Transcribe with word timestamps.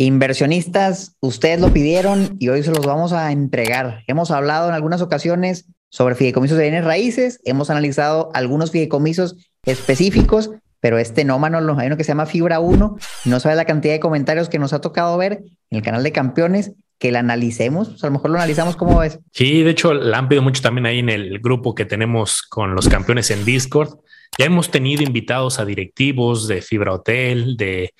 Inversionistas, 0.00 1.16
ustedes 1.18 1.60
lo 1.60 1.72
pidieron 1.72 2.36
y 2.38 2.50
hoy 2.50 2.62
se 2.62 2.70
los 2.70 2.86
vamos 2.86 3.12
a 3.12 3.32
entregar. 3.32 4.04
Hemos 4.06 4.30
hablado 4.30 4.68
en 4.68 4.74
algunas 4.74 5.02
ocasiones 5.02 5.66
sobre 5.88 6.14
fideicomisos 6.14 6.56
de 6.56 6.62
bienes 6.62 6.84
raíces, 6.84 7.40
hemos 7.44 7.68
analizado 7.68 8.30
algunos 8.32 8.70
fideicomisos 8.70 9.34
específicos, 9.64 10.50
pero 10.78 10.98
este 10.98 11.24
no, 11.24 11.40
Manolo, 11.40 11.76
hay 11.76 11.88
uno 11.88 11.96
que 11.96 12.04
se 12.04 12.12
llama 12.12 12.26
Fibra 12.26 12.60
1, 12.60 12.96
no 13.24 13.40
sabe 13.40 13.56
la 13.56 13.64
cantidad 13.64 13.92
de 13.92 13.98
comentarios 13.98 14.48
que 14.48 14.60
nos 14.60 14.72
ha 14.72 14.80
tocado 14.80 15.18
ver 15.18 15.42
en 15.70 15.78
el 15.78 15.82
canal 15.82 16.04
de 16.04 16.12
campeones, 16.12 16.74
que 17.00 17.10
la 17.10 17.18
analicemos, 17.18 17.88
pues, 17.88 18.04
a 18.04 18.06
lo 18.06 18.12
mejor 18.12 18.30
lo 18.30 18.36
analizamos 18.36 18.76
como 18.76 19.00
ves. 19.00 19.18
Sí, 19.32 19.64
de 19.64 19.70
hecho 19.70 19.94
la 19.94 20.18
han 20.18 20.28
pedido 20.28 20.42
mucho 20.42 20.62
también 20.62 20.86
ahí 20.86 21.00
en 21.00 21.08
el 21.08 21.40
grupo 21.40 21.74
que 21.74 21.84
tenemos 21.84 22.42
con 22.42 22.76
los 22.76 22.88
campeones 22.88 23.32
en 23.32 23.44
Discord. 23.44 23.98
Ya 24.36 24.46
hemos 24.46 24.70
tenido 24.70 25.02
invitados 25.02 25.58
a 25.58 25.64
directivos 25.64 26.46
de 26.46 26.62
Fibra 26.62 26.92
Hotel, 26.92 27.56
de 27.56 27.94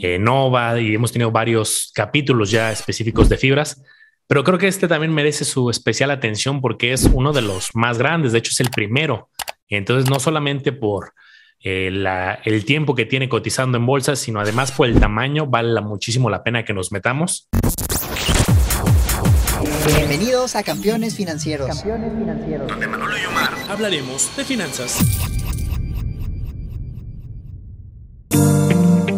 eh, 0.00 0.18
Nova, 0.18 0.80
y 0.80 0.94
hemos 0.94 1.12
tenido 1.12 1.30
varios 1.30 1.92
capítulos 1.94 2.50
ya 2.50 2.72
específicos 2.72 3.28
de 3.28 3.36
fibras. 3.36 3.82
Pero 4.26 4.42
creo 4.42 4.58
que 4.58 4.68
este 4.68 4.88
también 4.88 5.12
merece 5.12 5.44
su 5.44 5.70
especial 5.70 6.10
atención 6.10 6.60
porque 6.60 6.92
es 6.92 7.04
uno 7.12 7.32
de 7.32 7.42
los 7.42 7.70
más 7.74 7.98
grandes, 7.98 8.32
de 8.32 8.38
hecho 8.38 8.52
es 8.52 8.60
el 8.60 8.70
primero. 8.70 9.28
Entonces, 9.68 10.08
no 10.08 10.18
solamente 10.18 10.72
por 10.72 11.12
eh, 11.62 11.90
el 12.44 12.64
tiempo 12.64 12.94
que 12.94 13.06
tiene 13.06 13.28
cotizando 13.28 13.78
en 13.78 13.86
bolsas, 13.86 14.18
sino 14.18 14.40
además 14.40 14.72
por 14.72 14.88
el 14.88 14.98
tamaño, 14.98 15.46
vale 15.46 15.80
muchísimo 15.80 16.30
la 16.30 16.42
pena 16.42 16.64
que 16.64 16.72
nos 16.72 16.92
metamos. 16.92 17.48
Bienvenidos 19.86 20.56
a 20.56 20.62
Campeones 20.62 21.14
Financieros. 21.14 21.68
Campeones 21.68 22.12
Financieros. 22.18 22.68
Donde 22.68 22.86
Manolo 22.86 23.16
y 23.18 23.24
Omar 23.26 23.50
hablaremos 23.68 24.34
de 24.36 24.44
finanzas. 24.44 24.98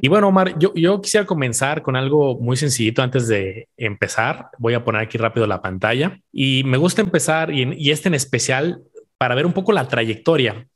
Y 0.00 0.08
bueno, 0.08 0.28
Omar, 0.28 0.58
yo, 0.58 0.72
yo 0.74 1.00
quisiera 1.00 1.26
comenzar 1.26 1.82
con 1.82 1.96
algo 1.96 2.38
muy 2.38 2.56
sencillito 2.56 3.02
antes 3.02 3.26
de 3.26 3.68
empezar. 3.76 4.48
Voy 4.58 4.74
a 4.74 4.84
poner 4.84 5.02
aquí 5.02 5.18
rápido 5.18 5.46
la 5.46 5.62
pantalla 5.62 6.20
y 6.32 6.62
me 6.64 6.76
gusta 6.76 7.02
empezar 7.02 7.52
y, 7.52 7.90
este 7.90 8.08
en 8.08 8.14
especial 8.14 8.82
para 9.16 9.34
ver 9.34 9.46
un 9.46 9.52
poco 9.52 9.72
la 9.72 9.88
trayectoria. 9.88 10.66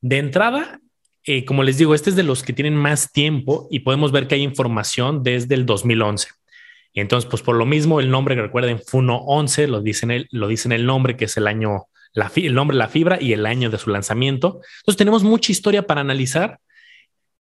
De 0.00 0.18
entrada, 0.18 0.80
eh, 1.24 1.44
como 1.44 1.62
les 1.62 1.78
digo, 1.78 1.94
este 1.94 2.10
es 2.10 2.16
de 2.16 2.22
los 2.22 2.42
que 2.42 2.52
tienen 2.52 2.74
más 2.74 3.12
tiempo 3.12 3.68
y 3.70 3.80
podemos 3.80 4.12
ver 4.12 4.26
que 4.26 4.34
hay 4.34 4.42
información 4.42 5.22
desde 5.22 5.54
el 5.54 5.66
2011. 5.66 6.28
Y 6.92 7.00
entonces, 7.00 7.28
pues 7.30 7.42
por 7.42 7.54
lo 7.54 7.66
mismo, 7.66 8.00
el 8.00 8.10
nombre 8.10 8.34
que 8.34 8.42
recuerden, 8.42 8.80
Funo 8.80 9.18
11, 9.18 9.68
lo 9.68 9.82
dicen 9.82 10.10
el, 10.10 10.28
lo 10.32 10.48
dicen 10.48 10.72
el 10.72 10.86
nombre, 10.86 11.16
que 11.16 11.26
es 11.26 11.36
el 11.36 11.46
año, 11.46 11.86
la, 12.12 12.32
el 12.34 12.54
nombre 12.54 12.76
la 12.76 12.88
fibra 12.88 13.18
y 13.20 13.32
el 13.32 13.46
año 13.46 13.70
de 13.70 13.78
su 13.78 13.90
lanzamiento. 13.90 14.60
Entonces, 14.80 14.96
tenemos 14.96 15.22
mucha 15.22 15.52
historia 15.52 15.86
para 15.86 16.00
analizar 16.00 16.58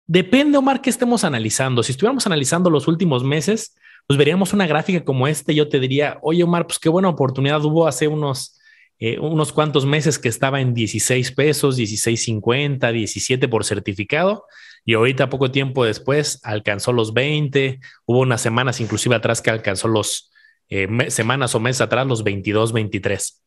Depende, 0.07 0.57
Omar, 0.57 0.81
que 0.81 0.91
estemos 0.91 1.25
analizando. 1.25 1.83
Si 1.83 1.93
estuviéramos 1.93 2.27
analizando 2.27 2.71
los 2.71 2.87
últimos 2.87 3.25
meses, 3.25 3.75
pues 4.07 4.17
veríamos 4.17 4.53
una 4.53 4.67
gráfica 4.67 5.05
como 5.05 5.27
este. 5.27 5.55
Yo 5.55 5.69
te 5.69 5.81
diría, 5.81 6.19
oye, 6.23 6.45
Omar, 6.45 6.67
pues 6.67 6.79
qué 6.79 6.89
buena 6.89 7.09
oportunidad 7.09 7.65
hubo 7.65 7.89
hace 7.89 8.07
unos, 8.07 8.57
eh, 9.01 9.19
unos 9.19 9.53
cuantos 9.53 9.85
meses 9.85 10.19
que 10.21 10.29
estaba 10.29 10.61
en 10.61 10.75
16 10.75 11.33
pesos, 11.33 11.77
16.50, 11.77 12.93
17 12.93 13.49
por 13.49 13.65
certificado. 13.65 14.45
Y 14.85 14.95
ahorita, 14.95 15.29
poco 15.29 15.51
tiempo 15.51 15.85
después, 15.85 16.39
alcanzó 16.45 16.93
los 16.93 17.13
20. 17.13 17.81
Hubo 18.07 18.21
unas 18.21 18.41
semanas, 18.41 18.81
inclusive 18.81 19.17
atrás, 19.17 19.43
que 19.43 19.51
alcanzó 19.51 19.89
los 19.89 20.31
eh, 20.69 20.87
semanas 21.11 21.57
o 21.57 21.61
meses 21.61 21.81
atrás, 21.81 22.07
los 22.07 22.23
22, 22.23 22.73
23. 22.73 23.43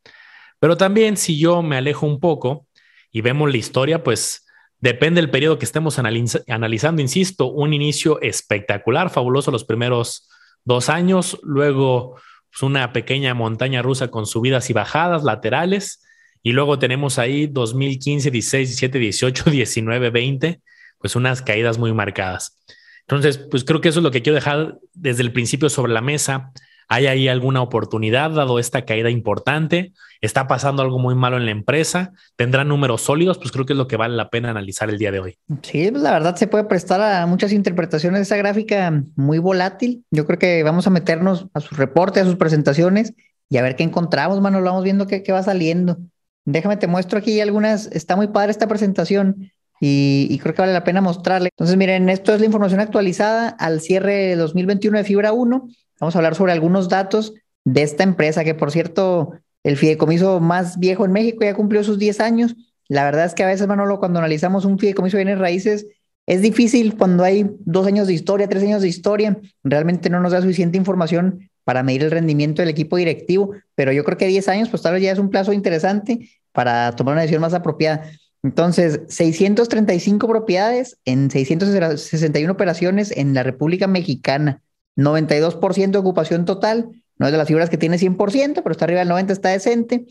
Pero 0.59 0.75
también, 0.75 1.15
si 1.15 1.39
yo 1.39 1.61
me 1.61 1.77
alejo 1.77 2.05
un 2.05 2.19
poco 2.19 2.67
y 3.13 3.21
vemos 3.21 3.49
la 3.49 3.57
historia, 3.57 4.03
pues 4.03 4.45
Depende 4.81 5.19
del 5.19 5.29
periodo 5.29 5.59
que 5.59 5.65
estemos 5.65 5.99
analizando, 5.99 7.01
insisto, 7.01 7.47
un 7.47 7.73
inicio 7.73 8.21
espectacular, 8.21 9.09
fabuloso 9.09 9.51
los 9.51 9.65
primeros 9.65 10.29
dos 10.63 10.87
años, 10.89 11.37
luego 11.43 12.15
pues, 12.49 12.63
una 12.63 12.93
pequeña 12.93 13.33
montaña 13.33 13.81
rusa 13.81 14.09
con 14.09 14.25
subidas 14.25 14.69
y 14.69 14.73
bajadas 14.73 15.23
laterales, 15.23 16.01
y 16.41 16.53
luego 16.53 16.79
tenemos 16.79 17.19
ahí 17.19 17.47
2015, 17.47 18.31
16, 18.31 18.69
17, 18.69 18.99
18, 18.99 19.51
19, 19.51 20.09
20, 20.09 20.61
pues 20.97 21.15
unas 21.15 21.41
caídas 21.41 21.77
muy 21.77 21.93
marcadas. 21.93 22.57
Entonces, 23.01 23.37
pues 23.37 23.63
creo 23.63 23.81
que 23.81 23.89
eso 23.89 23.99
es 23.99 24.03
lo 24.03 24.11
que 24.11 24.21
quiero 24.21 24.35
dejar 24.35 24.77
desde 24.93 25.23
el 25.23 25.33
principio 25.33 25.69
sobre 25.69 25.91
la 25.91 26.01
mesa. 26.01 26.51
¿Hay 26.91 27.05
ahí 27.05 27.27
alguna 27.27 27.61
oportunidad 27.61 28.31
dado 28.31 28.57
esta 28.57 28.83
caída 28.83 29.11
importante? 29.11 29.93
¿Está 30.21 30.47
pasando 30.47 30.81
algo 30.81 30.97
muy 30.97 31.13
malo 31.13 31.37
en 31.37 31.45
la 31.45 31.51
empresa? 31.51 32.13
¿Tendrá 32.35 32.63
números 32.63 33.03
sólidos? 33.03 33.37
Pues 33.37 33.51
creo 33.51 33.67
que 33.67 33.73
es 33.73 33.77
lo 33.77 33.87
que 33.87 33.95
vale 33.95 34.15
la 34.15 34.31
pena 34.31 34.49
analizar 34.49 34.89
el 34.89 34.97
día 34.97 35.11
de 35.11 35.19
hoy. 35.19 35.37
Sí, 35.61 35.91
pues 35.91 36.01
la 36.01 36.11
verdad 36.11 36.35
se 36.35 36.47
puede 36.47 36.63
prestar 36.63 36.99
a 36.99 37.27
muchas 37.27 37.53
interpretaciones 37.53 38.17
de 38.17 38.23
esa 38.23 38.37
gráfica 38.37 39.03
muy 39.15 39.37
volátil. 39.37 40.03
Yo 40.09 40.25
creo 40.25 40.39
que 40.39 40.63
vamos 40.63 40.87
a 40.87 40.89
meternos 40.89 41.45
a 41.53 41.59
sus 41.59 41.77
reportes, 41.77 42.23
a 42.23 42.25
sus 42.25 42.37
presentaciones 42.37 43.13
y 43.49 43.57
a 43.57 43.61
ver 43.61 43.75
qué 43.75 43.83
encontramos, 43.83 44.41
mano. 44.41 44.59
Lo 44.59 44.71
vamos 44.71 44.83
viendo 44.83 45.05
qué, 45.05 45.21
qué 45.21 45.31
va 45.31 45.43
saliendo. 45.43 45.99
Déjame, 46.45 46.77
te 46.77 46.87
muestro 46.87 47.19
aquí 47.19 47.39
algunas. 47.39 47.85
Está 47.91 48.15
muy 48.15 48.29
padre 48.29 48.49
esta 48.49 48.67
presentación. 48.67 49.51
Y, 49.79 50.27
y, 50.29 50.39
creo 50.39 50.55
que 50.55 50.61
vale 50.63 50.73
la 50.73 50.83
pena 50.83 50.99
mostrarle. 50.99 51.49
Entonces, 51.53 51.77
miren, 51.77 52.09
esto 52.09 52.33
es 52.33 52.39
la 52.41 52.47
información 52.47 52.81
actualizada 52.81 53.47
al 53.47 53.79
cierre 53.79 54.13
de 54.13 54.35
2021 54.35 54.97
de 54.97 55.03
Fibra 55.05 55.31
1. 55.31 55.69
Vamos 55.99 56.15
a 56.15 56.19
hablar 56.19 56.35
sobre 56.35 56.51
algunos 56.51 56.89
datos 56.89 57.33
de 57.65 57.83
esta 57.83 58.03
empresa, 58.03 58.43
que 58.43 58.55
por 58.55 58.71
cierto, 58.71 59.33
el 59.63 59.77
fideicomiso 59.77 60.39
más 60.39 60.79
viejo 60.79 61.05
en 61.05 61.11
México 61.11 61.43
ya 61.43 61.53
cumplió 61.53 61.83
sus 61.83 61.99
10 61.99 62.19
años. 62.19 62.55
La 62.87 63.03
verdad 63.03 63.25
es 63.25 63.33
que 63.33 63.43
a 63.43 63.47
veces, 63.47 63.67
Manolo, 63.67 63.99
cuando 63.99 64.19
analizamos 64.19 64.65
un 64.65 64.79
fideicomiso 64.79 65.17
de 65.17 65.25
bienes 65.25 65.39
raíces, 65.39 65.87
es 66.25 66.41
difícil 66.41 66.95
cuando 66.95 67.23
hay 67.23 67.49
dos 67.61 67.87
años 67.87 68.07
de 68.07 68.13
historia, 68.13 68.47
tres 68.47 68.63
años 68.63 68.81
de 68.81 68.87
historia. 68.87 69.37
Realmente 69.63 70.09
no 70.09 70.19
nos 70.19 70.31
da 70.31 70.41
suficiente 70.41 70.77
información 70.77 71.49
para 71.63 71.83
medir 71.83 72.03
el 72.03 72.11
rendimiento 72.11 72.61
del 72.61 72.69
equipo 72.69 72.97
directivo, 72.97 73.51
pero 73.75 73.91
yo 73.91 74.03
creo 74.03 74.17
que 74.17 74.27
10 74.27 74.47
años, 74.47 74.69
pues 74.69 74.81
tal 74.81 74.93
vez 74.93 75.03
ya 75.03 75.11
es 75.11 75.19
un 75.19 75.29
plazo 75.29 75.53
interesante 75.53 76.29
para 76.51 76.95
tomar 76.95 77.13
una 77.13 77.21
decisión 77.21 77.41
más 77.41 77.53
apropiada. 77.53 78.09
Entonces, 78.43 79.01
635 79.07 80.27
propiedades 80.27 80.97
en 81.03 81.29
661 81.29 82.51
operaciones 82.51 83.11
en 83.15 83.33
la 83.33 83.43
República 83.43 83.87
Mexicana. 83.87 84.61
92% 85.03 85.91
de 85.91 85.97
ocupación 85.97 86.45
total, 86.45 86.89
no 87.17 87.25
es 87.25 87.31
de 87.31 87.37
las 87.37 87.47
fibras 87.47 87.69
que 87.69 87.77
tiene 87.77 87.97
100%, 87.97 88.61
pero 88.63 88.71
está 88.71 88.85
arriba 88.85 88.99
del 88.99 89.09
90%, 89.09 89.31
está 89.31 89.49
decente. 89.49 90.05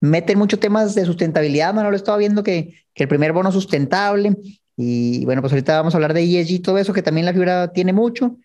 Meten 0.00 0.38
muchos 0.38 0.60
temas 0.60 0.94
de 0.94 1.04
sustentabilidad, 1.04 1.74
lo 1.74 1.96
estaba 1.96 2.18
viendo 2.18 2.42
que, 2.42 2.74
que 2.94 3.04
el 3.04 3.08
primer 3.08 3.32
bono 3.32 3.50
sustentable, 3.50 4.36
y 4.76 5.24
bueno, 5.24 5.40
pues 5.40 5.52
ahorita 5.52 5.78
vamos 5.78 5.94
a 5.94 5.96
hablar 5.96 6.12
de 6.12 6.22
ESG 6.22 6.50
y 6.52 6.58
todo 6.58 6.78
eso, 6.78 6.92
que 6.92 7.02
también 7.02 7.24
la 7.24 7.32
fibra 7.32 7.72
tiene 7.72 7.92
mucho, 7.92 8.36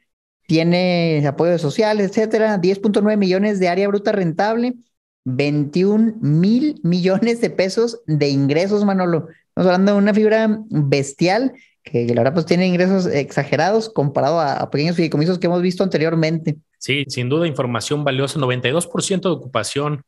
tiene 0.47 1.25
apoyo 1.27 1.57
social, 1.57 1.99
etcétera, 1.99 2.59
10.9 2.59 3.17
millones 3.17 3.59
de 3.59 3.67
área 3.67 3.87
bruta 3.87 4.11
rentable, 4.11 4.75
21 5.25 6.15
mil 6.21 6.79
millones 6.83 7.41
de 7.41 7.49
pesos 7.49 8.01
de 8.07 8.29
ingresos, 8.29 8.85
Manolo. 8.85 9.27
Estamos 9.49 9.67
hablando 9.67 9.91
de 9.93 9.97
una 9.97 10.13
fibra 10.13 10.59
bestial 10.69 11.53
que, 11.83 12.05
la 12.07 12.21
verdad 12.21 12.33
pues 12.33 12.45
tiene 12.45 12.67
ingresos 12.67 13.05
exagerados 13.07 13.89
comparado 13.89 14.39
a, 14.39 14.69
pequeños 14.69 14.95
fideicomisos 14.95 15.39
que 15.39 15.47
hemos 15.47 15.61
visto 15.61 15.83
anteriormente. 15.83 16.57
Sí, 16.77 17.05
sin 17.07 17.29
duda 17.29 17.47
información 17.47 18.03
valiosa, 18.03 18.39
92% 18.39 19.21
de 19.21 19.29
ocupación. 19.29 20.03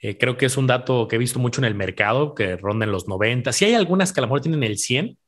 Eh, 0.00 0.16
creo 0.16 0.36
que 0.36 0.46
es 0.46 0.56
un 0.56 0.66
dato 0.66 1.08
que 1.08 1.16
he 1.16 1.18
visto 1.18 1.38
mucho 1.38 1.60
en 1.60 1.64
el 1.64 1.74
mercado, 1.74 2.34
que 2.34 2.56
ronda 2.56 2.84
en 2.84 2.92
los 2.92 3.08
90. 3.08 3.52
Sí 3.52 3.64
hay 3.64 3.74
algunas 3.74 4.12
que 4.12 4.20
a 4.20 4.22
lo 4.22 4.28
mejor 4.28 4.40
tienen 4.40 4.62
el 4.62 4.78
100, 4.78 5.18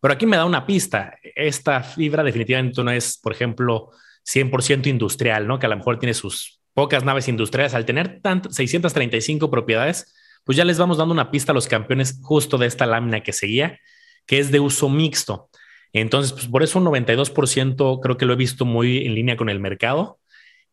pero 0.00 0.14
aquí 0.14 0.26
me 0.26 0.36
da 0.36 0.44
una 0.44 0.66
pista. 0.66 1.18
Esta 1.34 1.82
fibra 1.82 2.22
definitivamente 2.22 2.82
no 2.82 2.90
es, 2.90 3.18
por 3.18 3.32
ejemplo, 3.32 3.90
100% 4.24 4.86
industrial, 4.86 5.46
¿no? 5.46 5.58
Que 5.58 5.66
a 5.66 5.68
lo 5.68 5.76
mejor 5.76 5.98
tiene 5.98 6.14
sus 6.14 6.60
pocas 6.74 7.04
naves 7.04 7.28
industriales. 7.28 7.74
Al 7.74 7.84
tener 7.84 8.20
635 8.48 9.50
propiedades, 9.50 10.14
pues 10.44 10.56
ya 10.56 10.64
les 10.64 10.78
vamos 10.78 10.98
dando 10.98 11.12
una 11.12 11.30
pista 11.30 11.52
a 11.52 11.54
los 11.54 11.66
campeones 11.66 12.18
justo 12.22 12.58
de 12.58 12.66
esta 12.66 12.86
lámina 12.86 13.22
que 13.22 13.32
seguía 13.32 13.78
que 14.26 14.38
es 14.38 14.50
de 14.50 14.60
uso 14.60 14.88
mixto. 14.88 15.48
Entonces, 15.92 16.32
pues 16.32 16.46
por 16.46 16.62
eso 16.62 16.78
un 16.78 16.86
92% 16.86 18.00
creo 18.00 18.16
que 18.16 18.26
lo 18.26 18.32
he 18.32 18.36
visto 18.36 18.64
muy 18.64 19.06
en 19.06 19.14
línea 19.14 19.36
con 19.36 19.48
el 19.48 19.60
mercado. 19.60 20.18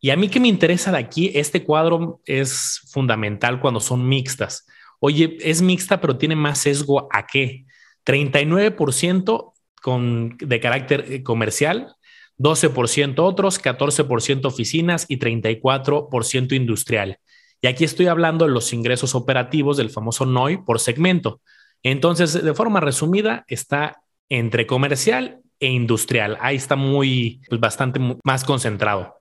Y 0.00 0.10
a 0.10 0.16
mí 0.16 0.28
que 0.28 0.40
me 0.40 0.48
interesa 0.48 0.90
de 0.92 0.98
aquí, 0.98 1.30
este 1.34 1.62
cuadro 1.62 2.20
es 2.24 2.80
fundamental 2.90 3.60
cuando 3.60 3.80
son 3.80 4.08
mixtas. 4.08 4.66
Oye, 4.98 5.36
es 5.40 5.60
mixta, 5.60 6.00
pero 6.00 6.16
tiene 6.16 6.36
más 6.36 6.58
sesgo 6.58 7.08
a 7.12 7.26
qué? 7.26 7.64
39% 8.06 9.52
con, 9.82 10.36
de 10.38 10.60
carácter 10.60 11.04
eh, 11.08 11.22
comercial, 11.22 11.94
12% 12.38 13.18
otros, 13.18 13.62
14% 13.62 14.46
oficinas 14.46 15.04
y 15.08 15.18
34% 15.18 16.52
industrial. 16.52 17.18
Y 17.60 17.66
aquí 17.66 17.84
estoy 17.84 18.06
hablando 18.06 18.46
de 18.46 18.52
los 18.52 18.72
ingresos 18.72 19.14
operativos 19.14 19.76
del 19.76 19.90
famoso 19.90 20.24
NOI 20.24 20.64
por 20.64 20.80
segmento. 20.80 21.42
Entonces, 21.82 22.42
de 22.42 22.54
forma 22.54 22.80
resumida, 22.80 23.44
está 23.48 24.02
entre 24.28 24.66
comercial 24.66 25.40
e 25.58 25.68
industrial. 25.68 26.38
Ahí 26.40 26.56
está 26.56 26.76
muy, 26.76 27.40
pues 27.48 27.60
bastante 27.60 28.00
más 28.24 28.44
concentrado. 28.44 29.16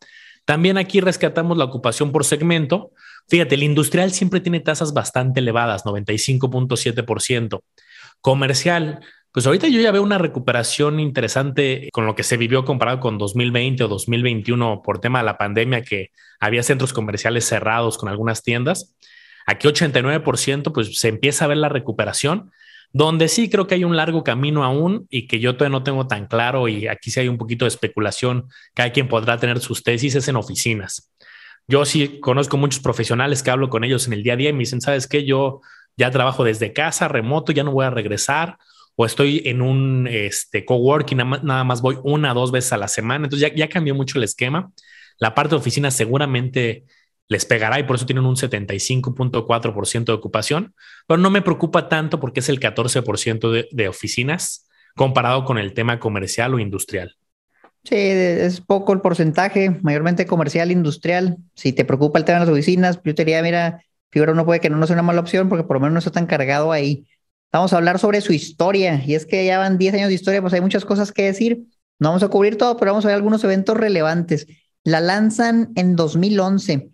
También 0.46 0.78
aquí 0.78 1.00
rescatamos 1.00 1.58
la 1.58 1.66
ocupación 1.66 2.12
por 2.12 2.26
segmento. 2.26 2.92
Fíjate, 3.28 3.56
el 3.56 3.64
industrial 3.64 4.12
siempre 4.12 4.40
tiene 4.40 4.60
tasas 4.60 4.94
bastante 4.94 5.42
elevadas, 5.42 5.86
95.7%. 5.86 7.62
Comercial, 8.22 9.00
pues 9.32 9.46
ahorita 9.46 9.68
yo 9.68 9.80
ya 9.80 9.92
veo 9.92 10.02
una 10.02 10.18
recuperación 10.18 11.00
interesante 11.00 11.90
con 11.94 12.08
lo 12.08 12.16
que 12.16 12.24
se 12.24 12.38
vivió 12.38 12.66
comparado 12.66 13.00
con 13.00 13.20
2020 13.20 13.84
o 13.84 13.88
2021 13.88 14.82
por 14.82 15.00
tema 15.00 15.20
de 15.20 15.26
la 15.26 15.38
pandemia, 15.38 15.84
que 15.84 16.10
había 16.40 16.64
centros 16.64 16.94
comerciales 16.94 17.46
cerrados 17.46 17.98
con 17.98 18.10
algunas 18.10 18.42
tiendas. 18.42 18.96
Aquí 19.50 19.68
89%, 19.68 20.72
pues 20.72 21.00
se 21.00 21.08
empieza 21.08 21.46
a 21.46 21.48
ver 21.48 21.58
la 21.58 21.70
recuperación, 21.70 22.52
donde 22.94 23.28
sí 23.28 23.50
creo 23.50 23.66
que 23.66 23.74
hay 23.74 23.84
un 23.84 23.98
largo 23.98 24.24
camino 24.24 24.64
aún 24.64 25.08
y 25.10 25.26
que 25.26 25.40
yo 25.40 25.56
todavía 25.56 25.76
no 25.76 25.84
tengo 25.84 26.06
tan 26.06 26.28
claro 26.28 26.68
y 26.68 26.88
aquí 26.88 27.10
sí 27.10 27.20
hay 27.20 27.30
un 27.30 27.40
poquito 27.40 27.66
de 27.66 27.70
especulación, 27.70 28.48
cada 28.76 28.92
quien 28.92 29.08
podrá 29.08 29.40
tener 29.40 29.60
sus 29.60 29.82
tesis 29.82 30.14
es 30.14 30.28
en 30.28 30.36
oficinas. 30.36 31.12
Yo 31.68 31.84
sí 31.86 32.20
conozco 32.20 32.58
muchos 32.58 32.80
profesionales 32.80 33.42
que 33.42 33.50
hablo 33.50 33.72
con 33.72 33.84
ellos 33.84 34.06
en 34.06 34.14
el 34.14 34.22
día 34.22 34.34
a 34.34 34.36
día 34.36 34.50
y 34.52 34.54
me 34.54 34.60
dicen, 34.60 34.82
¿sabes 34.82 35.08
qué? 35.08 35.26
Yo 35.26 35.62
ya 35.98 36.12
trabajo 36.12 36.44
desde 36.44 36.72
casa, 36.72 37.08
remoto, 37.08 37.52
ya 37.52 37.64
no 37.64 37.72
voy 37.72 37.88
a 37.88 37.90
regresar 37.90 38.60
o 38.96 39.08
estoy 39.08 39.42
en 39.46 39.64
un 39.64 40.08
este, 40.08 40.64
coworking, 40.64 41.18
nada 41.18 41.64
más 41.64 41.82
voy 41.82 41.98
una 42.04 42.36
dos 42.36 42.52
veces 42.52 42.72
a 42.74 42.78
la 42.78 42.88
semana. 42.88 43.26
Entonces 43.26 43.50
ya, 43.50 43.56
ya 43.56 43.68
cambió 43.68 43.96
mucho 43.96 44.20
el 44.20 44.26
esquema. 44.26 44.72
La 45.18 45.34
parte 45.34 45.56
de 45.56 45.56
oficina 45.56 45.90
seguramente 45.90 46.84
les 47.30 47.46
pegará 47.46 47.80
y 47.80 47.84
por 47.84 47.96
eso 47.96 48.08
tienen 48.08 48.26
un 48.26 48.36
75.4% 48.36 50.06
de 50.06 50.12
ocupación, 50.12 50.74
pero 51.08 51.20
no 51.20 51.30
me 51.30 51.44
preocupa 51.44 51.88
tanto 51.88 52.20
porque 52.20 52.40
es 52.42 52.50
el 52.50 52.60
14% 52.60 53.68
de, 53.72 53.88
oficinas 53.88 54.68
comparado 54.96 55.46
con 55.46 55.60
el 55.60 55.74
tema 55.74 56.00
comercial 56.00 56.56
o 56.56 56.60
industrial. 56.60 57.16
Sí, 57.84 57.96
es 57.96 58.60
poco 58.60 58.92
el 58.94 59.02
porcentaje, 59.02 59.70
mayormente 59.84 60.26
comercial, 60.26 60.72
industrial. 60.72 61.38
Si 61.54 61.72
te 61.72 61.86
preocupa 61.86 62.20
el 62.20 62.26
tema 62.26 62.40
de 62.40 62.46
las 62.48 62.52
oficinas, 62.52 63.00
yo 63.06 63.16
te 63.16 63.24
diría, 63.24 63.42
mira, 63.44 63.86
figura 64.10 64.34
uno 64.34 64.44
puede 64.44 64.60
que 64.60 64.70
no 64.70 64.86
sea 64.86 64.96
una 64.96 65.04
mala 65.04 65.22
opción 65.22 65.48
porque 65.48 65.64
por 65.64 65.78
lo 65.78 65.82
menos 65.82 65.94
no 65.94 66.00
está 66.00 66.12
tan 66.12 66.26
cargado 66.26 66.72
ahí. 66.72 67.08
Vamos 67.54 67.74
a 67.74 67.78
hablar 67.78 68.00
sobre 68.00 68.22
su 68.22 68.34
historia 68.34 69.02
y 69.06 69.14
es 69.14 69.26
que 69.26 69.46
ya 69.46 69.60
van 69.60 69.78
10 69.78 69.94
años 69.94 70.10
de 70.10 70.16
historia, 70.16 70.42
pues 70.42 70.54
hay 70.54 70.62
muchas 70.62 70.84
cosas 70.84 71.12
que 71.12 71.24
decir. 71.24 71.64
No 72.00 72.10
vamos 72.10 72.24
a 72.24 72.28
cubrir 72.30 72.58
todo, 72.58 72.76
pero 72.78 72.92
vamos 72.92 73.06
a 73.06 73.10
ver 73.10 73.16
algunos 73.16 73.44
eventos 73.44 73.78
relevantes. 73.78 74.48
La 74.84 75.00
lanzan 75.00 75.72
en 75.76 75.96
2011 75.96 76.90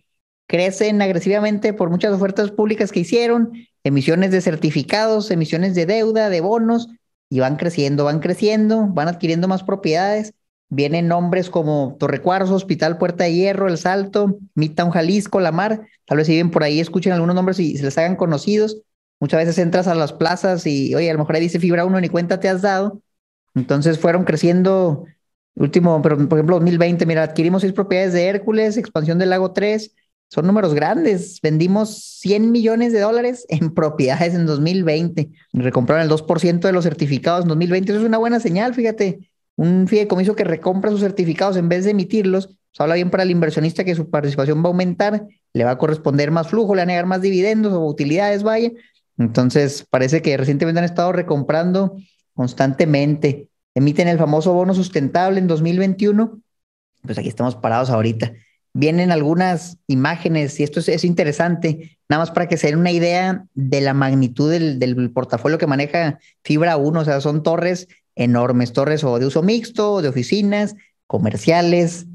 crecen 0.48 1.02
agresivamente 1.02 1.74
por 1.74 1.90
muchas 1.90 2.14
ofertas 2.14 2.52
públicas 2.52 2.92
que 2.92 3.02
hicieron, 3.02 3.54
emisiones 3.84 4.32
de 4.32 4.42
certificados, 4.42 5.32
emisiones 5.32 5.76
de 5.76 5.86
deuda, 5.86 6.30
de 6.30 6.42
bonos, 6.42 6.90
y 7.30 7.40
van 7.40 7.56
creciendo, 7.56 8.06
van 8.06 8.20
creciendo, 8.20 8.88
van 8.88 9.08
adquiriendo 9.08 9.48
más 9.48 9.64
propiedades. 9.64 10.34
Vienen 10.70 11.08
nombres 11.08 11.50
como 11.50 11.96
Torrecuarzo, 12.00 12.56
Hospital 12.56 12.98
Puerta 12.98 13.26
de 13.26 13.34
Hierro, 13.34 13.68
El 13.68 13.78
Salto, 13.78 14.40
Midtown 14.56 14.92
Jalisco, 14.92 15.40
La 15.40 15.52
Mar. 15.52 15.88
Tal 16.06 16.18
vez 16.18 16.28
si 16.28 16.34
bien 16.34 16.52
por 16.52 16.64
ahí 16.64 16.80
escuchen 16.80 17.14
algunos 17.14 17.36
nombres 17.36 17.60
y 17.60 17.78
se 17.78 17.84
les 17.84 17.98
hagan 17.98 18.16
conocidos. 18.16 18.82
Muchas 19.20 19.40
veces 19.40 19.58
entras 19.58 19.88
a 19.88 19.96
las 19.96 20.14
plazas 20.14 20.66
y, 20.68 20.94
oye, 20.96 21.10
a 21.10 21.14
lo 21.14 21.20
mejor 21.20 21.36
ahí 21.36 21.42
dice 21.42 21.60
Fibra 21.60 21.86
1, 21.86 22.02
ni 22.02 22.10
cuenta 22.10 22.40
te 22.40 22.50
has 22.50 22.62
dado. 22.62 23.02
Entonces 23.54 24.00
fueron 24.00 24.26
creciendo, 24.26 25.06
último, 25.56 26.02
pero 26.02 26.18
por 26.28 26.38
ejemplo, 26.38 26.58
2020, 26.58 27.06
mira, 27.06 27.24
adquirimos 27.24 27.62
seis 27.62 27.74
propiedades 27.74 28.14
de 28.14 28.28
Hércules, 28.28 28.78
expansión 28.78 29.18
del 29.18 29.30
Lago 29.30 29.54
3, 29.54 29.96
son 30.30 30.48
números 30.48 30.74
grandes. 30.74 31.40
Vendimos 31.42 32.20
100 32.20 32.52
millones 32.52 32.94
de 32.94 33.00
dólares 33.00 33.46
en 33.50 33.74
propiedades 33.74 34.34
en 34.34 34.46
2020. 34.46 35.30
Recompraron 35.54 36.04
el 36.04 36.10
2% 36.10 36.60
de 36.60 36.72
los 36.72 36.84
certificados 36.84 37.44
en 37.44 37.50
2020. 37.50 37.92
Eso 37.92 38.02
es 38.02 38.08
una 38.08 38.18
buena 38.18 38.40
señal, 38.40 38.74
fíjate. 38.74 39.30
Un 39.56 39.88
fideicomiso 39.88 40.36
que 40.36 40.44
recompra 40.44 40.92
sus 40.92 41.00
certificados 41.00 41.56
en 41.58 41.70
vez 41.70 41.86
de 41.86 41.92
emitirlos, 41.92 42.48
pues 42.48 42.80
habla 42.80 42.96
bien 42.96 43.10
para 43.10 43.24
el 43.24 43.32
inversionista 43.32 43.86
que 43.86 43.96
su 43.96 44.10
participación 44.10 44.60
va 44.60 44.66
a 44.66 44.68
aumentar, 44.68 45.26
le 45.54 45.64
va 45.64 45.72
a 45.72 45.78
corresponder 45.78 46.32
más 46.32 46.50
flujo, 46.50 46.76
le 46.76 46.80
va 46.80 46.84
a 46.84 46.88
negar 46.88 47.06
más 47.06 47.22
dividendos 47.22 47.72
o 47.72 47.86
utilidades, 47.86 48.44
vaya. 48.44 48.72
Entonces, 49.18 49.86
parece 49.90 50.22
que 50.22 50.36
recientemente 50.36 50.80
han 50.80 50.86
estado 50.86 51.14
recomprando 51.14 51.96
constantemente. 52.34 53.48
Emiten 53.74 54.10
el 54.10 54.18
famoso 54.18 54.52
bono 54.52 54.74
sustentable 54.74 55.40
en 55.40 55.48
2021. 55.48 56.42
Pues 57.04 57.18
aquí 57.18 57.30
estamos 57.30 57.56
parados 57.56 57.90
ahorita 57.90 58.34
vienen 58.76 59.10
algunas 59.10 59.78
imágenes 59.88 60.60
y 60.60 60.64
esto 60.64 60.82
es, 60.82 61.06
interesante, 61.06 61.98
nada 62.10 62.24
más 62.24 62.32
para 62.32 62.50
que 62.50 62.58
se 62.58 62.68
den 62.68 62.78
una 62.78 62.92
idea 62.92 63.46
de 63.54 63.80
la 63.80 63.94
magnitud 63.94 64.52
del, 64.52 65.12
portafolio 65.12 65.58
que 65.58 65.66
maneja 65.66 66.20
Fibra 66.44 66.76
1, 66.76 67.00
o 67.00 67.06
sea, 67.06 67.22
son 67.22 67.42
torres 67.42 67.88
enormes, 68.16 68.74
torres 68.74 69.06
o 69.06 69.18
de 69.18 69.28
uso 69.28 69.42
mixto, 69.44 70.02
de 70.02 70.10
oficinas, 70.10 70.76
comerciales, 71.08 72.06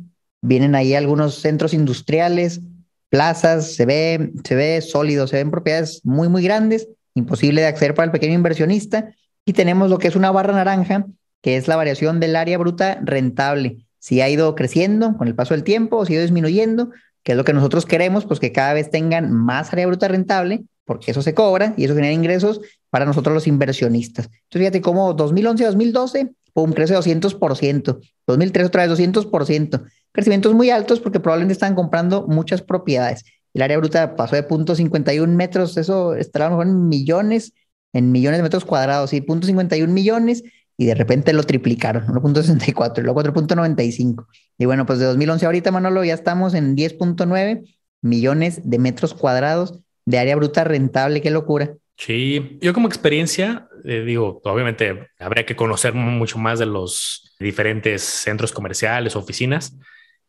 vienen 0.42 0.74
ahí 0.74 0.94
algunos 0.94 1.36
centros 1.36 1.72
industriales, 1.72 2.60
plazas, 3.08 3.72
se 3.72 3.86
ve, 3.86 4.30
se 4.44 4.54
ve 4.54 4.82
sólido, 4.82 5.26
se 5.26 5.36
ven 5.36 5.50
propiedades 5.50 6.02
muy, 6.04 6.28
muy 6.28 6.42
grandes, 6.42 6.88
imposible 7.14 7.62
de 7.62 7.68
acceder 7.68 7.94
para 7.94 8.04
el 8.04 8.12
pequeño 8.12 8.34
inversionista, 8.34 9.14
y 9.46 9.54
tenemos 9.54 9.88
lo 9.88 9.98
que 9.98 10.08
es 10.08 10.16
una 10.16 10.30
barra 10.30 10.52
naranja, 10.52 11.06
que 11.40 11.56
es 11.56 11.68
la 11.68 11.76
variación 11.76 12.20
del 12.20 12.36
área 12.36 12.58
bruta 12.58 13.00
rentable 13.02 13.86
si 14.00 14.20
ha 14.20 14.28
ido 14.28 14.54
creciendo 14.56 15.16
con 15.16 15.28
el 15.28 15.36
paso 15.36 15.54
del 15.54 15.62
tiempo, 15.62 16.04
si 16.04 16.14
ha 16.14 16.16
ido 16.16 16.22
disminuyendo, 16.22 16.90
que 17.22 17.32
es 17.32 17.38
lo 17.38 17.44
que 17.44 17.52
nosotros 17.52 17.86
queremos, 17.86 18.24
pues 18.26 18.40
que 18.40 18.50
cada 18.50 18.72
vez 18.72 18.90
tengan 18.90 19.30
más 19.32 19.72
área 19.72 19.86
bruta 19.86 20.08
rentable, 20.08 20.64
porque 20.84 21.12
eso 21.12 21.22
se 21.22 21.34
cobra 21.34 21.74
y 21.76 21.84
eso 21.84 21.94
genera 21.94 22.12
ingresos 22.12 22.60
para 22.88 23.04
nosotros 23.04 23.32
los 23.32 23.46
inversionistas. 23.46 24.26
Entonces, 24.26 24.60
fíjate 24.60 24.80
cómo 24.80 25.16
2011-2012, 25.16 26.34
pum, 26.52 26.72
crece 26.72 26.96
200%, 26.96 28.00
2013 28.26 28.66
otra 28.66 28.86
vez 28.86 28.98
200%, 28.98 29.84
crecimientos 30.10 30.54
muy 30.54 30.70
altos 30.70 30.98
porque 30.98 31.20
probablemente 31.20 31.52
están 31.52 31.74
comprando 31.74 32.26
muchas 32.26 32.62
propiedades. 32.62 33.24
El 33.52 33.62
área 33.62 33.78
bruta 33.78 34.16
pasó 34.16 34.36
de 34.36 34.46
0.51 34.46 35.28
metros, 35.28 35.76
eso 35.76 36.14
estará 36.14 36.46
a 36.46 36.50
lo 36.50 36.56
mejor 36.56 36.68
en 36.68 36.88
millones, 36.88 37.52
en 37.92 38.12
millones 38.12 38.38
de 38.38 38.42
metros 38.44 38.64
cuadrados, 38.64 39.12
y 39.12 39.20
0.51 39.20 39.88
millones, 39.88 40.42
y 40.80 40.86
de 40.86 40.94
repente 40.94 41.34
lo 41.34 41.42
triplicaron, 41.42 42.06
1.64 42.06 43.00
y 43.00 43.02
luego 43.02 43.22
4.95. 43.22 44.26
Y 44.56 44.64
bueno, 44.64 44.86
pues 44.86 44.98
de 44.98 45.04
2011 45.04 45.44
ahorita, 45.44 45.70
Manolo, 45.70 46.02
ya 46.04 46.14
estamos 46.14 46.54
en 46.54 46.74
10.9 46.74 47.76
millones 48.00 48.62
de 48.64 48.78
metros 48.78 49.12
cuadrados 49.12 49.74
de 50.06 50.18
área 50.18 50.36
bruta 50.36 50.64
rentable, 50.64 51.20
qué 51.20 51.30
locura. 51.30 51.74
Sí, 51.98 52.56
yo 52.62 52.72
como 52.72 52.88
experiencia, 52.88 53.68
eh, 53.84 54.04
digo, 54.06 54.40
obviamente 54.42 55.08
habría 55.18 55.44
que 55.44 55.54
conocer 55.54 55.92
mucho 55.92 56.38
más 56.38 56.58
de 56.58 56.64
los 56.64 57.34
diferentes 57.38 58.02
centros 58.02 58.50
comerciales, 58.50 59.16
oficinas. 59.16 59.76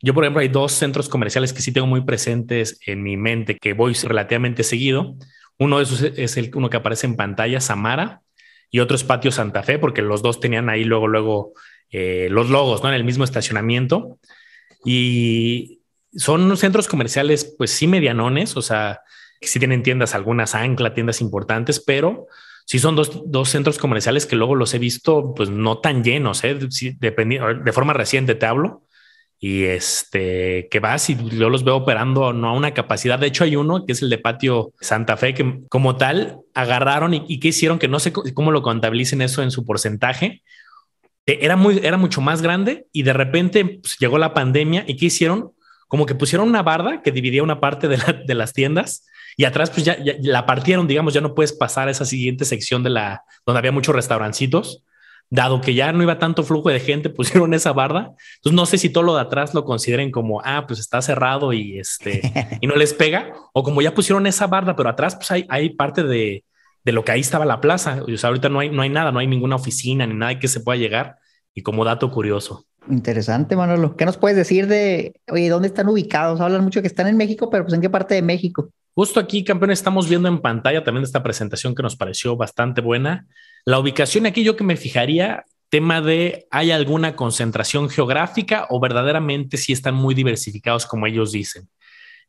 Yo, 0.01 0.13
por 0.13 0.25
ejemplo, 0.25 0.41
hay 0.41 0.49
dos 0.49 0.73
centros 0.73 1.07
comerciales 1.07 1.53
que 1.53 1.61
sí 1.61 1.71
tengo 1.71 1.87
muy 1.87 2.01
presentes 2.01 2.77
en 2.85 3.03
mi 3.03 3.15
mente, 3.15 3.55
que 3.55 3.71
voy 3.71 3.93
relativamente 3.93 4.63
seguido. 4.63 5.15
Uno 5.57 5.77
de 5.77 5.83
esos 5.83 6.01
es 6.01 6.35
el 6.35 6.51
uno 6.55 6.69
que 6.69 6.75
aparece 6.75 7.07
en 7.07 7.15
pantalla, 7.15 7.61
Samara, 7.61 8.21
y 8.71 8.79
otro 8.79 8.95
es 8.95 9.03
Patio 9.03 9.31
Santa 9.31 9.61
Fe, 9.63 9.77
porque 9.77 10.01
los 10.01 10.21
dos 10.21 10.39
tenían 10.39 10.69
ahí 10.69 10.85
luego, 10.85 11.07
luego 11.07 11.53
eh, 11.91 12.29
los 12.31 12.49
logos, 12.49 12.81
¿no? 12.81 12.89
En 12.89 12.95
el 12.95 13.03
mismo 13.03 13.25
estacionamiento. 13.25 14.17
Y 14.85 15.81
son 16.15 16.55
centros 16.57 16.87
comerciales, 16.87 17.53
pues 17.57 17.71
sí, 17.71 17.85
medianones, 17.85 18.55
o 18.55 18.61
sea, 18.61 19.01
que 19.41 19.47
sí 19.47 19.59
tienen 19.59 19.83
tiendas, 19.83 20.15
algunas 20.15 20.55
ancla, 20.55 20.93
tiendas 20.93 21.19
importantes, 21.19 21.79
pero 21.79 22.27
sí 22.65 22.79
son 22.79 22.95
dos, 22.95 23.23
dos 23.29 23.49
centros 23.49 23.77
comerciales 23.77 24.25
que 24.25 24.37
luego 24.37 24.55
los 24.55 24.73
he 24.73 24.79
visto, 24.79 25.33
pues 25.35 25.49
no 25.49 25.79
tan 25.79 26.03
llenos, 26.03 26.43
¿eh? 26.45 26.55
de 26.57 27.71
forma 27.73 27.93
reciente 27.93 28.35
te 28.35 28.45
hablo, 28.45 28.83
y 29.43 29.63
este 29.63 30.67
que 30.69 30.79
vas 30.79 31.09
y 31.09 31.15
yo 31.15 31.49
los 31.49 31.63
veo 31.63 31.77
operando 31.77 32.31
no 32.31 32.49
a 32.49 32.53
una 32.53 32.75
capacidad. 32.75 33.17
De 33.17 33.25
hecho, 33.25 33.43
hay 33.43 33.55
uno 33.55 33.87
que 33.87 33.93
es 33.93 34.03
el 34.03 34.11
de 34.11 34.19
Patio 34.19 34.71
Santa 34.79 35.17
Fe 35.17 35.33
que 35.33 35.61
como 35.67 35.97
tal 35.97 36.41
agarraron 36.53 37.15
y, 37.15 37.39
que 37.39 37.47
hicieron 37.47 37.79
que 37.79 37.87
no 37.87 37.99
sé 37.99 38.13
cómo 38.13 38.51
lo 38.51 38.61
contabilicen 38.61 39.23
eso 39.23 39.41
en 39.41 39.49
su 39.49 39.65
porcentaje. 39.65 40.43
Era 41.25 41.55
muy, 41.55 41.79
era 41.81 41.97
mucho 41.97 42.21
más 42.21 42.43
grande 42.43 42.85
y 42.93 43.01
de 43.01 43.13
repente 43.13 43.79
pues, 43.81 43.97
llegó 43.97 44.19
la 44.19 44.35
pandemia 44.35 44.85
y 44.87 44.95
qué 44.95 45.07
hicieron? 45.07 45.51
Como 45.87 46.05
que 46.05 46.13
pusieron 46.13 46.47
una 46.47 46.61
barda 46.61 47.01
que 47.01 47.11
dividía 47.11 47.41
una 47.41 47.59
parte 47.59 47.87
de, 47.87 47.97
de 48.27 48.35
las 48.35 48.53
tiendas 48.53 49.07
y 49.37 49.45
atrás 49.45 49.71
pues 49.71 49.83
ya, 49.83 49.97
ya, 50.03 50.13
la 50.21 50.45
partieron, 50.45 50.85
digamos, 50.85 51.15
ya 51.15 51.21
no 51.21 51.33
puedes 51.33 51.53
pasar 51.53 51.87
a 51.87 51.91
esa 51.91 52.05
siguiente 52.05 52.45
sección 52.45 52.83
de 52.83 52.91
la 52.91 53.23
donde 53.43 53.57
había 53.57 53.71
muchos 53.71 53.95
restaurancitos 53.95 54.83
dado 55.31 55.61
que 55.61 55.73
ya 55.73 55.91
no 55.93 56.03
iba 56.03 56.19
tanto 56.19 56.43
flujo 56.43 56.69
de 56.69 56.79
gente, 56.79 57.09
pusieron 57.09 57.55
esa 57.55 57.73
barda. 57.73 58.13
Entonces 58.35 58.55
no 58.55 58.67
sé 58.67 58.77
si 58.77 58.89
todo 58.89 59.03
lo 59.03 59.15
de 59.15 59.21
atrás 59.21 59.55
lo 59.55 59.65
consideren 59.65 60.11
como, 60.11 60.41
ah, 60.43 60.65
pues 60.67 60.79
está 60.79 61.01
cerrado 61.01 61.53
y 61.53 61.79
este, 61.79 62.21
y 62.61 62.67
no 62.67 62.75
les 62.75 62.93
pega, 62.93 63.33
o 63.53 63.63
como 63.63 63.81
ya 63.81 63.95
pusieron 63.95 64.27
esa 64.27 64.45
barda, 64.45 64.75
pero 64.75 64.89
atrás 64.89 65.15
pues 65.15 65.31
hay, 65.31 65.45
hay 65.49 65.71
parte 65.71 66.03
de, 66.03 66.43
de 66.83 66.91
lo 66.91 67.03
que 67.03 67.13
ahí 67.13 67.21
estaba 67.21 67.45
la 67.45 67.61
plaza. 67.61 68.03
O 68.03 68.17
sea, 68.17 68.27
ahorita 68.27 68.49
no 68.49 68.59
hay, 68.59 68.69
no 68.69 68.81
hay 68.81 68.89
nada, 68.89 69.11
no 69.11 69.19
hay 69.19 69.27
ninguna 69.27 69.55
oficina 69.55 70.05
ni 70.05 70.13
nada 70.13 70.37
que 70.37 70.47
se 70.47 70.59
pueda 70.59 70.77
llegar. 70.77 71.17
Y 71.53 71.63
como 71.63 71.83
dato 71.83 72.11
curioso. 72.11 72.65
Interesante, 72.89 73.55
Manolo. 73.55 73.95
¿Qué 73.95 74.05
nos 74.05 74.17
puedes 74.17 74.37
decir 74.37 74.67
de, 74.67 75.13
oye, 75.29 75.49
dónde 75.49 75.67
están 75.67 75.87
ubicados? 75.89 76.39
Hablan 76.39 76.63
mucho 76.63 76.81
que 76.81 76.87
están 76.87 77.07
en 77.07 77.17
México, 77.17 77.49
pero 77.49 77.63
pues 77.63 77.73
en 77.73 77.81
qué 77.81 77.89
parte 77.89 78.15
de 78.15 78.21
México? 78.21 78.69
Justo 78.93 79.19
aquí, 79.19 79.43
campeón, 79.43 79.71
estamos 79.71 80.09
viendo 80.09 80.27
en 80.27 80.41
pantalla 80.41 80.83
también 80.83 81.03
esta 81.03 81.23
presentación 81.23 81.75
que 81.75 81.83
nos 81.83 81.95
pareció 81.95 82.35
bastante 82.35 82.81
buena. 82.81 83.27
La 83.65 83.79
ubicación 83.79 84.25
aquí 84.25 84.43
yo 84.43 84.55
que 84.55 84.63
me 84.63 84.77
fijaría, 84.77 85.45
tema 85.69 86.01
de 86.01 86.47
¿hay 86.51 86.71
alguna 86.71 87.15
concentración 87.15 87.89
geográfica 87.89 88.67
o 88.69 88.79
verdaderamente 88.79 89.57
si 89.57 89.71
están 89.71 89.95
muy 89.95 90.15
diversificados 90.15 90.85
como 90.85 91.07
ellos 91.07 91.31
dicen? 91.31 91.69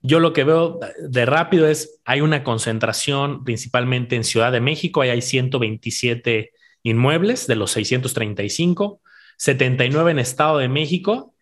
Yo 0.00 0.20
lo 0.20 0.32
que 0.32 0.44
veo 0.44 0.80
de 1.08 1.26
rápido 1.26 1.66
es, 1.68 2.00
hay 2.04 2.20
una 2.20 2.42
concentración 2.42 3.44
principalmente 3.44 4.16
en 4.16 4.24
Ciudad 4.24 4.52
de 4.52 4.60
México, 4.60 5.00
ahí 5.00 5.10
hay 5.10 5.22
127 5.22 6.50
inmuebles 6.82 7.46
de 7.46 7.54
los 7.54 7.70
635, 7.70 9.00
79 9.36 10.10
en 10.10 10.18
Estado 10.18 10.58
de 10.58 10.68
México, 10.68 11.34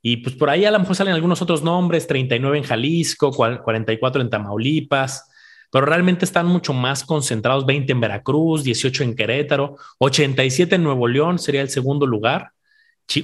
y 0.00 0.18
pues 0.18 0.36
por 0.36 0.50
ahí 0.50 0.64
a 0.64 0.70
lo 0.70 0.78
mejor 0.78 0.94
salen 0.94 1.14
algunos 1.14 1.42
otros 1.42 1.62
nombres, 1.62 2.06
39 2.06 2.58
en 2.58 2.64
Jalisco, 2.64 3.32
44 3.32 4.22
en 4.22 4.30
Tamaulipas, 4.30 5.30
pero 5.74 5.86
realmente 5.86 6.24
están 6.24 6.46
mucho 6.46 6.72
más 6.72 7.02
concentrados, 7.02 7.66
20 7.66 7.90
en 7.90 7.98
Veracruz, 7.98 8.62
18 8.62 9.02
en 9.02 9.16
Querétaro, 9.16 9.76
87 9.98 10.76
en 10.76 10.84
Nuevo 10.84 11.08
León 11.08 11.40
sería 11.40 11.62
el 11.62 11.68
segundo 11.68 12.06
lugar, 12.06 12.52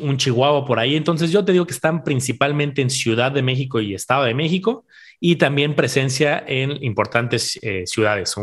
un 0.00 0.16
Chihuahua 0.16 0.64
por 0.64 0.80
ahí. 0.80 0.96
Entonces 0.96 1.30
yo 1.30 1.44
te 1.44 1.52
digo 1.52 1.64
que 1.64 1.74
están 1.74 2.02
principalmente 2.02 2.82
en 2.82 2.90
Ciudad 2.90 3.30
de 3.30 3.42
México 3.42 3.80
y 3.80 3.94
Estado 3.94 4.24
de 4.24 4.34
México 4.34 4.84
y 5.20 5.36
también 5.36 5.76
presencia 5.76 6.42
en 6.44 6.82
importantes 6.82 7.56
eh, 7.62 7.84
ciudades, 7.86 8.34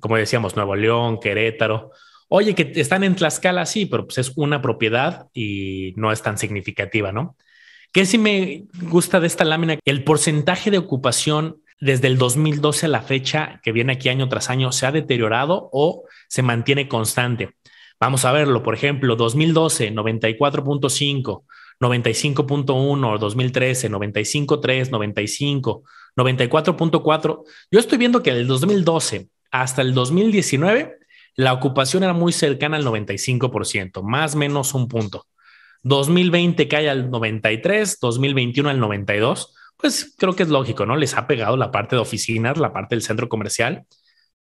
como 0.00 0.16
decíamos, 0.16 0.56
Nuevo 0.56 0.74
León, 0.74 1.20
Querétaro. 1.20 1.92
Oye, 2.26 2.52
que 2.56 2.72
están 2.74 3.04
en 3.04 3.14
Tlaxcala, 3.14 3.64
sí, 3.64 3.86
pero 3.86 4.08
pues 4.08 4.18
es 4.18 4.32
una 4.34 4.60
propiedad 4.60 5.28
y 5.32 5.94
no 5.94 6.10
es 6.10 6.20
tan 6.20 6.36
significativa, 6.36 7.12
¿no? 7.12 7.36
¿Qué 7.92 8.06
sí 8.06 8.18
me 8.18 8.64
gusta 8.90 9.20
de 9.20 9.28
esta 9.28 9.44
lámina? 9.44 9.78
El 9.84 10.02
porcentaje 10.02 10.72
de 10.72 10.78
ocupación 10.78 11.62
desde 11.80 12.08
el 12.08 12.18
2012 12.18 12.86
a 12.86 12.88
la 12.88 13.02
fecha, 13.02 13.60
que 13.62 13.72
viene 13.72 13.94
aquí 13.94 14.08
año 14.08 14.28
tras 14.28 14.50
año, 14.50 14.72
se 14.72 14.86
ha 14.86 14.92
deteriorado 14.92 15.68
o 15.72 16.04
se 16.28 16.42
mantiene 16.42 16.88
constante. 16.88 17.54
Vamos 18.00 18.24
a 18.24 18.32
verlo, 18.32 18.62
por 18.62 18.74
ejemplo, 18.74 19.16
2012, 19.16 19.92
94.5, 19.92 21.44
95.1, 21.80 23.18
2013, 23.18 23.90
95.3, 23.90 24.90
95, 24.90 25.82
94.4. 26.16 27.44
Yo 27.70 27.80
estoy 27.80 27.98
viendo 27.98 28.22
que 28.22 28.32
del 28.32 28.46
2012 28.46 29.28
hasta 29.50 29.82
el 29.82 29.94
2019, 29.94 30.96
la 31.36 31.52
ocupación 31.52 32.02
era 32.02 32.12
muy 32.12 32.32
cercana 32.32 32.76
al 32.76 32.84
95%, 32.84 34.02
más 34.02 34.34
o 34.34 34.38
menos 34.38 34.74
un 34.74 34.88
punto. 34.88 35.26
2020 35.82 36.66
cae 36.68 36.90
al 36.90 37.10
93, 37.10 37.98
2021 38.00 38.70
al 38.70 38.80
92. 38.80 39.54
Pues 39.76 40.14
creo 40.16 40.34
que 40.34 40.42
es 40.42 40.48
lógico, 40.48 40.86
¿no? 40.86 40.96
Les 40.96 41.16
ha 41.16 41.26
pegado 41.26 41.56
la 41.56 41.70
parte 41.70 41.96
de 41.96 42.02
oficinas, 42.02 42.58
la 42.58 42.72
parte 42.72 42.94
del 42.94 43.02
centro 43.02 43.28
comercial 43.28 43.86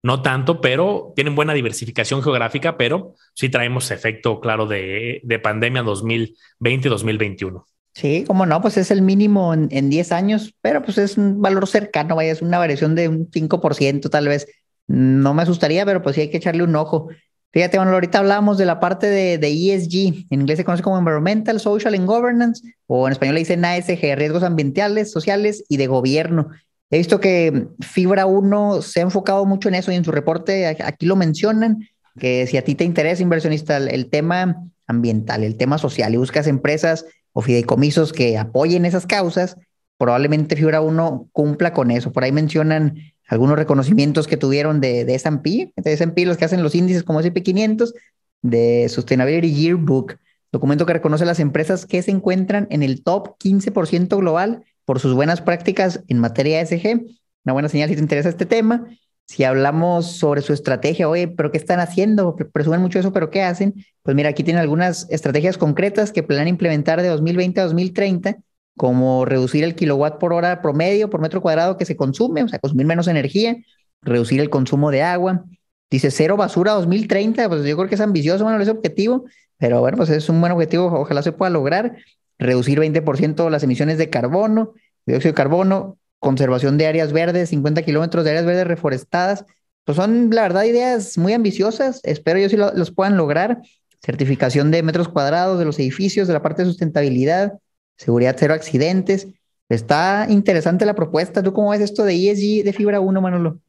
no 0.06 0.22
tanto, 0.22 0.62
pero 0.62 1.13
tienen 1.15 1.34
buena 1.34 1.56
diversificación 1.56 2.22
geográfica, 2.22 2.77
pero 2.77 3.15
sí 3.34 3.50
traemos 3.50 3.89
efecto 3.89 4.39
claro 4.39 4.68
de, 4.68 5.20
pandemia 5.42 5.82
2020-2021. 5.82 7.65
Sí, 7.96 8.24
como 8.27 8.46
no, 8.46 8.62
pues 8.62 8.77
es 8.77 8.92
el 8.92 9.01
mínimo 9.01 9.51
en, 9.56 9.89
10 9.89 10.12
años, 10.12 10.54
pero 10.62 10.84
pues 10.84 11.00
es 11.00 11.18
un 11.18 11.42
valor 11.42 11.65
cercano, 11.65 12.15
vaya, 12.15 12.34
es 12.34 12.44
una 12.44 12.60
variación 12.60 12.94
de 12.94 13.10
un 13.10 13.32
5% 13.32 14.12
tal 14.12 14.27
vez. 14.27 14.46
No 14.86 15.34
me 15.34 15.42
asustaría, 15.42 15.88
pero 15.88 16.04
pues 16.04 16.13
sí 16.13 16.22
hay 16.22 16.30
que 16.30 16.38
echarle 16.38 16.62
un 16.62 16.75
ojo. 16.75 17.10
Fíjate, 17.56 17.78
bueno, 17.78 17.94
ahorita 17.94 18.20
hablábamos 18.20 18.58
de 18.58 18.66
la 18.66 18.82
parte 18.82 19.08
de, 19.08 19.38
de, 19.38 19.48
ESG, 19.48 20.26
en 20.30 20.42
inglés 20.42 20.58
se 20.58 20.66
conoce 20.66 20.84
como 20.84 20.98
Environmental, 20.98 21.62
Social 21.62 21.94
and 21.94 22.06
Governance, 22.06 22.76
o 22.86 23.08
en 23.08 23.14
español 23.14 23.36
le 23.36 23.40
dicen 23.40 23.64
ASG, 23.64 24.18
riesgos 24.18 24.44
ambientales, 24.44 25.10
sociales 25.10 25.64
y 25.70 25.78
de 25.78 25.88
gobierno. 25.88 26.50
He 26.90 26.98
visto 26.98 27.22
que 27.22 27.70
Fibra 27.80 28.26
1 28.26 28.82
se 28.82 29.00
ha 29.00 29.04
enfocado 29.04 29.46
mucho 29.46 29.70
en 29.70 29.76
eso 29.76 29.90
y 29.90 29.96
en 29.96 30.04
su 30.04 30.12
reporte 30.12 30.68
aquí 30.68 31.06
lo 31.06 31.16
mencionan, 31.16 31.88
que 32.20 32.46
si 32.46 32.58
a 32.58 32.64
ti 32.66 32.76
te 32.76 32.84
interesa, 32.84 33.24
inversionista, 33.24 33.78
el, 33.78 34.10
tema 34.10 34.62
ambiental, 34.86 35.46
el 35.46 35.56
tema 35.56 35.78
social 35.78 36.14
y 36.14 36.18
buscas 36.18 36.48
empresas 36.48 37.06
o 37.32 37.42
fideicomisos 37.42 38.12
que 38.12 38.38
apoyen 38.38 38.84
esas 38.84 39.06
causas, 39.06 39.56
probablemente 39.98 40.58
Fibra 40.58 40.82
1 40.82 41.30
cumpla 41.32 41.72
con 41.72 41.90
eso. 41.90 42.12
Por 42.12 42.26
ahí 42.26 42.34
mencionan 42.34 42.98
algunos 43.27 43.58
reconocimientos 43.58 44.27
que 44.27 44.38
tuvieron 44.38 44.82
de, 44.82 45.05
de 45.05 45.15
S&P, 45.15 45.74
de 45.75 45.94
S&P 45.94 46.25
los 46.25 46.38
que 46.38 46.46
hacen 46.46 46.63
los 46.63 46.75
índices 46.75 47.03
como 47.03 47.20
S&P 47.20 47.44
500, 47.44 47.94
de 48.41 48.88
Sustainability 48.89 49.53
Yearbook, 49.53 50.17
documento 50.51 50.86
que 50.86 50.94
reconoce 50.94 51.25
las 51.25 51.39
empresas 51.39 51.86
que 51.86 52.01
se 52.01 52.12
encuentran 52.12 52.67
en 52.70 52.84
el 52.84 53.03
top 53.03 53.38
15% 53.39 54.17
global 54.17 54.63
por 54.86 55.00
sus 55.00 55.13
buenas 55.13 55.41
prácticas 55.41 56.03
en 56.08 56.20
materia 56.20 56.62
ESG. 56.62 57.05
Una 57.44 57.53
buena 57.53 57.70
señal 57.70 57.89
si 57.89 57.96
te 57.96 58.01
interesa 58.01 58.29
este 58.29 58.46
tema. 58.46 58.88
Si 59.27 59.44
hablamos 59.44 60.12
sobre 60.17 60.41
su 60.41 60.53
estrategia, 60.53 61.10
oye, 61.10 61.27
pero 61.27 61.51
¿qué 61.51 61.58
están 61.58 61.79
haciendo? 61.79 62.36
Presumen 62.36 62.82
mucho 62.82 63.00
eso, 63.00 63.12
pero 63.12 63.32
¿qué 63.32 63.41
hacen? 63.41 63.74
Pues 64.03 64.15
mira, 64.15 64.29
aquí 64.29 64.44
tienen 64.44 64.62
algunas 64.62 65.08
estrategias 65.10 65.58
concretas 65.58 66.12
que 66.12 66.22
planean 66.22 66.48
implementar 66.48 67.01
de 67.01 67.08
2020 67.08 67.60
a 67.60 67.63
2030, 67.63 68.38
como 68.77 69.25
reducir 69.25 69.63
el 69.63 69.75
kilowatt 69.75 70.20
por 70.20 70.34
hora 70.34 70.62
promedio 70.62 71.10
por 71.10 71.22
metro 71.22 71.41
cuadrado 71.41 71.77
que 71.77 71.86
se 71.86 71.96
consume, 71.96 72.44
o 72.44 72.48
sea, 72.48 72.60
consumir 72.60 72.86
menos 72.86 73.08
energía, 73.08 73.58
reducir 74.01 74.41
el 74.41 74.50
consumo 74.50 74.91
de 74.91 75.01
agua. 75.01 75.46
Dice 75.89 76.12
cero 76.12 76.38
basura 76.38 76.74
2030, 76.74 77.48
pues 77.48 77.63
yo 77.63 77.77
creo 77.77 77.88
que 77.88 77.96
es 77.96 78.01
ambicioso, 78.01 78.44
bueno, 78.44 78.62
ese 78.62 78.72
objetivo, 78.72 79.25
pero 79.58 79.79
bueno, 79.79 79.98
pues 79.98 80.10
es 80.10 80.27
un 80.29 80.39
buen 80.41 80.51
objetivo, 80.51 80.88
ojalá 80.88 81.22
se 81.22 81.32
pueda 81.32 81.50
lograr 81.50 81.96
reducir 82.38 82.79
20% 82.79 83.50
las 83.50 83.63
emisiones 83.63 83.98
de 83.98 84.10
carbono, 84.10 84.74
dióxido 85.05 85.32
de 85.32 85.36
carbono, 85.36 85.98
conservación 86.20 86.77
de 86.77 86.88
áreas 86.88 87.13
verdes, 87.13 87.50
50 87.50 87.84
kilómetros 87.84 88.24
de 88.24 88.32
áreas 88.32 88.46
verdes 88.46 88.67
reforestadas. 88.67 89.46
Pues 89.84 89.98
son, 89.98 90.32
la 90.32 90.41
verdad, 90.41 90.63
ideas 90.63 91.17
muy 91.17 91.34
ambiciosas. 91.34 92.01
Espero 92.03 92.39
yo 92.39 92.50
si 92.50 92.58
los 92.58 92.91
puedan 92.91 93.17
lograr. 93.17 93.62
Certificación 94.03 94.72
de 94.72 94.84
metros 94.84 95.08
cuadrados 95.08 95.60
de 95.60 95.65
los 95.65 95.79
edificios, 95.79 96.27
de 96.27 96.34
la 96.34 96.41
parte 96.41 96.63
de 96.63 96.70
sustentabilidad, 96.70 97.53
seguridad 97.98 98.36
cero 98.38 98.54
accidentes. 98.54 99.28
Está 99.70 100.28
interesante 100.30 100.86
la 100.86 100.96
propuesta. 100.96 101.42
¿Tú 101.42 101.54
cómo 101.54 101.72
ves 101.72 101.82
esto 101.82 102.04
de 102.04 102.14
ESG 102.14 102.64
de 102.64 102.74
fibra 102.74 103.00
1, 103.00 103.22
Manolo? 103.22 103.60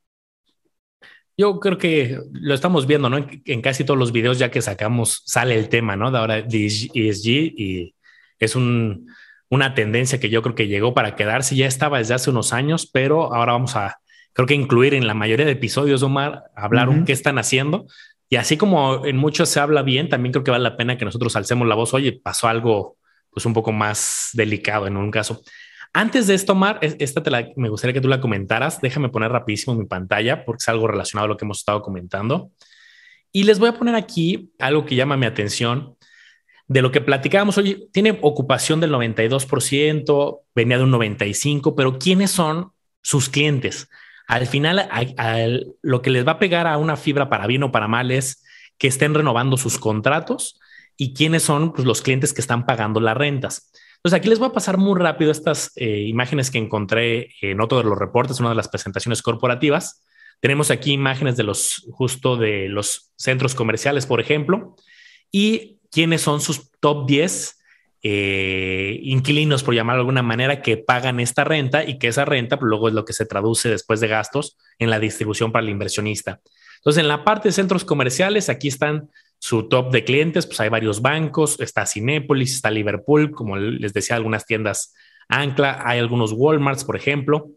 Yo 1.39 1.61
creo 1.61 1.77
que 1.77 2.19
lo 2.33 2.55
estamos 2.55 2.87
viendo, 2.87 3.11
¿no? 3.11 3.19
En, 3.45 3.61
casi 3.61 3.85
todos 3.85 3.99
los 3.99 4.13
videos 4.13 4.39
ya 4.39 4.51
que 4.51 4.63
sacamos 4.63 5.23
sale 5.27 5.55
el 5.55 5.69
tema, 5.69 5.95
¿no? 5.97 6.11
De 6.11 6.19
ahora 6.19 6.43
de 6.43 6.67
ESG 6.67 7.29
y 7.29 7.95
es 8.39 8.57
una 8.57 9.75
tendencia 9.75 10.19
que 10.19 10.31
yo 10.31 10.43
creo 10.43 10.55
que 10.55 10.67
llegó 10.67 10.95
para 10.95 11.15
quedarse, 11.15 11.57
ya 11.57 11.67
estaba 11.67 11.99
desde 11.99 12.15
hace 12.15 12.31
unos 12.31 12.53
años, 12.53 12.89
pero 12.91 13.35
ahora 13.35 13.53
vamos 13.53 13.77
a, 13.77 13.99
creo 14.33 14.47
que 14.47 14.55
incluir 14.55 14.95
en 14.95 15.07
la 15.07 15.15
mayoría 15.15 15.45
de 15.45 15.53
episodios, 15.53 16.03
Omar, 16.03 16.45
hablar 16.55 16.89
un 16.89 17.05
qué 17.05 17.13
están 17.13 17.39
haciendo. 17.39 17.87
Y 18.29 18.37
así 18.37 18.57
como 18.57 19.07
en 19.07 19.17
muchos 19.17 19.51
se 19.51 19.61
habla 19.61 19.83
bien, 19.83 20.09
también 20.09 20.33
creo 20.33 20.43
que 20.43 20.51
vale 20.51 20.65
la 20.65 20.77
pena 20.77 20.97
que 20.97 21.05
nosotros 21.05 21.37
alcemos 21.37 21.69
la 21.69 21.75
voz, 21.75 21.95
oye, 21.95 22.13
pasó 22.13 22.49
algo 22.49 22.96
pues 23.37 23.45
un 23.45 23.53
poco 23.53 23.71
más 23.71 24.31
delicado 24.33 24.87
en 24.87 24.97
un 24.97 25.11
caso. 25.11 25.43
Antes 25.93 26.27
de 26.27 26.35
esto, 26.35 26.53
Omar, 26.53 26.79
esta 26.81 27.23
me 27.55 27.69
gustaría 27.69 27.93
que 27.93 28.01
tú 28.01 28.09
la 28.09 28.19
comentaras. 28.19 28.81
Déjame 28.81 29.11
poner 29.11 29.31
rapidísimo 29.31 29.77
mi 29.77 29.85
pantalla 29.85 30.43
porque 30.47 30.63
es 30.63 30.69
algo 30.71 30.89
relacionado 30.89 31.27
a 31.27 31.29
lo 31.29 31.37
que 31.37 31.45
hemos 31.45 31.59
estado 31.59 31.83
comentando. 31.83 32.51
Y 33.33 33.43
les 33.43 33.59
voy 33.59 33.69
a 33.69 33.75
poner 33.75 33.95
aquí 33.95 34.55
algo 34.59 34.87
que 34.87 34.95
llama 34.95 35.19
mi 35.19 35.27
atención 35.27 35.99
de 36.67 36.81
lo 36.81 36.91
que 36.91 37.03
platicábamos, 37.03 37.59
hoy, 37.59 37.91
tiene 37.93 38.19
ocupación 38.23 38.81
del 38.81 38.91
92%, 38.93 40.41
venía 40.55 40.79
de 40.79 40.85
un 40.85 40.93
95%, 40.93 41.75
pero 41.77 41.99
¿quiénes 41.99 42.31
son 42.31 42.73
sus 43.03 43.29
clientes? 43.29 43.91
Al 44.29 44.47
final, 44.47 44.89
lo 45.83 46.01
que 46.01 46.09
les 46.09 46.27
va 46.27 46.33
a 46.33 46.39
pegar 46.39 46.67
a 46.67 46.79
una 46.79 46.97
fibra 46.97 47.29
para 47.29 47.47
bien 47.47 47.65
o 47.65 47.71
para 47.71 47.87
mal 47.87 48.11
es 48.13 48.43
que 48.79 48.89
estén 48.89 49.13
renovando 49.13 49.59
sus 49.59 49.77
contratos 49.77 50.59
y 50.97 51.15
quiénes 51.15 51.43
son 51.43 51.73
pues, 51.73 51.87
los 51.87 52.03
clientes 52.03 52.33
que 52.33 52.41
están 52.41 52.67
pagando 52.67 53.01
las 53.01 53.17
rentas. 53.17 53.71
Entonces, 53.97 54.19
aquí 54.19 54.29
les 54.29 54.39
voy 54.39 54.49
a 54.49 54.53
pasar 54.53 54.79
muy 54.79 54.99
rápido 54.99 55.31
estas 55.31 55.73
eh, 55.77 56.05
imágenes 56.07 56.51
que 56.51 56.59
encontré 56.59 57.31
en 57.41 57.61
otro 57.61 57.79
de 57.79 57.85
los 57.85 57.99
reportes, 57.99 58.41
una 58.41 58.51
de 58.51 58.55
las 58.55 58.69
presentaciones 58.69 59.23
corporativas. 59.23 60.05
Tenemos 60.41 60.71
aquí 60.71 60.93
imágenes 60.93 61.37
de 61.37 61.43
los 61.43 61.87
justo 61.93 62.37
de 62.37 62.69
los 62.69 63.13
centros 63.17 63.55
comerciales, 63.55 64.07
por 64.07 64.21
ejemplo, 64.21 64.77
y 65.33 65.79
quiénes 65.91 66.21
son 66.21 66.41
sus 66.41 66.71
top 66.79 67.07
10 67.07 67.57
eh, 68.03 69.01
inquilinos, 69.03 69.65
por 69.65 69.75
llamarlo 69.75 70.01
de 70.01 70.03
alguna 70.03 70.23
manera, 70.23 70.63
que 70.63 70.77
pagan 70.77 71.19
esta 71.19 71.43
renta 71.43 71.83
y 71.83 71.99
que 71.99 72.09
esa 72.09 72.25
renta 72.25 72.59
pues, 72.59 72.69
luego 72.69 72.89
es 72.89 72.95
lo 72.95 73.05
que 73.05 73.13
se 73.13 73.27
traduce 73.27 73.69
después 73.69 73.99
de 74.01 74.09
gastos 74.09 74.57
en 74.79 74.91
la 74.91 75.01
distribución 75.01 75.51
para 75.51 75.65
el 75.65 75.71
inversionista. 75.71 76.41
Entonces, 76.77 77.01
en 77.01 77.09
la 77.09 77.25
parte 77.25 77.49
de 77.49 77.53
centros 77.53 77.85
comerciales, 77.85 78.49
aquí 78.49 78.69
están 78.69 79.11
su 79.39 79.69
top 79.69 79.93
de 79.93 80.05
clientes, 80.05 80.47
pues 80.47 80.61
hay 80.61 80.69
varios 80.69 81.03
bancos, 81.03 81.61
está 81.61 81.87
Cinépolis, 81.87 82.55
está 82.55 82.71
Liverpool, 82.71 83.31
como 83.31 83.57
les 83.57 83.93
decía, 83.93 84.17
algunas 84.17 84.47
tiendas 84.47 84.95
Ancla, 85.29 85.83
hay 85.85 85.99
algunos 85.99 86.33
Walmarts, 86.33 86.85
por 86.85 86.97
ejemplo. 86.97 87.51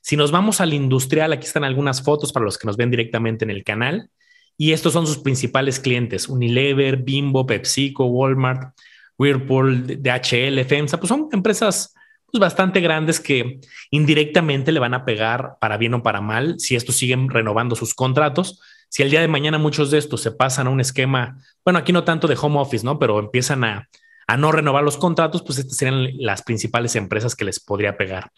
Si 0.00 0.16
nos 0.16 0.30
vamos 0.30 0.60
al 0.60 0.74
industrial, 0.74 1.32
aquí 1.32 1.46
están 1.46 1.64
algunas 1.64 2.02
fotos 2.02 2.32
para 2.32 2.44
los 2.44 2.58
que 2.58 2.66
nos 2.66 2.76
ven 2.76 2.90
directamente 2.90 3.44
en 3.44 3.50
el 3.50 3.64
canal. 3.64 4.10
Y 4.56 4.72
estos 4.72 4.92
son 4.92 5.06
sus 5.06 5.18
principales 5.18 5.80
clientes, 5.80 6.28
Unilever, 6.28 6.98
Bimbo, 6.98 7.46
PepsiCo, 7.46 8.06
Walmart, 8.06 8.76
Whirlpool, 9.18 10.02
DHL, 10.02 10.64
FEMSA, 10.64 10.98
pues 10.98 11.08
son 11.08 11.28
empresas 11.32 11.94
pues, 12.30 12.40
bastante 12.40 12.80
grandes 12.80 13.20
que 13.20 13.60
indirectamente 13.90 14.72
le 14.72 14.80
van 14.80 14.94
a 14.94 15.04
pegar 15.04 15.56
para 15.60 15.76
bien 15.76 15.94
o 15.94 16.02
para 16.02 16.20
mal 16.20 16.58
si 16.58 16.74
estos 16.74 16.96
siguen 16.96 17.28
renovando 17.28 17.76
sus 17.76 17.94
contratos. 17.94 18.60
Si 18.92 19.02
el 19.02 19.10
día 19.10 19.22
de 19.22 19.28
mañana 19.28 19.56
muchos 19.56 19.90
de 19.90 19.96
estos 19.96 20.20
se 20.20 20.32
pasan 20.32 20.66
a 20.66 20.70
un 20.70 20.78
esquema, 20.78 21.38
bueno, 21.64 21.78
aquí 21.78 21.94
no 21.94 22.04
tanto 22.04 22.28
de 22.28 22.36
home 22.38 22.58
office, 22.58 22.84
¿no? 22.84 22.98
Pero 22.98 23.18
empiezan 23.18 23.64
a, 23.64 23.88
a 24.26 24.36
no 24.36 24.52
renovar 24.52 24.84
los 24.84 24.98
contratos, 24.98 25.42
pues 25.42 25.58
estas 25.58 25.78
serían 25.78 26.08
las 26.18 26.42
principales 26.42 26.94
empresas 26.94 27.34
que 27.34 27.46
les 27.46 27.58
podría 27.58 27.96
pegar. 27.96 28.30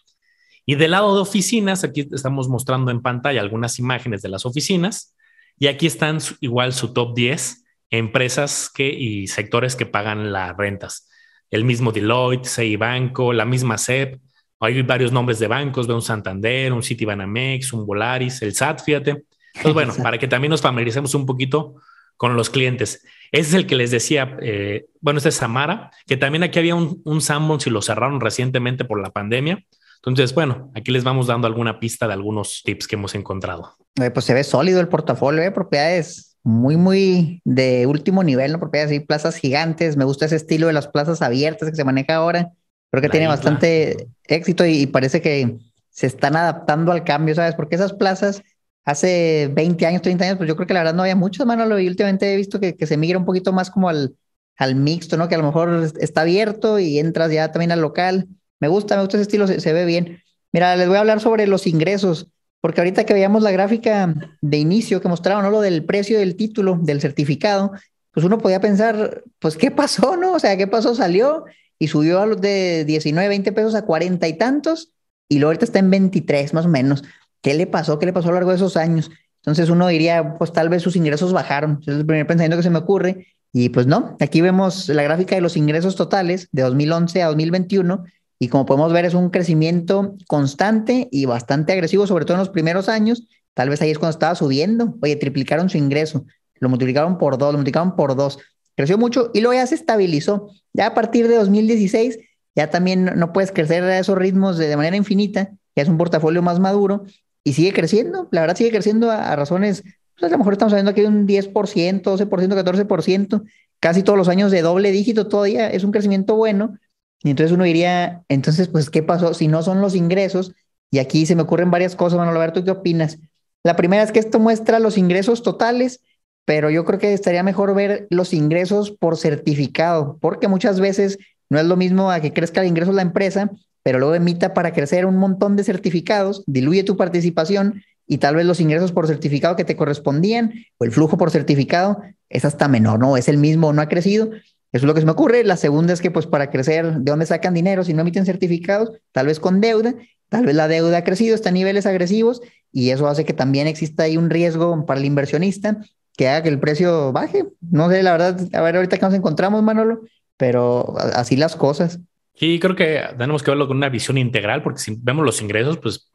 Y 0.65 0.77
del 0.77 0.93
lado 0.93 1.13
de 1.13 1.23
oficinas, 1.23 1.83
aquí 1.83 2.09
estamos 2.13 2.49
mostrando 2.49 2.93
en 2.93 3.03
pantalla 3.03 3.41
algunas 3.41 3.81
imágenes 3.81 4.23
de 4.23 4.29
las 4.29 4.47
oficinas 4.47 5.17
y 5.59 5.67
aquí 5.67 5.89
están 5.89 6.19
igual 6.39 6.73
su 6.73 6.93
top 6.93 7.17
10 7.17 7.65
empresas 7.91 8.71
que, 8.73 8.89
y 8.89 9.27
sectores 9.27 9.75
que 9.75 9.87
pagan 9.87 10.33
las 10.33 10.57
rentas. 10.57 11.11
El 11.51 11.65
mismo 11.65 11.91
Deloitte, 11.91 12.47
CI 12.47 12.77
Banco, 12.77 13.33
la 13.33 13.45
misma 13.45 13.77
SEP. 13.77 14.21
Hay 14.61 14.83
varios 14.83 15.11
nombres 15.11 15.41
de 15.41 15.49
bancos, 15.49 15.89
veo 15.89 15.97
un 15.97 16.03
Santander, 16.03 16.73
un 16.73 16.85
Citibanamex, 16.85 17.73
un 17.73 17.85
Volaris, 17.85 18.41
el 18.43 18.55
SAT, 18.55 18.85
fíjate. 18.85 19.25
Entonces, 19.55 19.75
bueno, 19.75 19.95
para 20.03 20.19
que 20.19 20.29
también 20.29 20.51
nos 20.51 20.63
familiaricemos 20.63 21.15
un 21.15 21.27
poquito 21.27 21.77
con 22.17 22.37
los 22.37 22.51
clientes. 22.51 23.03
Ese 23.33 23.49
es 23.49 23.55
el 23.55 23.67
que 23.67 23.77
les 23.77 23.91
decía, 23.91 24.37
eh, 24.41 24.87
bueno, 25.01 25.19
este 25.19 25.31
es 25.31 25.37
Samara, 25.37 25.91
que 26.07 26.17
también 26.17 26.43
aquí 26.43 26.59
había 26.59 26.75
un, 26.75 27.01
un 27.05 27.21
Sanborns 27.21 27.67
y 27.67 27.71
lo 27.71 27.83
cerraron 27.83 28.21
recientemente 28.21 28.85
por 28.85 29.01
la 29.01 29.11
pandemia. 29.11 29.65
Entonces, 29.97 30.35
bueno, 30.35 30.71
aquí 30.75 30.93
les 30.93 31.03
vamos 31.03 31.29
dando 31.29 31.47
alguna 31.47 31.81
pista 31.81 32.07
de 32.07 32.13
algunos 32.13 32.63
tips 32.65 32.87
que 32.87 32.97
hemos 32.97 33.15
encontrado. 33.15 33.75
Eh, 34.01 34.11
pues 34.11 34.27
se 34.27 34.35
ve 34.35 34.45
sólido 34.45 34.81
el 34.81 34.89
portafolio 34.89 35.43
de 35.43 35.51
propiedades 35.51 36.37
muy, 36.43 36.77
muy 36.77 37.41
de 37.45 37.87
último 37.87 38.23
nivel, 38.23 38.53
¿no? 38.53 38.61
Propiedades 38.61 38.93
y 38.93 39.01
plazas 39.01 39.37
gigantes. 39.37 39.97
Me 39.97 40.05
gusta 40.05 40.27
ese 40.27 40.37
estilo 40.37 40.67
de 40.67 40.75
las 40.75 40.89
plazas 40.89 41.23
abiertas 41.23 41.71
que 41.71 41.77
se 41.77 41.85
maneja 41.85 42.17
ahora. 42.17 42.53
Creo 42.91 43.03
que 43.03 43.09
tiene 43.09 43.27
bastante 43.27 44.09
éxito 44.25 44.67
y, 44.67 44.87
parece 44.87 45.23
que 45.23 45.57
se 45.91 46.07
están 46.07 46.37
adaptando 46.37 46.93
al 46.93 47.03
cambio, 47.03 47.35
¿sabes? 47.35 47.55
Porque 47.55 47.75
esas 47.75 47.95
plazas 47.95 48.43
hace 48.85 49.51
20 49.53 49.87
años, 49.87 50.03
30 50.03 50.25
años, 50.25 50.37
pues 50.37 50.49
yo 50.49 50.57
creo 50.57 50.67
que 50.67 50.75
la 50.75 50.81
verdad 50.81 50.95
no 50.95 51.03
había 51.03 51.17
muchas, 51.17 51.47
Manolo, 51.47 51.79
y 51.79 51.89
últimamente 51.89 52.33
he 52.33 52.37
visto 52.37 52.61
que, 52.61 52.77
que 52.77 52.87
se 52.87 52.97
migra 52.97 53.19
un 53.19 53.25
poquito 53.25 53.53
más 53.53 53.71
como 53.71 53.89
al, 53.89 54.15
al 54.57 54.75
mixto, 54.77 55.17
¿no? 55.17 55.29
Que 55.29 55.35
a 55.35 55.39
lo 55.39 55.45
mejor 55.45 55.93
está 56.01 56.23
abierto 56.23 56.79
y 56.79 56.99
entras 56.99 57.33
ya 57.33 57.51
también 57.51 57.73
al 57.73 57.81
local. 57.81 58.29
Me 58.61 58.69
gusta, 58.69 58.97
me 58.97 59.03
gusta 59.03 59.17
ese 59.17 59.23
estilo, 59.23 59.47
se, 59.47 59.73
ve 59.73 59.85
bien. 59.85 60.23
Mira, 60.53 60.77
les 60.77 60.87
voy 60.87 60.97
a 60.97 61.01
hablar 61.01 61.21
sobre 61.21 61.47
los 61.47 61.67
ingresos, 61.67 62.29
porque 62.61 62.81
ahorita 62.81 63.05
que 63.05 63.15
veíamos 63.15 63.43
la 63.43 63.51
gráfica 63.51 64.15
de 64.41 64.57
inicio 64.57 65.01
que 65.01 65.09
mostraba, 65.09 65.43
¿no? 65.43 65.51
Lo 65.51 65.61
del 65.61 65.85
precio 65.85 66.19
del 66.19 66.37
título, 66.37 66.79
del 66.81 67.01
certificado, 67.01 67.73
pues 68.13 68.25
uno 68.25 68.39
podía 68.39 68.61
pensar, 68.61 69.25
pues, 69.41 69.57
¿qué 69.57 69.71
pasó, 69.71 70.17
no? 70.17 70.35
O 70.35 70.39
sea, 70.39 70.57
¿qué 70.57 70.67
pasó? 70.67 70.95
Salió 70.95 71.45
y 71.79 71.89
subió 71.89 72.21
a 72.21 72.27
los 72.27 72.41
de 72.41 72.85
19, 72.85 73.29
20 73.29 73.53
pesos 73.53 73.75
a 73.75 73.85
40 73.85 74.27
y 74.29 74.39
tantos, 74.39 74.93
y 75.29 75.39
luego 75.39 75.49
ahorita 75.49 75.65
está 75.65 75.81
en 75.81 75.91
23 75.91 76.55
más 76.55 76.67
o 76.67 76.69
menos. 76.69 77.03
¿Qué 77.45 77.53
le 77.53 77.67
pasó? 77.67 77.99
¿Qué 77.99 78.07
le 78.07 78.15
pasó 78.15 78.29
a 78.29 78.31
lo 78.31 78.37
largo 78.37 78.51
de 78.51 78.57
esos 78.57 78.79
años? 78.79 79.11
Entonces 79.43 79.69
uno 79.69 79.87
diría, 79.87 80.39
pues 80.39 80.51
tal 80.51 80.71
vez 80.71 80.83
sus 80.83 80.97
ingresos 80.97 81.35
bajaron. 81.35 81.79
Ese 81.83 81.91
es 81.91 81.99
el 81.99 82.07
primer 82.07 82.27
pensamiento 82.27 82.57
que 82.57 82.63
se 82.63 82.71
me 82.71 82.79
ocurre. 82.79 83.27
Y 83.53 83.69
pues 83.69 83.87
no, 83.87 84.17
aquí 84.19 84.41
vemos 84.41 84.89
la 84.89 85.03
gráfica 85.03 85.35
de 85.35 85.43
los 85.43 85.59
ingresos 85.59 85.95
totales 85.95 86.49
de 86.53 86.63
2011 86.63 87.23
a 87.23 87.27
2021 87.27 88.05
y 88.39 88.49
como 88.49 88.65
podemos 88.65 88.95
ver, 88.95 89.05
es 89.05 89.13
un 89.13 89.29
crecimiento 89.29 90.17
constante 90.27 91.09
y 91.13 91.27
bastante 91.27 91.75
agresivo, 91.75 92.07
sobre 92.07 92.25
todo 92.25 92.37
en 92.37 92.41
los 92.41 92.49
primeros 92.49 92.89
años. 92.89 93.29
Tal 93.53 93.69
vez 93.69 93.81
ahí 93.83 93.91
es 93.91 93.99
cuando 93.99 94.15
estaba 94.15 94.35
subiendo. 94.35 94.95
Oye, 95.03 95.17
triplicaron 95.17 95.69
su 95.69 95.77
ingreso, 95.79 96.25
lo 96.61 96.71
multiplicaron 96.71 97.19
por 97.19 97.37
dos, 97.37 97.53
lo 97.53 97.59
multiplicaron 97.59 97.95
por 97.95 98.17
dos. 98.17 98.39
Creció 98.75 98.99
mucho 98.99 99.31
y 99.35 99.41
luego 99.43 99.55
ya 99.55 99.67
se 99.67 99.75
estabilizó. 99.75 100.51
Ya 100.73 100.87
a 100.87 100.95
partir 100.95 101.29
de 101.29 101.37
2016, 101.37 102.19
ya 102.57 102.71
también 102.71 103.05
no 103.17 103.33
puedes 103.33 103.53
crecer 103.53 103.85
a 103.85 103.99
esos 103.99 104.17
ritmos 104.17 104.57
de, 104.57 104.75
manera 104.77 104.97
infinita. 104.97 105.51
Ya 105.77 105.83
es 105.83 105.89
un 105.89 105.99
portafolio 105.99 106.43
más 106.43 106.59
maduro 106.59 107.05
y 107.45 107.53
sigue 107.53 107.73
creciendo. 107.73 108.29
La 108.33 108.41
verdad, 108.41 108.57
sigue 108.57 108.71
creciendo 108.71 109.11
a, 109.11 109.37
razones, 109.37 109.83
pues 110.19 110.31
a 110.31 110.35
lo 110.35 110.39
mejor 110.39 110.55
estamos 110.55 110.73
hablando 110.73 110.91
aquí 110.91 111.03
de 111.03 111.09
un 111.09 111.27
10%, 111.29 111.53
12%, 111.53 112.29
14%, 112.29 113.45
casi 113.79 114.03
todos 114.03 114.19
los 114.19 114.29
años 114.29 114.51
de 114.51 114.63
doble 114.63 114.91
dígito 114.91 115.29
todavía. 115.29 115.69
Es 115.69 115.85
un 115.85 115.93
crecimiento 115.93 116.35
bueno 116.35 116.79
y 117.23 117.31
entonces 117.31 117.53
uno 117.53 117.65
diría, 117.65 118.23
entonces, 118.29 118.69
pues, 118.69 118.91
¿qué 118.91 119.03
pasó 119.03 119.33
si 119.33 119.49
no 119.49 119.63
son 119.63 119.81
los 119.81 119.95
ingresos? 119.95 120.53
Y 120.91 120.99
aquí 120.99 121.27
se 121.27 121.35
me 121.35 121.43
ocurren 121.43 121.71
varias 121.71 121.97
cosas, 121.97 122.19
Manuel 122.19 122.37
Alberto, 122.37 122.61
¿tú 122.61 122.67
qué 122.67 122.71
opinas? 122.73 123.19
La 123.63 123.77
primera 123.77 124.03
es 124.03 124.13
que 124.13 124.19
esto 124.19 124.39
muestra 124.39 124.79
los 124.79 124.99
ingresos 124.99 125.43
totales, 125.43 126.01
pero 126.45 126.69
yo 126.69 126.85
creo 126.85 126.99
que 126.99 127.15
estaría 127.15 127.43
mejor 127.43 127.75
ver 127.75 128.07
los 128.11 128.35
ingresos 128.35 128.91
por 128.91 129.17
certificado, 129.17 130.19
porque 130.21 130.49
muchas 130.49 130.81
veces 130.81 131.19
no 131.49 131.59
es 131.59 131.65
lo 131.65 131.77
mismo 131.77 132.11
a 132.11 132.21
que 132.21 132.35
crezca 132.35 132.61
el 132.61 132.69
ingreso 132.69 132.91
de 132.91 132.97
la 132.97 133.03
empresa, 133.03 133.51
pero 133.85 134.01
luego 134.01 134.17
emita 134.17 134.55
para 134.55 134.73
crecer 134.73 135.07
un 135.07 135.17
montón 135.17 135.55
de 135.55 135.63
certificados, 135.63 136.43
diluye 136.47 136.83
tu 136.83 136.97
participación 136.97 137.85
y 138.07 138.19
tal 138.19 138.35
vez 138.35 138.47
los 138.47 138.61
ingresos 138.61 138.91
por 138.91 139.07
certificado 139.07 139.55
que 139.55 139.65
te 139.65 139.77
correspondían 139.77 140.53
o 140.79 140.85
el 140.85 140.91
flujo 140.91 141.17
por 141.17 141.31
certificado 141.31 142.03
es 142.29 142.45
hasta 142.45 142.67
menor, 142.67 142.99
¿no? 142.99 143.17
Es 143.17 143.29
el 143.29 143.37
mismo, 143.37 143.73
no 143.73 143.83
ha 143.83 143.89
crecido. 143.89 144.31
Eso 144.33 144.43
es 144.73 144.83
lo 144.85 144.95
que 144.95 145.01
se 145.01 145.07
me 145.07 145.13
ocurre. 145.13 145.45
La 145.45 145.57
segunda 145.57 145.93
es 145.93 146.01
que, 146.01 146.11
pues, 146.11 146.27
para 146.27 146.51
crecer, 146.51 146.99
¿de 146.99 147.11
dónde 147.11 147.27
sacan 147.27 147.55
dinero 147.55 147.85
si 147.85 147.95
no 147.95 148.01
emiten 148.01 148.27
certificados? 148.27 148.91
Tal 149.13 149.27
vez 149.27 149.39
con 149.39 149.61
deuda. 149.61 149.95
Tal 150.31 150.47
vez 150.47 150.57
la 150.57 150.67
deuda 150.67 150.99
ha 150.99 151.05
crecido, 151.05 151.35
está 151.35 151.51
a 151.51 151.53
niveles 151.53 151.87
agresivos 151.87 152.41
y 152.73 152.91
eso 152.91 153.07
hace 153.07 153.25
que 153.25 153.35
también 153.35 153.69
exista 153.69 154.03
ahí 154.03 154.17
un 154.17 154.31
riesgo 154.31 154.85
para 154.85 154.99
el 154.99 155.07
inversionista 155.07 155.79
que 156.17 156.29
haga 156.29 156.43
que 156.43 156.49
el 156.49 156.59
precio 156.59 157.13
baje. 157.13 157.47
No 157.61 157.89
sé, 157.89 158.03
la 158.03 158.13
verdad, 158.13 158.41
a 158.53 158.61
ver 158.63 158.77
ahorita 158.77 158.97
que 158.97 159.07
nos 159.07 159.15
encontramos, 159.15 159.63
Manolo, 159.63 160.01
pero 160.37 160.97
así 160.99 161.37
las 161.37 161.55
cosas. 161.55 162.01
Sí, 162.35 162.59
creo 162.59 162.75
que 162.75 163.03
tenemos 163.17 163.43
que 163.43 163.51
verlo 163.51 163.69
con 163.69 163.77
una 163.77 163.89
visión 163.89 164.19
integral, 164.19 164.63
porque 164.63 164.81
si 164.81 164.97
vemos 164.99 165.25
los 165.25 165.41
ingresos, 165.41 165.79
pues 165.79 166.11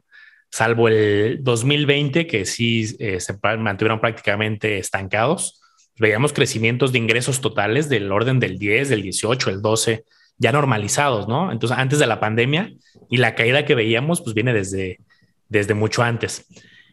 salvo 0.50 0.88
el 0.88 1.38
2020, 1.42 2.26
que 2.26 2.44
sí 2.44 2.96
eh, 2.98 3.20
se 3.20 3.38
mantuvieron 3.58 4.00
prácticamente 4.00 4.78
estancados, 4.78 5.60
veíamos 5.98 6.32
crecimientos 6.32 6.92
de 6.92 6.98
ingresos 6.98 7.40
totales 7.40 7.88
del 7.88 8.10
orden 8.10 8.40
del 8.40 8.58
10, 8.58 8.88
del 8.88 9.02
18, 9.02 9.50
el 9.50 9.62
12, 9.62 10.04
ya 10.38 10.52
normalizados, 10.52 11.28
¿no? 11.28 11.52
Entonces, 11.52 11.78
antes 11.78 11.98
de 11.98 12.06
la 12.06 12.20
pandemia 12.20 12.72
y 13.08 13.18
la 13.18 13.34
caída 13.34 13.64
que 13.64 13.74
veíamos, 13.74 14.20
pues 14.22 14.34
viene 14.34 14.52
desde, 14.52 14.98
desde 15.48 15.74
mucho 15.74 16.02
antes. 16.02 16.46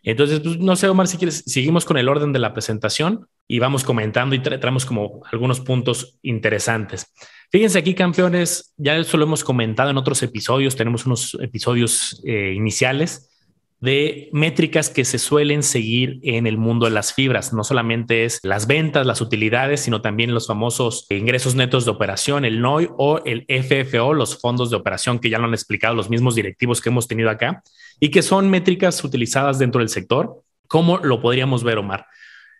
Entonces, 0.04 0.40
pues, 0.42 0.58
no 0.58 0.76
sé, 0.76 0.88
Omar, 0.88 1.08
si 1.08 1.18
quieres, 1.18 1.44
seguimos 1.46 1.86
con 1.86 1.98
el 1.98 2.10
orden 2.10 2.34
de 2.34 2.40
la 2.40 2.54
presentación 2.54 3.28
y 3.48 3.60
vamos 3.60 3.84
comentando 3.84 4.36
y 4.36 4.40
traemos 4.40 4.86
como 4.86 5.22
algunos 5.32 5.62
puntos 5.62 6.20
interesantes. 6.22 7.14
Fíjense 7.50 7.80
aquí, 7.80 7.94
campeones, 7.94 8.74
ya 8.78 8.98
eso 8.98 9.18
lo 9.18 9.24
hemos 9.24 9.44
comentado 9.44 9.90
en 9.90 9.98
otros 9.98 10.22
episodios, 10.22 10.76
tenemos 10.76 11.06
unos 11.06 11.38
episodios 11.42 12.22
eh, 12.26 12.54
iniciales 12.56 13.32
de 13.80 14.30
métricas 14.34 14.90
que 14.90 15.06
se 15.06 15.20
suelen 15.20 15.62
seguir 15.62 16.20
en 16.24 16.48
el 16.48 16.58
mundo 16.58 16.86
de 16.86 16.92
las 16.92 17.14
fibras. 17.14 17.54
No 17.54 17.64
solamente 17.64 18.26
es 18.26 18.40
las 18.44 18.66
ventas, 18.66 19.06
las 19.06 19.22
utilidades, 19.22 19.82
sino 19.82 20.02
también 20.02 20.34
los 20.34 20.48
famosos 20.48 21.06
ingresos 21.10 21.54
netos 21.54 21.86
de 21.86 21.92
operación, 21.92 22.44
el 22.44 22.60
NOI 22.60 22.90
o 22.98 23.22
el 23.24 23.46
FFO, 23.48 24.14
los 24.14 24.40
fondos 24.42 24.72
de 24.72 24.78
operación 24.78 25.20
que 25.20 25.30
ya 25.30 25.38
lo 25.38 25.46
han 25.46 25.54
explicado 25.54 25.94
los 25.94 26.10
mismos 26.10 26.34
directivos 26.34 26.82
que 26.82 26.90
hemos 26.90 27.08
tenido 27.08 27.30
acá 27.30 27.62
y 28.00 28.10
que 28.10 28.24
son 28.24 28.50
métricas 28.50 29.04
utilizadas 29.04 29.60
dentro 29.60 29.80
del 29.80 29.90
sector. 29.90 30.42
¿Cómo 30.68 30.98
lo 30.98 31.22
podríamos 31.22 31.64
ver, 31.64 31.78
Omar? 31.78 32.08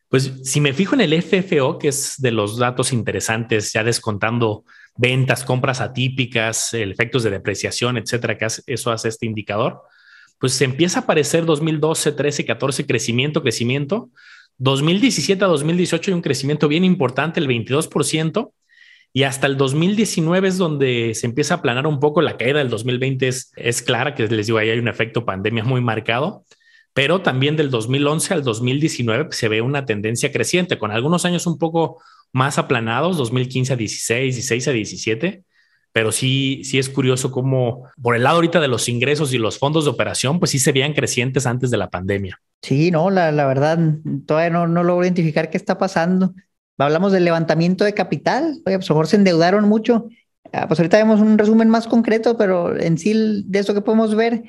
Pues 0.10 0.32
si 0.44 0.62
me 0.62 0.74
fijo 0.74 0.96
en 0.96 1.02
el 1.02 1.22
FFO, 1.22 1.78
que 1.78 1.90
es 1.90 2.16
de 2.18 2.32
los 2.32 2.58
datos 2.58 2.94
interesantes, 2.94 3.74
ya 3.74 3.84
descontando 3.84 4.64
ventas, 4.96 5.44
compras 5.44 5.82
atípicas, 5.82 6.74
efectos 6.74 7.24
de 7.24 7.32
depreciación, 7.32 7.98
etcétera, 7.98 8.38
que 8.38 8.48
eso 8.68 8.92
hace 8.92 9.10
este 9.10 9.26
indicador 9.26 9.82
pues 10.40 10.54
se 10.54 10.66
empieza 10.66 11.00
a 11.00 11.04
aparecer 11.04 11.46
2012, 11.46 12.12
13, 12.12 12.46
14, 12.46 12.86
crecimiento, 12.86 13.42
crecimiento. 13.42 14.10
2017 14.58 15.44
a 15.44 15.48
2018 15.48 16.12
hay 16.12 16.16
un 16.16 16.22
crecimiento 16.22 16.68
bien 16.68 16.84
importante, 16.84 17.40
el 17.40 17.48
22%, 17.48 18.52
y 19.14 19.24
hasta 19.24 19.48
el 19.48 19.58
2019 19.58 20.48
es 20.48 20.58
donde 20.58 21.14
se 21.16 21.26
empieza 21.26 21.56
a 21.56 21.58
aplanar 21.58 21.88
un 21.88 22.00
poco. 22.00 22.22
La 22.22 22.38
caída 22.38 22.60
del 22.60 22.70
2020 22.70 23.28
es, 23.28 23.52
es 23.56 23.82
clara, 23.82 24.14
que 24.14 24.28
les 24.28 24.46
digo, 24.48 24.60
ahí 24.60 24.70
hay 24.70 24.80
un 24.80 24.88
efecto 24.88 25.26
pandemia 25.26 25.64
muy 25.64 25.82
marcado, 25.82 26.44
pero 26.98 27.22
también 27.22 27.56
del 27.56 27.70
2011 27.70 28.34
al 28.34 28.44
2019 28.44 29.26
pues, 29.26 29.38
se 29.38 29.48
ve 29.48 29.62
una 29.62 29.86
tendencia 29.86 30.32
creciente, 30.32 30.80
con 30.80 30.90
algunos 30.90 31.26
años 31.26 31.46
un 31.46 31.60
poco 31.60 32.02
más 32.32 32.58
aplanados, 32.58 33.18
2015 33.18 33.74
a 33.74 33.76
16, 33.76 34.34
16 34.34 34.68
a 34.68 34.72
17 34.72 35.44
pero 35.92 36.12
sí, 36.12 36.62
sí 36.64 36.80
es 36.80 36.90
curioso 36.90 37.32
cómo 37.32 37.84
por 38.02 38.16
el 38.16 38.24
lado 38.24 38.38
ahorita 38.38 38.60
de 38.60 38.68
los 38.68 38.90
ingresos 38.90 39.32
y 39.32 39.38
los 39.38 39.60
fondos 39.60 39.86
de 39.86 39.92
operación, 39.92 40.40
pues 40.40 40.50
sí 40.50 40.58
se 40.58 40.72
veían 40.72 40.94
crecientes 40.94 41.46
antes 41.46 41.70
de 41.70 41.78
la 41.78 41.92
pandemia. 41.92 42.42
Sí, 42.64 42.90
no, 42.90 43.12
la, 43.12 43.32
la 43.32 43.46
verdad, 43.46 43.78
todavía 44.26 44.50
no, 44.50 44.68
no 44.68 44.84
logro 44.84 45.06
identificar 45.06 45.52
qué 45.52 45.58
está 45.58 45.78
pasando. 45.78 46.34
Hablamos 46.80 47.12
del 47.12 47.26
levantamiento 47.26 47.84
de 47.84 47.94
capital, 47.94 48.60
oye, 48.66 48.78
pues 48.78 48.90
a 48.90 48.94
lo 48.94 48.96
mejor 48.96 49.08
se 49.08 49.18
endeudaron 49.18 49.68
mucho. 49.68 50.08
Ah, 50.52 50.68
pues 50.68 50.80
ahorita 50.80 50.98
vemos 50.98 51.20
un 51.20 51.38
resumen 51.38 51.70
más 51.70 51.88
concreto, 51.88 52.38
pero 52.38 52.76
en 52.76 52.98
sí 52.98 53.44
de 53.46 53.60
eso 53.60 53.76
que 53.76 53.82
podemos 53.82 54.16
ver, 54.16 54.44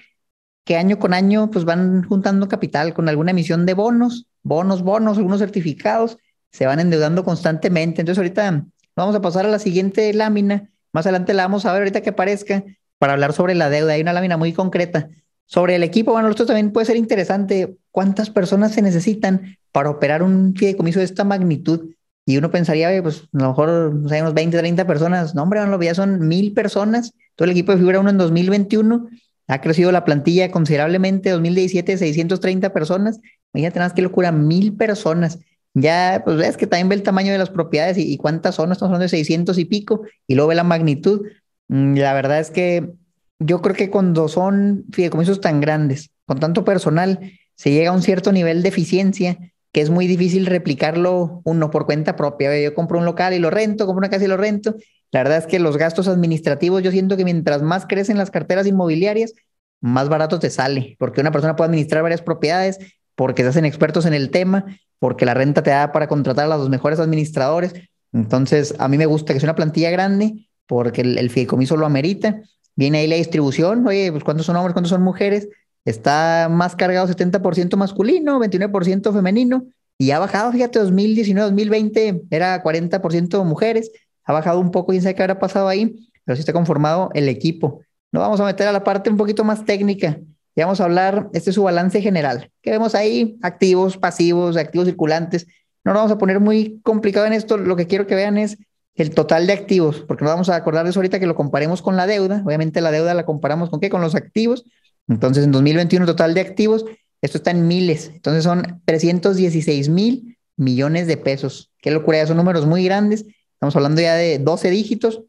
que 0.69 0.77
año 0.77 0.99
con 0.99 1.15
año 1.15 1.51
pues 1.51 1.65
van 1.65 2.05
juntando 2.05 2.47
capital 2.47 2.93
con 2.93 3.09
alguna 3.09 3.31
emisión 3.31 3.65
de 3.65 3.73
bonos, 3.73 4.27
bonos, 4.43 4.83
bonos, 4.83 5.17
algunos 5.17 5.41
certificados, 5.41 6.19
se 6.53 6.67
van 6.67 6.79
endeudando 6.79 7.25
constantemente. 7.25 8.03
Entonces 8.03 8.19
ahorita 8.19 8.67
vamos 8.95 9.15
a 9.17 9.23
pasar 9.23 9.47
a 9.47 9.49
la 9.49 9.59
siguiente 9.59 10.13
lámina 10.13 10.69
más 10.93 11.07
adelante 11.07 11.35
la 11.35 11.45
vamos 11.45 11.67
a 11.67 11.73
ver 11.73 11.83
ahorita 11.83 12.01
que 12.01 12.11
aparezca, 12.11 12.65
para 12.99 13.13
hablar 13.13 13.33
sobre 13.33 13.55
la 13.55 13.71
deuda. 13.71 13.93
Hay 13.93 14.01
una 14.01 14.13
lámina 14.13 14.37
muy 14.37 14.53
concreta. 14.53 15.09
Sobre 15.47 15.77
el 15.77 15.83
equipo, 15.83 16.13
bueno, 16.13 16.29
esto 16.29 16.45
también 16.45 16.73
puede 16.73 16.87
ser 16.87 16.97
interesante. 16.97 17.79
¿Cuántas 17.91 18.31
personas 18.31 18.73
se 18.73 18.83
necesitan 18.83 19.57
para 19.73 19.91
operar 19.91 20.23
un 20.23 20.55
fideicomiso 20.55 20.99
de 20.99 21.05
esta 21.05 21.25
magnitud? 21.25 21.91
Y 22.27 22.37
uno 22.37 22.51
pensaría, 22.51 23.03
pues 23.03 23.23
a 23.33 23.39
lo 23.39 23.49
mejor, 23.49 23.95
no 23.95 24.09
sé, 24.09 24.21
unos 24.21 24.35
20, 24.35 24.59
30 24.59 24.87
personas. 24.87 25.35
No, 25.35 25.45
hombre, 25.45 25.65
no, 25.65 25.81
ya 25.81 25.95
son 25.95 26.27
mil 26.27 26.53
personas. 26.53 27.15
Todo 27.37 27.47
el 27.47 27.53
equipo 27.53 27.73
de 27.73 27.79
figura 27.79 28.01
1 28.01 28.11
en 28.11 28.19
2021. 28.19 29.09
Ha 29.49 29.61
crecido 29.61 29.91
la 29.91 30.05
plantilla 30.05 30.51
considerablemente. 30.51 31.31
2017, 31.31 31.97
630 31.97 32.73
personas. 32.73 33.21
Imagínate 33.53 33.79
nada 33.79 33.89
más 33.89 33.95
qué 33.95 34.03
locura, 34.03 34.31
mil 34.31 34.77
personas. 34.77 35.39
Ya, 35.75 36.23
pues 36.25 36.37
ves 36.37 36.57
que 36.57 36.67
también 36.67 36.89
ve 36.89 36.95
el 36.95 37.03
tamaño 37.03 37.33
de 37.33 37.39
las 37.39 37.51
propiedades 37.51 37.99
y, 37.99 38.17
cuántas 38.19 38.55
son. 38.55 38.73
Estamos 38.73 38.91
hablando 38.91 39.05
de 39.05 39.09
600 39.09 39.59
y 39.59 39.65
pico. 39.65 40.03
Y 40.27 40.35
luego 40.35 40.51
ve 40.51 40.55
la 40.55 40.65
magnitud. 40.65 41.27
Mm, 41.69 41.97
la 41.97 42.15
verdad 42.15 42.41
es 42.41 42.51
que 42.51 42.93
yo 43.39 43.63
creo 43.63 43.75
que 43.75 43.91
cuando 43.91 44.29
son 44.29 44.85
fideicomisos 44.93 45.41
tan 45.41 45.61
grandes, 45.61 46.11
con 46.27 46.41
tanto 46.41 46.65
personal, 46.65 47.33
se 47.55 47.71
llega 47.71 47.91
a 47.91 47.95
un 47.95 48.03
cierto 48.03 48.33
nivel 48.33 48.63
de 48.63 48.69
eficiencia 48.69 49.39
que 49.73 49.81
es 49.81 49.91
muy 49.91 50.07
difícil 50.07 50.47
replicarlo 50.47 51.43
uno 51.45 51.71
por 51.71 51.87
cuenta 51.87 52.17
propia. 52.17 52.59
Yo 52.61 52.75
compro 52.75 52.99
un 52.99 53.05
local 53.05 53.35
y 53.35 53.39
lo 53.39 53.51
rento, 53.51 53.87
compro 53.87 53.99
una 53.99 54.11
casa 54.11 54.25
y 54.25 54.29
lo 54.29 54.37
rento. 54.37 54.77
La 55.11 55.23
verdad 55.23 55.39
es 55.39 55.47
que 55.47 55.59
los 55.59 55.77
gastos 55.77 56.09
administrativos, 56.09 56.83
yo 56.83 56.91
siento 56.91 57.17
que 57.17 57.25
mientras 57.25 57.63
más 57.63 57.87
crecen 57.87 58.19
las 58.19 58.31
carteras 58.31 58.67
inmobiliarias, 58.67 59.35
más 59.81 60.09
barato 60.09 60.39
te 60.39 60.51
sale, 60.51 60.97
porque 60.99 61.21
una 61.21 61.33
persona 61.33 61.57
puede 61.57 61.69
administrar 61.69 62.03
varias 62.03 62.23
propiedades, 62.23 62.79
porque 63.15 63.43
se 63.43 63.49
hacen 63.49 63.65
expertos 63.65 64.07
en 64.07 64.15
el 64.15 64.31
tema, 64.31 64.65
porque 64.99 65.25
la 65.25 65.35
renta 65.35 65.63
te 65.63 65.71
da 65.71 65.93
para 65.93 66.09
contratar 66.09 66.47
a 66.47 66.57
los 66.57 66.69
mejores 66.69 66.99
administradores. 66.99 67.75
Entonces, 68.13 68.75
a 68.79 68.89
mí 68.89 68.99
me 68.99 69.07
gusta 69.07 69.33
que 69.33 69.41
sea 69.41 69.49
una 69.49 69.57
plantilla 69.57 69.91
grande, 69.91 70.49
porque 70.67 71.01
el, 71.01 71.19
el 71.19 71.31
fideicomiso 71.31 71.77
lo 71.77 71.87
amerita. 71.87 72.43
Viene 72.75 72.99
ahí 72.99 73.07
la 73.07 73.17
distribución, 73.17 73.87
oye, 73.87 74.11
pues 74.13 74.25
cuántos 74.25 74.47
son 74.47 74.57
hombres, 74.57 74.73
cuántos 74.73 74.91
son 74.91 75.03
mujeres, 75.03 75.49
está 75.85 76.49
más 76.51 76.77
cargado 76.77 77.09
70% 77.09 77.77
masculino, 77.77 78.39
29% 78.39 79.13
femenino, 79.13 79.67
y 79.99 80.13
ha 80.13 80.21
bajado, 80.21 80.53
fíjate, 80.53 80.79
2019, 80.79 81.51
2020 81.51 82.23
era 82.31 82.63
40% 82.63 83.45
mujeres, 83.45 83.91
ha 84.29 84.33
bajado 84.35 84.61
un 84.61 84.71
poco, 84.71 84.93
y 84.93 85.01
sabe 85.01 85.15
qué 85.15 85.23
habrá 85.23 85.39
pasado 85.39 85.69
ahí, 85.69 86.07
pero 86.25 86.37
sí 86.37 86.41
está 86.41 86.53
conformado 86.53 87.11
el 87.15 87.31
equipo. 87.31 87.81
Nos 88.13 88.21
vamos 88.21 88.39
a 88.41 88.45
meter 88.45 88.69
a 88.69 88.73
la 88.73 88.85
parte 88.85 89.09
un 89.09 89.17
poquito 89.17 89.43
más 89.43 89.65
técnica. 89.65 90.21
Y 90.55 90.61
vamos 90.61 90.83
a 90.83 90.85
hablar, 90.85 91.31
este 91.33 91.49
es 91.49 91.55
su 91.55 91.63
balance 91.63 92.03
general. 92.03 92.51
¿Qué 92.61 92.71
vemos 92.71 92.95
ahí? 92.95 93.39
Activos, 93.43 93.97
pasivos, 93.97 94.59
activos 94.59 94.87
circulantes. 94.87 95.47
No 95.83 95.93
nos 95.93 96.01
vamos 96.01 96.13
a 96.13 96.19
poner 96.19 96.41
muy 96.41 96.79
complicado 96.83 97.25
en 97.25 97.33
esto. 97.33 97.57
Lo 97.57 97.75
que 97.75 97.87
quiero 97.87 98.07
que 98.07 98.15
vean 98.15 98.37
es 98.37 98.59
el 98.97 99.15
total 99.15 99.47
de 99.47 99.55
activos, 99.55 100.05
porque 100.07 100.25
nos 100.25 100.33
vamos 100.35 100.51
a 100.51 100.57
acordar 100.57 100.85
de 100.85 100.91
eso 100.91 100.99
ahorita 100.99 101.19
que 101.19 101.27
lo 101.27 101.35
comparemos 101.35 101.81
con 101.81 101.97
la 101.97 102.07
deuda. 102.07 102.43
Obviamente 102.45 102.83
la 102.83 102.91
deuda 102.91 103.15
la 103.15 103.25
comparamos 103.25 103.71
con 103.71 103.81
qué? 103.81 103.89
Con 103.89 104.03
los 104.03 104.15
activos. 104.15 104.65
Entonces, 105.09 105.45
en 105.45 105.53
2021 105.53 106.05
total 106.05 106.35
de 106.35 106.43
activos, 106.43 106.85
esto 107.23 107.39
está 107.39 107.51
en 107.51 107.67
miles. 107.67 108.11
Entonces 108.15 108.45
son 108.45 108.83
316 108.85 109.89
mil 109.89 110.37
millones 110.59 111.07
de 111.07 111.17
pesos. 111.17 111.71
Qué 111.81 111.91
locura, 111.91 112.27
son 112.27 112.37
números 112.37 112.67
muy 112.67 112.85
grandes. 112.85 113.25
Estamos 113.59 113.77
hablando 113.77 114.01
ya 114.01 114.15
de 114.15 114.39
12 114.39 114.71
dígitos. 114.71 115.23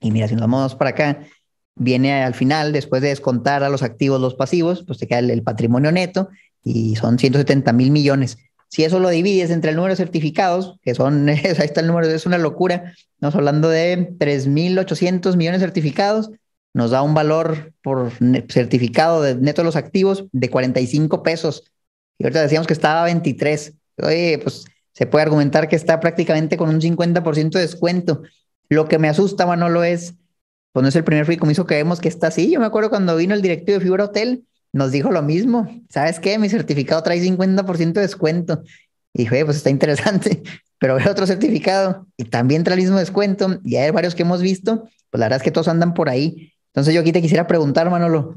Y 0.00 0.10
mira, 0.10 0.28
si 0.28 0.34
nos 0.34 0.42
vamos 0.42 0.74
para 0.74 0.90
acá, 0.90 1.26
viene 1.74 2.22
al 2.22 2.34
final, 2.34 2.72
después 2.72 3.02
de 3.02 3.08
descontar 3.08 3.64
a 3.64 3.70
los 3.70 3.82
activos 3.82 4.20
los 4.20 4.34
pasivos, 4.34 4.84
pues 4.86 4.98
te 4.98 5.06
queda 5.06 5.20
el, 5.20 5.42
patrimonio 5.42 5.90
neto 5.90 6.28
y 6.62 6.96
son 6.96 7.18
170 7.18 7.72
mil 7.72 7.90
millones. 7.90 8.38
Si 8.68 8.84
eso 8.84 9.00
lo 9.00 9.08
divides 9.08 9.50
entre 9.50 9.70
el 9.70 9.76
número 9.76 9.92
de 9.92 9.96
certificados, 9.96 10.78
que 10.82 10.94
son, 10.94 11.28
ahí 11.28 11.40
está 11.44 11.80
el 11.80 11.86
número, 11.86 12.08
es 12.08 12.26
una 12.26 12.38
locura. 12.38 12.94
Estamos 13.14 13.34
hablando 13.34 13.68
de 13.68 14.16
3.800 14.18 15.36
millones 15.36 15.60
certificados 15.60 16.30
nos 16.74 16.90
da 16.90 17.02
un 17.02 17.14
valor 17.14 17.74
por 17.82 18.12
certificado 18.48 19.22
de 19.22 19.34
neto 19.34 19.62
de 19.62 19.66
los 19.66 19.76
activos 19.76 20.24
de 20.32 20.50
45 20.50 21.22
pesos. 21.22 21.64
Y 22.18 22.24
ahorita 22.24 22.42
decíamos 22.42 22.66
que 22.66 22.72
estaba 22.72 23.02
a 23.02 23.04
23. 23.04 23.74
Oye, 23.98 24.38
pues 24.42 24.64
se 24.92 25.06
puede 25.06 25.24
argumentar 25.24 25.68
que 25.68 25.76
está 25.76 26.00
prácticamente 26.00 26.56
con 26.56 26.68
un 26.68 26.80
50% 26.80 27.50
de 27.50 27.60
descuento. 27.60 28.22
Lo 28.68 28.88
que 28.88 28.98
me 28.98 29.08
asusta, 29.08 29.46
Manolo, 29.46 29.84
es, 29.84 30.14
pues 30.72 30.82
no 30.82 30.88
es 30.88 30.96
el 30.96 31.04
primer 31.04 31.24
fideicomiso 31.24 31.66
que 31.66 31.74
vemos 31.76 32.00
que 32.00 32.08
está 32.08 32.28
así. 32.28 32.50
Yo 32.50 32.60
me 32.60 32.66
acuerdo 32.66 32.90
cuando 32.90 33.16
vino 33.16 33.34
el 33.34 33.42
directivo 33.42 33.78
de 33.78 33.84
Fibra 33.84 34.04
Hotel, 34.04 34.44
nos 34.72 34.92
dijo 34.92 35.10
lo 35.10 35.22
mismo. 35.22 35.68
¿Sabes 35.88 36.20
qué? 36.20 36.38
Mi 36.38 36.48
certificado 36.48 37.02
trae 37.02 37.20
50% 37.20 37.92
de 37.92 38.00
descuento. 38.00 38.62
Y 39.14 39.22
dije, 39.24 39.44
pues 39.44 39.58
está 39.58 39.70
interesante, 39.70 40.42
pero 40.78 40.94
veo 40.96 41.10
otro 41.10 41.26
certificado 41.26 42.06
y 42.16 42.24
también 42.24 42.64
trae 42.64 42.76
el 42.76 42.82
mismo 42.82 42.98
descuento. 42.98 43.60
Y 43.64 43.76
hay 43.76 43.90
varios 43.90 44.14
que 44.14 44.22
hemos 44.22 44.40
visto, 44.40 44.88
pues 45.10 45.18
la 45.18 45.26
verdad 45.26 45.38
es 45.38 45.42
que 45.42 45.50
todos 45.50 45.68
andan 45.68 45.94
por 45.94 46.08
ahí. 46.08 46.52
Entonces 46.68 46.94
yo 46.94 47.00
aquí 47.00 47.12
te 47.12 47.20
quisiera 47.20 47.46
preguntar, 47.46 47.90
Manolo, 47.90 48.36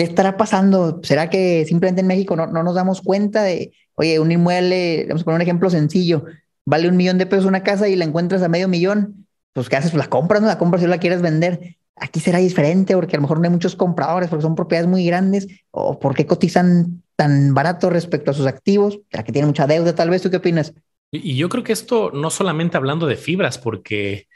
¿qué 0.00 0.04
estará 0.04 0.38
pasando? 0.38 1.00
¿Será 1.02 1.28
que 1.28 1.66
simplemente 1.66 2.00
en 2.00 2.06
México 2.06 2.34
no, 2.34 2.46
no 2.46 2.62
nos 2.62 2.74
damos 2.74 3.02
cuenta 3.02 3.42
de, 3.42 3.74
oye, 3.96 4.18
un 4.18 4.32
inmueble, 4.32 5.04
vamos 5.06 5.20
a 5.20 5.24
poner 5.26 5.36
un 5.36 5.42
ejemplo 5.42 5.68
sencillo, 5.68 6.24
vale 6.64 6.88
un 6.88 6.96
millón 6.96 7.18
de 7.18 7.26
pesos 7.26 7.44
una 7.44 7.62
casa 7.62 7.86
y 7.86 7.96
la 7.96 8.06
encuentras 8.06 8.42
a 8.42 8.48
medio 8.48 8.66
millón? 8.66 9.26
Pues 9.52 9.68
¿qué 9.68 9.76
haces? 9.76 9.90
Pues 9.90 10.02
la 10.02 10.08
compras, 10.08 10.40
no 10.40 10.48
la 10.48 10.56
compras 10.56 10.80
si 10.80 10.88
la 10.88 10.96
quieres 10.96 11.20
vender. 11.20 11.76
Aquí 11.96 12.18
será 12.18 12.38
diferente 12.38 12.94
porque 12.94 13.16
a 13.16 13.18
lo 13.18 13.22
mejor 13.22 13.40
no 13.40 13.44
hay 13.44 13.50
muchos 13.50 13.76
compradores 13.76 14.30
porque 14.30 14.40
son 14.40 14.54
propiedades 14.54 14.88
muy 14.88 15.04
grandes 15.04 15.48
o 15.70 15.98
porque 15.98 16.24
cotizan 16.24 17.02
tan 17.14 17.52
barato 17.52 17.90
respecto 17.90 18.30
a 18.30 18.34
sus 18.34 18.46
activos, 18.46 19.00
ya 19.12 19.22
que 19.22 19.32
tienen 19.32 19.48
mucha 19.48 19.66
deuda 19.66 19.94
tal 19.94 20.08
vez. 20.08 20.22
¿Tú 20.22 20.30
qué 20.30 20.38
opinas? 20.38 20.72
Y 21.12 21.36
yo 21.36 21.50
creo 21.50 21.62
que 21.62 21.74
esto 21.74 22.10
no 22.14 22.30
solamente 22.30 22.78
hablando 22.78 23.06
de 23.06 23.16
fibras, 23.16 23.58
porque 23.58 24.28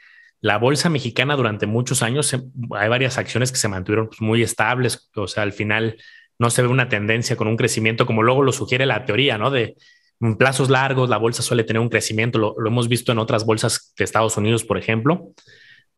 la 0.45 0.59
bolsa 0.59 0.89
mexicana 0.89 1.35
durante 1.35 1.65
muchos 1.65 2.03
años 2.03 2.31
hay 2.75 2.87
varias 2.87 3.17
acciones 3.17 3.51
que 3.51 3.57
se 3.57 3.67
mantuvieron 3.67 4.09
pues, 4.09 4.21
muy 4.21 4.43
estables, 4.43 5.09
o 5.15 5.27
sea, 5.27 5.41
al 5.41 5.53
final 5.53 5.97
no 6.37 6.51
se 6.51 6.61
ve 6.61 6.67
una 6.67 6.87
tendencia 6.87 7.35
con 7.35 7.47
un 7.47 7.57
crecimiento 7.57 8.05
como 8.05 8.21
luego 8.21 8.43
lo 8.43 8.51
sugiere 8.51 8.85
la 8.85 9.05
teoría, 9.05 9.39
¿no? 9.39 9.49
De 9.49 9.75
en 10.21 10.35
plazos 10.37 10.69
largos 10.69 11.09
la 11.09 11.17
bolsa 11.17 11.41
suele 11.41 11.63
tener 11.63 11.81
un 11.81 11.89
crecimiento, 11.89 12.37
lo, 12.37 12.55
hemos 12.63 12.87
visto 12.87 13.11
en 13.11 13.17
otras 13.17 13.43
bolsas 13.43 13.91
de 13.97 14.03
Estados 14.03 14.37
Unidos, 14.37 14.63
por 14.63 14.77
ejemplo, 14.77 15.31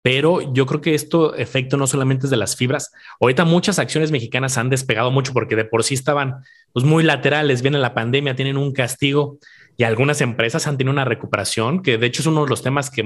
pero 0.01 0.53
yo 0.53 0.65
creo 0.65 0.79
que 0.79 0.95
esto 0.95 1.35
efecto 1.35 1.75
no 1.75 1.85
solamente 1.85 2.27
es 2.27 2.29
de 2.29 2.37
las 2.37 2.55
fibras. 2.55 2.93
Ahorita 3.19 3.43
muchas 3.43 3.79
acciones 3.79 4.11
mexicanas 4.11 4.57
han 4.57 4.69
despegado 4.69 5.11
mucho 5.11 5.33
porque 5.33 5.57
de 5.57 5.65
por 5.65 5.83
sí 5.83 5.93
estaban 5.93 6.35
pues, 6.71 6.85
muy 6.85 7.03
laterales, 7.03 7.63
viene 7.63 7.79
la 7.79 7.93
pandemia, 7.93 8.37
tienen 8.37 8.55
un 8.55 8.71
castigo 8.71 9.39
y 9.77 9.83
algunas 9.83 10.21
empresas 10.21 10.65
han 10.65 10.75
tenido 10.77 10.91
una 10.91 11.05
recuperación, 11.05 11.83
que 11.83 11.99
de 11.99 12.07
hecho 12.07 12.23
es 12.23 12.25
uno 12.25 12.43
de 12.43 12.49
los 12.49 12.63
temas 12.63 12.89
que 12.89 13.03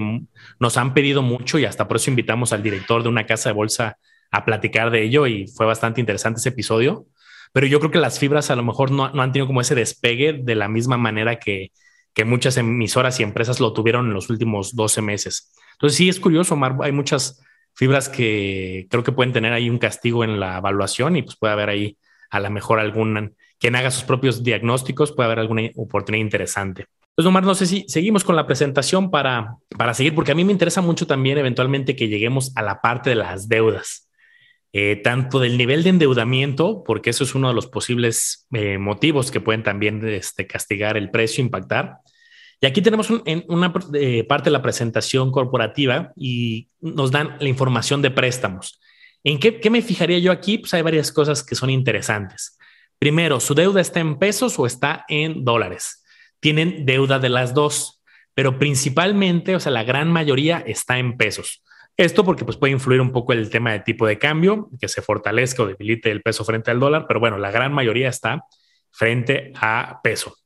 nos 0.57 0.77
han 0.77 0.93
pedido 0.93 1.21
mucho 1.21 1.59
y 1.59 1.65
hasta 1.65 1.87
por 1.87 1.97
eso 1.97 2.09
invitamos 2.09 2.53
al 2.53 2.63
director 2.63 3.03
de 3.03 3.09
una 3.09 3.25
casa 3.25 3.49
de 3.49 3.53
bolsa 3.53 3.97
a 4.31 4.45
platicar 4.45 4.89
de 4.89 5.03
ello 5.03 5.27
y 5.27 5.47
fue 5.47 5.65
bastante 5.65 5.99
interesante 5.99 6.39
ese 6.39 6.49
episodio. 6.49 7.05
Pero 7.51 7.67
yo 7.67 7.79
creo 7.79 7.91
que 7.91 7.99
las 7.99 8.19
fibras 8.19 8.49
a 8.49 8.55
lo 8.55 8.63
mejor 8.63 8.89
no, 8.89 9.03
han 9.03 9.33
tenido 9.33 9.47
como 9.47 9.59
ese 9.59 9.75
despegue 9.75 10.31
de 10.31 10.55
la 10.55 10.69
misma 10.69 10.95
manera 10.95 11.39
que, 11.39 11.73
que 12.13 12.23
muchas 12.23 12.55
emisoras 12.55 13.19
y 13.19 13.23
empresas 13.23 13.59
lo 13.59 13.73
tuvieron 13.73 14.07
en 14.07 14.13
los 14.13 14.29
últimos 14.29 14.73
12 14.73 15.01
meses. 15.01 15.51
Entonces 15.73 15.97
sí 15.97 16.07
es 16.07 16.21
curioso, 16.21 16.53
Omar, 16.53 16.77
hay 16.83 16.93
muchas 16.93 17.43
fibras 17.75 18.07
que 18.07 18.87
creo 18.89 19.03
que 19.03 19.11
pueden 19.11 19.33
tener 19.33 19.51
ahí 19.51 19.69
un 19.69 19.77
castigo 19.77 20.23
en 20.23 20.39
la 20.39 20.59
evaluación 20.59 21.17
y 21.17 21.23
pues 21.23 21.35
puede 21.35 21.51
haber 21.51 21.67
ahí 21.67 21.97
a 22.29 22.39
lo 22.39 22.49
mejor 22.49 22.79
algún 22.79 23.35
quien 23.61 23.75
haga 23.75 23.91
sus 23.91 24.03
propios 24.03 24.43
diagnósticos, 24.43 25.11
puede 25.11 25.27
haber 25.27 25.39
alguna 25.39 25.69
oportunidad 25.75 26.25
interesante. 26.25 26.87
Pues 27.13 27.27
Omar, 27.27 27.43
no 27.43 27.53
sé 27.53 27.67
si 27.67 27.85
seguimos 27.87 28.23
con 28.23 28.35
la 28.35 28.47
presentación 28.47 29.11
para, 29.11 29.55
para 29.77 29.93
seguir, 29.93 30.15
porque 30.15 30.31
a 30.31 30.35
mí 30.35 30.43
me 30.43 30.51
interesa 30.51 30.81
mucho 30.81 31.05
también 31.05 31.37
eventualmente 31.37 31.95
que 31.95 32.07
lleguemos 32.07 32.51
a 32.55 32.63
la 32.63 32.81
parte 32.81 33.11
de 33.11 33.17
las 33.17 33.47
deudas, 33.47 34.09
eh, 34.73 34.95
tanto 34.95 35.39
del 35.39 35.59
nivel 35.59 35.83
de 35.83 35.91
endeudamiento, 35.91 36.83
porque 36.83 37.11
eso 37.11 37.23
es 37.23 37.35
uno 37.35 37.49
de 37.49 37.53
los 37.53 37.67
posibles 37.67 38.47
eh, 38.51 38.79
motivos 38.79 39.29
que 39.29 39.41
pueden 39.41 39.61
también 39.61 40.03
este, 40.07 40.47
castigar 40.47 40.97
el 40.97 41.11
precio, 41.11 41.43
impactar. 41.43 41.97
Y 42.61 42.65
aquí 42.65 42.81
tenemos 42.81 43.09
en 43.25 43.45
una 43.47 43.71
eh, 43.93 44.23
parte 44.23 44.45
de 44.45 44.53
la 44.53 44.63
presentación 44.63 45.31
corporativa 45.31 46.13
y 46.15 46.67
nos 46.79 47.11
dan 47.11 47.37
la 47.39 47.47
información 47.47 48.01
de 48.01 48.09
préstamos. 48.09 48.81
¿En 49.23 49.39
qué, 49.39 49.59
qué 49.59 49.69
me 49.69 49.83
fijaría 49.83 50.17
yo 50.17 50.31
aquí? 50.31 50.57
Pues 50.57 50.73
hay 50.73 50.81
varias 50.81 51.11
cosas 51.11 51.43
que 51.43 51.53
son 51.53 51.69
interesantes. 51.69 52.57
Primero, 53.01 53.39
¿su 53.39 53.55
deuda 53.55 53.81
está 53.81 53.99
en 53.99 54.19
pesos 54.19 54.59
o 54.59 54.67
está 54.67 55.05
en 55.07 55.43
dólares? 55.43 56.05
Tienen 56.39 56.85
deuda 56.85 57.17
de 57.17 57.29
las 57.29 57.55
dos, 57.55 58.03
pero 58.35 58.59
principalmente, 58.59 59.55
o 59.55 59.59
sea, 59.59 59.71
la 59.71 59.83
gran 59.83 60.11
mayoría 60.11 60.59
está 60.67 60.99
en 60.99 61.17
pesos. 61.17 61.63
Esto 61.97 62.23
porque 62.23 62.45
pues, 62.45 62.57
puede 62.57 62.73
influir 62.73 63.01
un 63.01 63.11
poco 63.11 63.33
el 63.33 63.49
tema 63.49 63.71
de 63.71 63.79
tipo 63.79 64.05
de 64.05 64.19
cambio, 64.19 64.69
que 64.79 64.87
se 64.87 65.01
fortalezca 65.01 65.63
o 65.63 65.65
debilite 65.65 66.11
el 66.11 66.21
peso 66.21 66.45
frente 66.45 66.69
al 66.69 66.79
dólar, 66.79 67.05
pero 67.07 67.19
bueno, 67.19 67.39
la 67.39 67.49
gran 67.49 67.73
mayoría 67.73 68.07
está 68.07 68.43
frente 68.91 69.51
a 69.59 69.99
peso. 70.03 70.37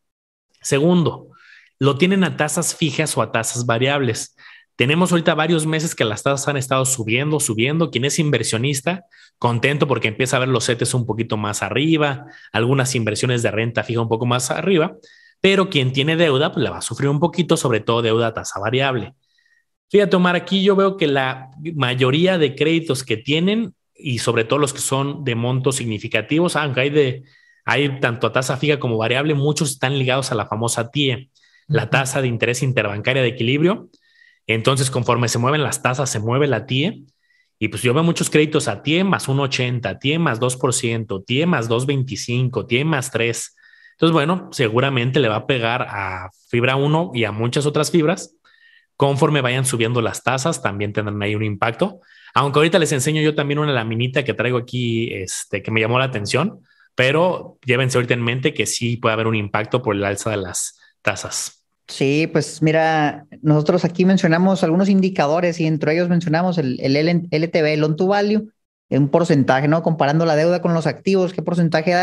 Segundo, 0.62 1.32
lo 1.78 1.98
tienen 1.98 2.24
a 2.24 2.38
tasas 2.38 2.74
fijas 2.74 3.18
o 3.18 3.22
a 3.22 3.34
tasas 3.34 3.66
variables. 3.66 4.35
Tenemos 4.76 5.12
ahorita 5.12 5.36
varios 5.36 5.66
meses 5.66 5.96
que 5.96 6.04
las 6.04 6.24
tasas 6.24 6.48
han 6.50 6.58
estado 6.58 6.86
subiendo, 6.86 7.40
subiendo. 7.40 7.92
Quien 7.92 8.06
es 8.06 8.20
inversionista, 8.20 9.06
contento 9.38 9.88
porque 9.88 10.10
empieza 10.10 10.36
a 10.36 10.40
ver 10.40 10.50
los 10.50 10.66
CETES 10.66 10.94
un 10.94 11.06
poquito 11.06 11.38
más 11.38 11.64
arriba, 11.64 12.26
algunas 12.52 12.94
inversiones 12.96 13.42
de 13.42 13.52
renta 13.52 13.84
fija 13.84 14.02
un 14.02 14.10
poco 14.10 14.26
más 14.26 14.52
arriba, 14.52 14.98
pero 15.40 15.70
quien 15.70 15.94
tiene 15.94 16.18
deuda, 16.18 16.52
pues 16.52 16.64
le 16.64 16.70
va 16.70 16.80
a 16.80 16.82
sufrir 16.82 17.10
un 17.10 17.20
poquito, 17.20 17.56
sobre 17.56 17.80
todo 17.80 18.02
deuda 18.02 18.28
a 18.28 18.34
tasa 18.34 18.60
variable. 18.60 19.14
Fíjate, 19.90 20.16
Omar, 20.16 20.36
aquí 20.36 20.64
yo 20.64 20.76
veo 20.76 20.98
que 20.98 21.08
la 21.08 21.52
mayoría 21.76 22.38
de 22.38 22.56
créditos 22.56 23.04
que 23.04 23.18
tienen 23.18 23.76
y 23.94 24.18
sobre 24.18 24.44
todo 24.44 24.60
los 24.60 24.74
que 24.74 24.80
son 24.80 25.24
de 25.24 25.36
montos 25.36 25.78
significativos, 25.78 26.56
aunque 26.56 26.82
hay 26.82 26.90
de 26.90 27.24
hay 27.66 28.00
tanto 28.00 28.28
a 28.28 28.32
tasa 28.32 28.58
fija 28.58 28.80
como 28.80 28.98
variable, 28.98 29.34
muchos 29.34 29.72
están 29.72 29.98
ligados 29.98 30.32
a 30.32 30.36
la 30.36 30.46
famosa 30.46 30.92
TIE, 30.92 31.32
la 31.68 31.90
tasa 31.90 32.22
de 32.22 32.28
interés 32.28 32.62
interbancaria 32.62 33.24
de 33.24 33.30
equilibrio. 33.30 33.90
Entonces, 34.48 34.92
conforme 34.92 35.28
se 35.28 35.40
mueven 35.40 35.64
las 35.64 35.82
tasas, 35.82 36.10
se 36.10 36.20
mueve 36.20 36.48
la 36.48 36.66
TIE. 36.66 37.04
Y 37.58 37.70
pues 37.70 37.82
yo 37.82 37.94
veo 37.94 38.04
muchos 38.04 38.30
créditos 38.30 38.68
a 38.68 38.84
TIE 38.84 39.04
más 39.04 39.28
1,80, 39.28 39.98
TIE 40.00 40.20
más 40.20 40.40
2%, 40.40 41.24
TIE 41.26 41.46
más 41.46 41.70
2,25, 41.70 42.68
TIE 42.68 42.84
más 42.84 43.12
3. 43.12 43.56
Entonces, 43.94 44.14
bueno, 44.14 44.50
seguramente 44.52 45.20
le 45.20 45.30
va 45.30 45.38
a 45.38 45.48
pegar 45.48 45.84
a 45.84 46.30
fibra 46.50 46.76
1 46.76 47.12
y 47.14 47.24
a 47.24 47.32
muchas 47.32 47.66
otras 47.66 47.92
fibras. 47.92 48.36
Conforme 48.98 49.42
vayan 49.42 49.66
subiendo 49.66 50.02
las 50.02 50.24
tasas, 50.24 50.62
también 50.62 50.94
tendrán 50.94 51.22
ahí 51.22 51.36
un 51.36 51.44
impacto. 51.44 52.02
Aunque 52.34 52.60
ahorita 52.60 52.80
les 52.80 52.92
enseño 52.92 53.22
yo 53.22 53.36
también 53.36 53.60
una 53.60 53.72
laminita 53.72 54.26
que 54.26 54.34
traigo 54.34 54.58
aquí, 54.58 55.14
este, 55.14 55.64
que 55.64 55.72
me 55.72 55.80
llamó 55.80 55.98
la 55.98 56.06
atención, 56.06 56.60
pero 56.94 57.58
llévense 57.66 57.98
ahorita 57.98 58.14
en 58.14 58.24
mente 58.24 58.54
que 58.54 58.66
sí 58.66 58.98
puede 58.98 59.14
haber 59.14 59.28
un 59.28 59.36
impacto 59.36 59.82
por 59.82 59.96
el 59.96 60.04
alza 60.04 60.32
de 60.32 60.38
las 60.38 60.78
tasas. 61.02 61.65
Sí, 61.88 62.28
pues 62.32 62.62
mira, 62.62 63.28
nosotros 63.42 63.86
aquí 63.86 64.06
mencionamos 64.06 64.64
algunos 64.64 64.90
indicadores 64.90 65.60
y 65.60 65.68
entre 65.68 65.94
ellos 65.94 66.10
mencionamos 66.10 66.58
el, 66.58 66.80
LTV, 66.80 67.74
el 67.74 67.80
loan 67.82 67.96
to 67.96 68.08
value, 68.08 68.50
un 68.90 69.10
porcentaje, 69.10 69.68
¿no? 69.68 69.84
Comparando 69.84 70.26
la 70.26 70.36
deuda 70.36 70.62
con 70.62 70.74
los 70.74 70.88
activos, 70.88 71.34
¿qué 71.34 71.42
porcentaje? 71.42 71.94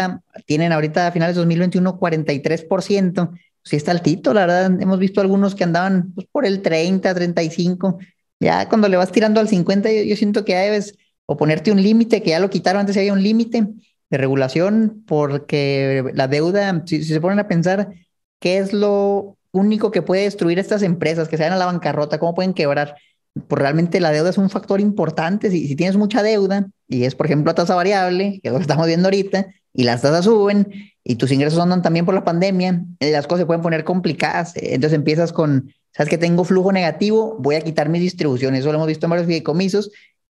Tienen 0.47 0.73
ahorita 0.73 1.09
a 1.09 1.12
finales 1.12 1.35
de 1.35 1.40
2021 1.40 1.99
43%. 1.99 3.31
Sí 3.64 3.77
está 3.77 3.92
altito, 3.92 4.35
la 4.35 4.47
verdad. 4.47 4.81
Hemos 4.81 4.99
visto 4.99 5.21
algunos 5.21 5.55
que 5.55 5.64
andaban 5.64 6.12
pues, 6.14 6.27
por 6.31 6.47
el 6.47 6.62
30, 6.62 7.14
35. 7.14 7.99
Ya 8.40 8.68
cuando 8.68 8.88
le 8.88 8.97
vas 8.97 9.12
tirando 9.12 9.40
al 9.40 9.49
50, 9.49 9.90
yo, 9.92 10.16
siento 10.16 10.45
que 10.45 10.53
ya 10.53 10.61
debes 10.61 10.97
o 11.27 11.37
ponerte 11.37 11.71
un 11.71 11.81
límite, 11.83 12.23
que 12.23 12.31
ya 12.31 12.40
lo 12.40 12.51
quitaron, 12.51 12.81
antes 12.81 12.97
había 12.97 13.12
un 13.12 13.23
límite 13.23 13.68
de 14.11 14.18
regulación, 14.18 15.05
porque 15.07 16.05
la 16.14 16.29
deuda, 16.29 16.83
si, 16.87 17.05
si 17.05 17.12
se 17.12 17.21
ponen 17.21 17.38
a 17.38 17.49
pensar, 17.49 17.92
¿qué 18.40 18.59
es 18.59 18.73
lo 18.73 19.38
único 19.52 19.90
que 19.90 20.02
puede 20.02 20.22
destruir 20.22 20.58
estas 20.58 20.82
empresas, 20.82 21.28
que 21.28 21.36
se 21.36 21.42
vayan 21.42 21.54
a 21.54 21.58
la 21.58 21.66
bancarrota, 21.66 22.18
cómo 22.18 22.34
pueden 22.34 22.54
quebrar. 22.54 22.96
Pues 23.34 23.60
realmente 23.60 24.00
la 24.00 24.10
deuda 24.10 24.30
es 24.30 24.38
un 24.38 24.50
factor 24.50 24.80
importante. 24.80 25.50
Si, 25.50 25.76
tienes 25.76 25.96
mucha 25.96 26.22
deuda 26.22 26.68
y 26.88 27.04
es, 27.04 27.14
por 27.14 27.26
ejemplo, 27.26 27.50
a 27.50 27.54
tasa 27.54 27.74
variable, 27.74 28.40
que 28.42 28.48
es 28.48 28.52
lo 28.52 28.58
que 28.58 28.62
estamos 28.62 28.86
viendo 28.86 29.08
ahorita, 29.08 29.46
y 29.74 29.84
las 29.84 30.02
tasas 30.02 30.24
suben 30.24 30.68
y 31.04 31.16
tus 31.16 31.32
ingresos 31.32 31.58
andan 31.58 31.82
también 31.82 32.04
por 32.04 32.14
la 32.14 32.24
pandemia, 32.24 32.84
las 33.00 33.26
cosas 33.26 33.40
se 33.40 33.46
pueden 33.46 33.62
poner 33.62 33.84
complicadas. 33.84 34.52
Entonces 34.56 34.92
empiezas 34.92 35.32
con, 35.32 35.72
sabes 35.92 36.10
que 36.10 36.18
tengo 36.18 36.44
flujo 36.44 36.72
negativo, 36.72 37.36
voy 37.38 37.54
a 37.54 37.60
quitar 37.60 37.88
mis 37.88 38.02
distribuciones. 38.02 38.60
Eso 38.60 38.70
lo 38.70 38.76
hemos 38.76 38.88
visto 38.88 39.06
en 39.06 39.10
varios 39.10 39.26
fideicomisos. 39.26 39.90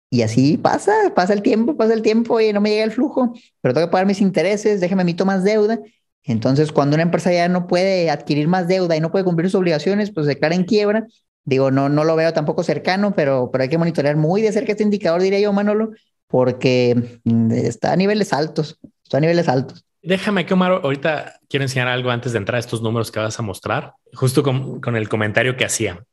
Y 0.08 0.22
así 0.22 0.56
pasa, 0.56 0.92
pasa 1.14 1.32
el 1.32 1.42
tiempo, 1.42 1.76
pasa 1.76 1.92
el 1.92 2.00
tiempo 2.00 2.40
y 2.40 2.52
no 2.52 2.60
me 2.60 2.70
llega 2.70 2.84
el 2.84 2.92
flujo, 2.92 3.34
pero 3.60 3.74
tengo 3.74 3.88
que 3.88 3.90
pagar 3.90 4.06
mis 4.06 4.20
intereses, 4.20 4.80
déjame 4.80 5.02
mito 5.02 5.26
más 5.26 5.42
deuda 5.42 5.80
entonces, 6.26 6.72
cuando 6.72 6.96
una 6.96 7.04
empresa 7.04 7.32
ya 7.32 7.48
no 7.48 7.66
puede 7.66 8.10
adquirir 8.10 8.48
más 8.48 8.66
deuda 8.66 8.96
y 8.96 9.00
no 9.00 9.12
puede 9.12 9.24
cumplir 9.24 9.48
sus 9.48 9.60
obligaciones, 9.60 10.10
pues 10.10 10.26
se 10.26 10.34
declara 10.34 10.56
en 10.56 10.64
quiebra. 10.64 11.06
Digo, 11.44 11.70
no, 11.70 11.88
no 11.88 12.02
lo 12.02 12.16
veo 12.16 12.32
tampoco 12.32 12.64
cercano, 12.64 13.14
pero, 13.14 13.50
pero 13.52 13.62
hay 13.62 13.68
que 13.68 13.78
monitorear 13.78 14.16
muy 14.16 14.42
de 14.42 14.50
cerca 14.50 14.72
este 14.72 14.82
indicador, 14.82 15.22
diría 15.22 15.38
yo, 15.38 15.52
Manolo, 15.52 15.92
porque 16.26 17.20
mm, 17.22 17.52
está 17.52 17.92
a 17.92 17.96
niveles 17.96 18.32
altos, 18.32 18.78
está 19.04 19.18
a 19.18 19.20
niveles 19.20 19.48
altos. 19.48 19.84
Déjame 20.02 20.46
que 20.46 20.54
Omar, 20.54 20.72
ahorita 20.82 21.38
quiero 21.48 21.64
enseñar 21.64 21.86
algo 21.86 22.10
antes 22.10 22.32
de 22.32 22.38
entrar 22.38 22.56
a 22.56 22.60
estos 22.60 22.82
números 22.82 23.12
que 23.12 23.20
vas 23.20 23.38
a 23.38 23.42
mostrar, 23.42 23.94
justo 24.12 24.42
con, 24.42 24.80
con 24.80 24.96
el 24.96 25.08
comentario 25.08 25.56
que 25.56 25.64
hacía. 25.64 26.04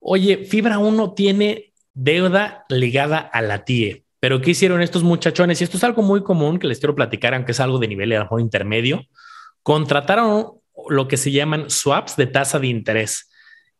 Oye, 0.00 0.44
Fibra 0.44 0.78
1 0.78 1.14
tiene 1.14 1.72
deuda 1.92 2.64
ligada 2.68 3.18
a 3.18 3.40
la 3.42 3.64
TIE. 3.64 4.03
Pero 4.24 4.40
¿qué 4.40 4.52
hicieron 4.52 4.80
estos 4.80 5.02
muchachones? 5.02 5.60
Y 5.60 5.64
esto 5.64 5.76
es 5.76 5.84
algo 5.84 6.00
muy 6.00 6.22
común 6.22 6.58
que 6.58 6.66
les 6.66 6.78
quiero 6.78 6.94
platicar, 6.94 7.34
aunque 7.34 7.52
es 7.52 7.60
algo 7.60 7.78
de 7.78 7.88
nivel 7.88 8.10
a 8.14 8.26
lo 8.30 8.38
intermedio. 8.38 9.04
Contrataron 9.62 10.46
lo 10.88 11.08
que 11.08 11.18
se 11.18 11.30
llaman 11.30 11.68
swaps 11.68 12.16
de 12.16 12.26
tasa 12.26 12.58
de 12.58 12.68
interés. 12.68 13.30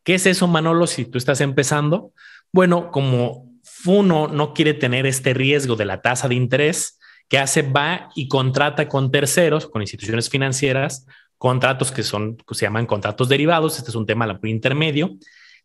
¿Qué 0.03 0.13
es 0.13 0.27
eso, 0.27 0.45
Manolo, 0.45 0.85
si 0.85 1.05
tú 1.05 1.17
estás 1.17 1.41
empezando? 1.41 2.11
Bueno, 2.51 2.91
como 2.91 3.49
Funo 3.63 4.27
no 4.27 4.53
quiere 4.53 4.75
tener 4.75 5.07
este 5.07 5.33
riesgo 5.33 5.75
de 5.75 5.85
la 5.85 6.03
tasa 6.03 6.27
de 6.27 6.35
interés, 6.35 6.99
¿qué 7.27 7.39
hace? 7.39 7.63
Va 7.63 8.09
y 8.13 8.27
contrata 8.27 8.87
con 8.87 9.11
terceros, 9.11 9.65
con 9.65 9.81
instituciones 9.81 10.29
financieras, 10.29 11.07
contratos 11.39 11.91
que 11.91 12.03
son, 12.03 12.37
que 12.37 12.53
se 12.53 12.67
llaman 12.67 12.85
contratos 12.85 13.29
derivados. 13.29 13.79
Este 13.79 13.89
es 13.89 13.95
un 13.95 14.05
tema 14.05 14.27
muy 14.39 14.51
intermedio 14.51 15.17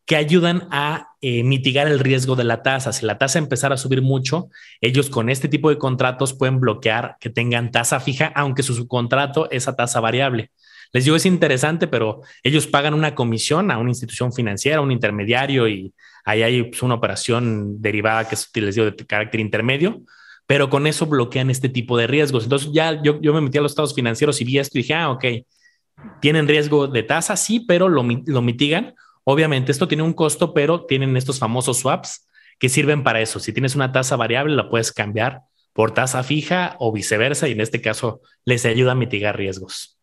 que 0.07 0.17
ayudan 0.17 0.67
a 0.71 1.11
eh, 1.21 1.45
mitigar 1.45 1.87
el 1.87 1.99
riesgo 1.99 2.35
de 2.35 2.45
la 2.45 2.63
tasa. 2.63 2.93
Si 2.93 3.07
la 3.07 3.19
tasa 3.19 3.39
empezara 3.39 3.75
a 3.75 3.79
subir 3.79 4.03
mucho, 4.03 4.49
ellos 4.81 5.11
con 5.11 5.29
este 5.29 5.49
tipo 5.49 5.71
de 5.71 5.79
contratos 5.79 6.33
pueden 6.35 6.61
bloquear 6.61 7.17
que 7.21 7.31
tengan 7.31 7.71
tasa 7.71 8.01
fija, 8.01 8.33
aunque 8.35 8.63
su 8.63 8.75
subcontrato 8.75 9.51
es 9.51 9.69
a 9.69 9.77
tasa 9.77 10.01
variable. 10.01 10.51
Les 10.93 11.05
digo, 11.05 11.17
es 11.17 11.27
interesante, 11.27 11.87
pero 11.87 12.23
ellos 12.43 12.67
pagan 12.67 12.95
una 12.95 13.15
comisión 13.15 13.71
a 13.71 13.79
una 13.79 13.91
institución 13.91 14.33
financiera, 14.33 14.81
un 14.81 14.91
intermediario, 14.91 15.69
y 15.69 15.95
ahí 16.25 16.43
hay 16.43 16.63
pues, 16.65 16.83
una 16.83 16.95
operación 16.95 17.81
derivada 17.81 18.29
que 18.29 18.35
es, 18.35 18.51
les 18.55 18.75
digo, 18.75 18.91
de 18.91 18.97
carácter 19.07 19.41
intermedio, 19.41 20.03
pero 20.47 20.69
con 20.69 20.89
eso 20.89 21.07
bloquean 21.07 21.51
este 21.51 21.69
tipo 21.69 21.97
de 21.97 22.09
riesgos. 22.09 22.45
Entonces 22.45 22.71
ya 22.73 23.01
yo, 23.03 23.21
yo 23.21 23.33
me 23.33 23.41
metí 23.41 23.59
a 23.59 23.61
los 23.61 23.73
estados 23.73 23.95
financieros 23.95 24.41
y 24.41 24.45
vi 24.45 24.59
esto 24.59 24.77
y 24.79 24.83
dije, 24.83 24.95
ah, 24.95 25.11
ok, 25.11 25.25
tienen 26.21 26.49
riesgo 26.49 26.89
de 26.89 27.05
tasa, 27.05 27.37
sí, 27.37 27.61
pero 27.61 27.89
lo, 27.89 28.03
lo 28.27 28.43
mitigan 28.43 28.95
Obviamente 29.31 29.71
esto 29.71 29.87
tiene 29.87 30.03
un 30.03 30.13
costo, 30.13 30.53
pero 30.53 30.87
tienen 30.87 31.17
estos 31.17 31.39
famosos 31.39 31.79
swaps 31.79 32.27
que 32.59 32.69
sirven 32.69 33.05
para 33.05 33.21
eso. 33.21 33.39
Si 33.39 33.53
tienes 33.53 33.77
una 33.77 33.93
tasa 33.93 34.17
variable, 34.17 34.57
la 34.57 34.69
puedes 34.69 34.91
cambiar 34.91 35.43
por 35.73 35.95
tasa 35.95 36.25
fija 36.25 36.75
o 36.81 36.91
viceversa 36.91 37.47
y 37.47 37.53
en 37.53 37.61
este 37.61 37.81
caso 37.81 38.23
les 38.45 38.67
ayuda 38.67 38.91
a 38.91 38.95
mitigar 38.97 39.37
riesgos. 39.37 40.01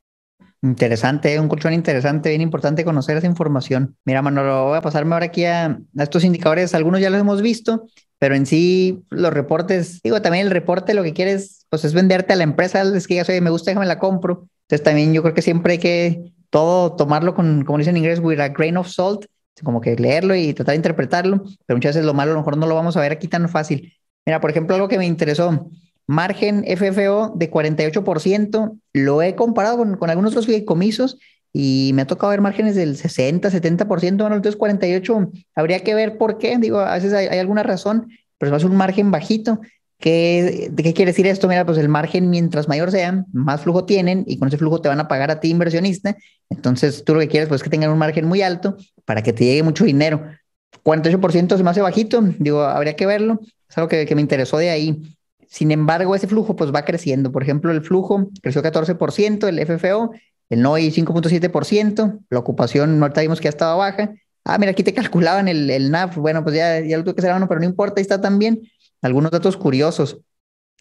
Interesante, 0.62 1.38
un 1.42 1.50
colchón 1.50 1.74
interesante, 1.74 2.30
bien 2.30 2.40
importante 2.40 2.86
conocer 2.86 3.18
esa 3.18 3.28
información. 3.28 3.98
Mira, 4.06 4.22
Manolo, 4.22 4.68
voy 4.68 4.78
a 4.78 4.82
pasarme 4.82 5.14
ahora 5.14 5.26
aquí 5.26 5.44
a, 5.44 5.78
estos 6.00 6.24
indicadores. 6.24 6.74
Algunos 6.74 7.02
ya 7.02 7.10
los 7.10 7.20
hemos 7.20 7.42
visto, 7.42 7.86
pero 8.20 8.34
en 8.34 8.46
sí 8.46 9.04
los 9.10 9.34
reportes, 9.34 10.02
digo, 10.04 10.22
también 10.22 10.46
el 10.46 10.54
reporte 10.54 10.94
lo 10.94 11.04
que 11.04 11.12
quieres, 11.12 11.66
pues 11.70 11.84
es 11.84 11.94
venderte 11.94 12.32
a 12.32 12.38
la 12.38 12.44
empresa, 12.44 12.82
es 12.82 13.06
que 13.06 13.16
ya 13.16 13.26
soy, 13.26 13.42
me 13.42 13.50
gusta, 13.50 13.72
déjame 13.72 13.88
la 13.88 14.00
compro. 14.00 14.48
Entonces 14.62 14.86
también 14.86 15.14
yo 15.14 15.22
creo 15.22 15.34
que 15.34 15.42
siempre 15.42 15.74
hay 15.74 15.80
que 15.80 16.34
todo 16.50 16.96
tomarlo 16.96 17.34
con, 17.34 17.64
como 17.66 17.78
dicen 17.78 17.96
en 17.96 18.04
inglés, 18.04 18.20
with 18.20 18.40
a 18.40 18.50
grain 18.50 18.78
of 18.78 18.88
salt, 18.88 19.26
como 19.64 19.82
que 19.82 19.96
leerlo 19.96 20.36
y 20.36 20.54
tratar 20.54 20.74
de 20.74 20.78
interpretarlo, 20.78 21.44
pero 21.66 21.78
muchas 21.78 21.96
veces 21.96 22.06
lo 22.06 22.14
malo 22.14 22.32
a 22.32 22.34
lo 22.36 22.42
mejor 22.42 22.58
no 22.58 22.68
lo 22.68 22.76
vamos 22.76 22.96
a 22.98 23.02
ver 23.02 23.12
aquí 23.12 23.28
tan 23.28 23.50
fácil. 23.50 23.94
Mira, 24.26 24.40
por 24.40 24.52
ejemplo, 24.52 24.76
algo 24.76 24.88
que 24.88 24.98
me 24.98 25.06
interesó, 25.06 25.70
margen 26.06 26.64
FFO 26.66 27.34
de 27.36 27.50
48%, 27.50 28.80
lo 28.94 29.22
he 29.22 29.36
comparado 29.36 29.78
con, 29.78 29.98
con 29.98 30.10
algunos 30.10 30.32
otros 30.32 30.46
fideicomisos 30.46 31.18
y 31.54 31.92
me 31.96 32.04
ha 32.04 32.08
tocado 32.08 32.32
ver 32.32 32.42
márgenes 32.42 32.76
del 32.76 32.98
60, 32.98 33.50
70%, 33.50 34.18
bueno, 34.18 34.36
entonces 34.36 34.58
48, 34.58 35.32
habría 35.56 35.80
que 35.80 35.96
ver 35.96 36.18
por 36.18 36.38
qué, 36.38 36.58
digo, 36.58 36.80
a 36.80 36.94
veces 36.94 37.14
hay, 37.14 37.28
hay 37.28 37.40
alguna 37.40 37.64
razón, 37.64 38.10
pero 38.38 38.56
es 38.56 38.64
un 38.64 38.76
margen 38.76 39.12
bajito 39.12 39.60
¿Qué, 40.00 40.68
¿De 40.72 40.84
qué 40.84 40.94
quiere 40.94 41.12
decir 41.12 41.26
esto? 41.26 41.48
Mira, 41.48 41.66
pues 41.66 41.78
el 41.80 41.90
margen 41.90 42.30
mientras 42.30 42.68
mayor 42.68 42.92
sea, 42.92 43.26
más 43.34 43.62
flujo 43.62 43.86
tienen 43.86 44.24
y 44.28 44.38
con 44.38 44.48
ese 44.48 44.58
flujo 44.58 44.80
te 44.80 44.90
van 44.90 45.00
a 45.00 45.08
pagar 45.08 45.32
a 45.32 45.40
ti 45.40 45.50
inversionista. 45.50 46.16
Entonces 46.50 47.04
tú 47.04 47.16
lo 47.16 47.20
que 47.20 47.28
quieres 47.28 47.50
pues, 47.50 47.60
es 47.60 47.64
que 47.64 47.70
tengan 47.70 47.90
un 47.90 47.98
margen 47.98 48.26
muy 48.26 48.42
alto 48.42 48.78
para 49.06 49.24
que 49.24 49.34
te 49.34 49.46
llegue 49.46 49.64
mucho 49.64 49.86
dinero. 49.86 50.24
48% 50.84 51.58
se 51.58 51.64
me 51.64 51.70
hace 51.70 51.82
bajito, 51.82 52.22
digo, 52.38 52.62
habría 52.62 52.96
que 52.96 53.06
verlo. 53.06 53.40
Es 53.68 53.78
algo 53.78 53.90
que, 53.90 54.06
que 54.06 54.16
me 54.16 54.22
interesó 54.22 54.58
de 54.58 54.70
ahí. 54.70 55.02
Sin 55.48 55.72
embargo, 55.72 56.16
ese 56.16 56.28
flujo 56.28 56.56
pues 56.56 56.74
va 56.74 56.86
creciendo. 56.86 57.32
Por 57.32 57.42
ejemplo, 57.42 57.72
el 57.72 57.82
flujo 57.82 58.30
creció 58.42 58.62
14%, 58.62 59.48
el 59.48 59.60
FFO, 59.60 60.12
el 60.50 60.62
NOI 60.62 60.92
5.7%, 60.92 62.20
la 62.30 62.40
ocupación 62.40 63.02
ahorita 63.02 63.22
vimos 63.22 63.40
que 63.40 63.46
ya 63.46 63.50
estaba 63.50 63.76
baja. 63.76 64.14
Ah, 64.44 64.58
mira, 64.60 64.72
aquí 64.72 64.84
te 64.84 64.94
calculaban 64.94 65.48
el, 65.48 65.70
el 65.72 65.90
NAF. 65.90 66.18
Bueno, 66.18 66.44
pues 66.44 66.56
ya, 66.56 66.80
ya 66.82 66.98
lo 66.98 67.04
tuve 67.04 67.16
que 67.16 67.22
hacer, 67.22 67.48
pero 67.48 67.60
no 67.60 67.66
importa, 67.66 67.96
ahí 67.98 68.04
está 68.04 68.22
también 68.22 68.62
algunos 69.02 69.32
datos 69.32 69.58
curiosos. 69.58 70.20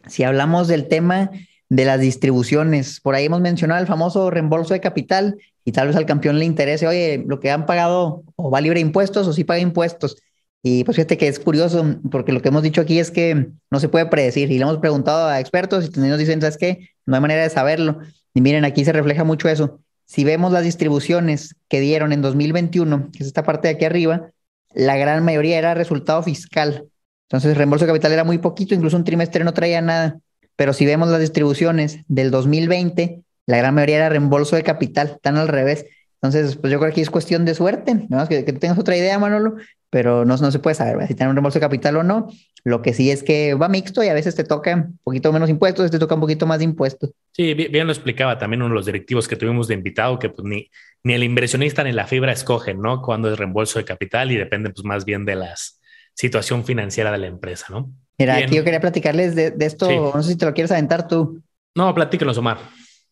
Si 0.07 0.25
hablamos 0.25 0.69
del 0.69 0.89
tema 0.89 1.31
de 1.69 1.85
las 1.85 2.01
distribuciones, 2.01 3.01
por 3.01 3.15
ahí 3.15 3.27
hemos 3.27 3.41
mencionado 3.41 3.81
el 3.81 3.87
famoso 3.87 4.31
reembolso 4.31 4.75
de 4.75 4.81
capital 4.81 5.37
y 5.65 5.73
tal 5.73 5.89
vez 5.89 5.97
al 5.97 6.07
campeón 6.07 6.39
le 6.39 6.45
interese, 6.45 6.87
oye, 6.87 7.25
lo 7.27 7.41
que 7.41 7.51
han 7.51 7.67
pagado 7.67 8.23
o 8.37 8.51
va 8.51 8.61
libre 8.61 8.81
impuestos 8.81 9.27
o 9.27 9.33
sí 9.33 9.45
paga 9.45 9.61
impuestos. 9.61 10.17
Y 10.63 10.85
pues 10.85 10.97
fíjate 10.97 11.17
que 11.17 11.29
es 11.29 11.39
curioso 11.39 11.85
porque 12.11 12.33
lo 12.33 12.43
que 12.43 12.49
hemos 12.49 12.63
dicho 12.63 12.81
aquí 12.81 12.99
es 12.99 13.11
que 13.11 13.51
no 13.71 13.81
se 13.81 13.89
puede 13.89 14.07
predecir 14.07 14.51
y 14.51 14.59
le 14.59 14.63
hemos 14.63 14.79
preguntado 14.79 15.29
a 15.29 15.41
expertos 15.41 15.91
y 15.95 16.01
nos 16.01 16.19
dicen, 16.19 16.41
¿sabes 16.41 16.57
qué? 16.57 16.91
No 17.05 17.15
hay 17.15 17.21
manera 17.21 17.43
de 17.43 17.51
saberlo. 17.51 17.99
Y 18.35 18.41
miren, 18.41 18.65
aquí 18.65 18.85
se 18.85 18.93
refleja 18.93 19.25
mucho 19.25 19.49
eso. 19.49 19.81
Si 20.05 20.25
vemos 20.25 20.53
las 20.53 20.65
distribuciones 20.65 21.57
que 21.69 21.81
dieron 21.81 22.13
en 22.13 22.23
2021, 22.23 23.11
que 23.13 23.19
es 23.21 23.27
esta 23.27 23.43
parte 23.43 23.69
de 23.69 23.75
aquí 23.75 23.85
arriba, 23.85 24.31
la 24.75 24.97
gran 24.97 25.25
mayoría 25.25 25.59
era 25.59 25.75
resultado 25.75 26.23
fiscal. 26.23 26.87
Entonces, 27.29 27.57
reembolso 27.57 27.85
de 27.85 27.91
capital 27.93 28.13
era 28.13 28.25
muy 28.25 28.39
poquito, 28.39 28.75
incluso 28.75 28.97
un 28.97 29.05
trimestre 29.05 29.45
no 29.45 29.53
traía 29.53 29.81
nada. 29.81 30.19
Pero 30.55 30.73
si 30.73 30.87
vemos 30.87 31.09
las 31.09 31.21
distribuciones 31.21 32.01
del 32.09 32.31
2020, 32.31 33.23
la 33.47 33.59
gran 33.59 33.75
mayoría 33.75 33.97
era 33.97 34.09
reembolso 34.09 34.57
de 34.57 34.63
capital, 34.63 35.13
están 35.17 35.37
al 35.37 35.49
revés. 35.49 35.87
Entonces, 36.23 36.57
pues 36.57 36.73
yo 36.73 36.81
creo 36.81 36.93
que 36.93 37.01
es 37.01 37.11
cuestión 37.11 37.45
de 37.45 37.55
suerte, 37.55 38.07
¿no? 38.09 38.27
que, 38.27 38.45
que 38.45 38.53
tengas 38.53 38.79
otra 38.79 38.97
idea, 38.97 39.19
Manolo, 39.19 39.57
pero 39.91 40.25
no, 40.25 40.37
no 40.37 40.51
se 40.51 40.59
puede 40.59 40.75
saber 40.75 41.07
si 41.07 41.15
tener 41.15 41.29
un 41.29 41.37
reembolso 41.37 41.59
de 41.59 41.67
capital 41.67 41.97
o 41.97 42.03
no. 42.03 42.29
Lo 42.65 42.83
que 42.83 42.93
sí 42.95 43.11
es 43.11 43.23
que 43.23 43.55
va 43.55 43.69
mixto 43.69 44.03
y 44.03 44.09
a 44.09 44.15
veces 44.15 44.35
te 44.35 44.43
toca 44.43 44.75
un 44.75 44.99
poquito 45.05 45.33
menos 45.33 45.49
impuestos, 45.49 45.91
te 45.91 45.99
toca 45.99 46.15
un 46.15 46.21
poquito 46.21 46.47
más 46.47 46.59
de 46.59 46.65
impuestos. 46.65 47.11
Sí, 47.33 47.55
bien, 47.55 47.87
lo 47.87 47.93
explicaba 47.93 48.39
también 48.39 48.63
uno 48.63 48.71
de 48.71 48.77
los 48.77 48.87
directivos 48.87 49.29
que 49.29 49.37
tuvimos 49.37 49.69
de 49.69 49.75
invitado, 49.75 50.19
que 50.19 50.31
pues 50.31 50.45
ni, 50.45 50.69
ni 51.05 51.15
el 51.15 51.23
inversionista 51.23 51.85
ni 51.85 51.93
la 51.93 52.07
fibra 52.07 52.33
escogen, 52.33 52.81
¿no? 52.81 53.03
Cuando 53.03 53.31
es 53.31 53.39
reembolso 53.39 53.79
de 53.79 53.85
capital 53.85 54.33
y 54.33 54.37
depende 54.37 54.71
pues 54.71 54.85
más 54.85 55.05
bien 55.05 55.25
de 55.25 55.37
la 55.37 55.55
situación 56.17 56.65
financiera 56.65 57.13
de 57.13 57.19
la 57.19 57.27
empresa, 57.27 57.67
¿no? 57.71 57.93
Mira, 58.19 58.37
aquí 58.37 58.57
yo 58.57 58.65
quería 58.65 58.81
platicarles 58.81 59.35
de, 59.35 59.55
esto, 59.61 59.89
no 60.15 60.23
sé 60.23 60.33
si 60.33 60.37
te 60.37 60.47
lo 60.47 60.55
quieres 60.55 60.73
aventar 60.73 61.07
tú. 61.07 61.43
No, 61.75 61.95
platíquenos, 61.95 62.39
Omar. 62.39 62.59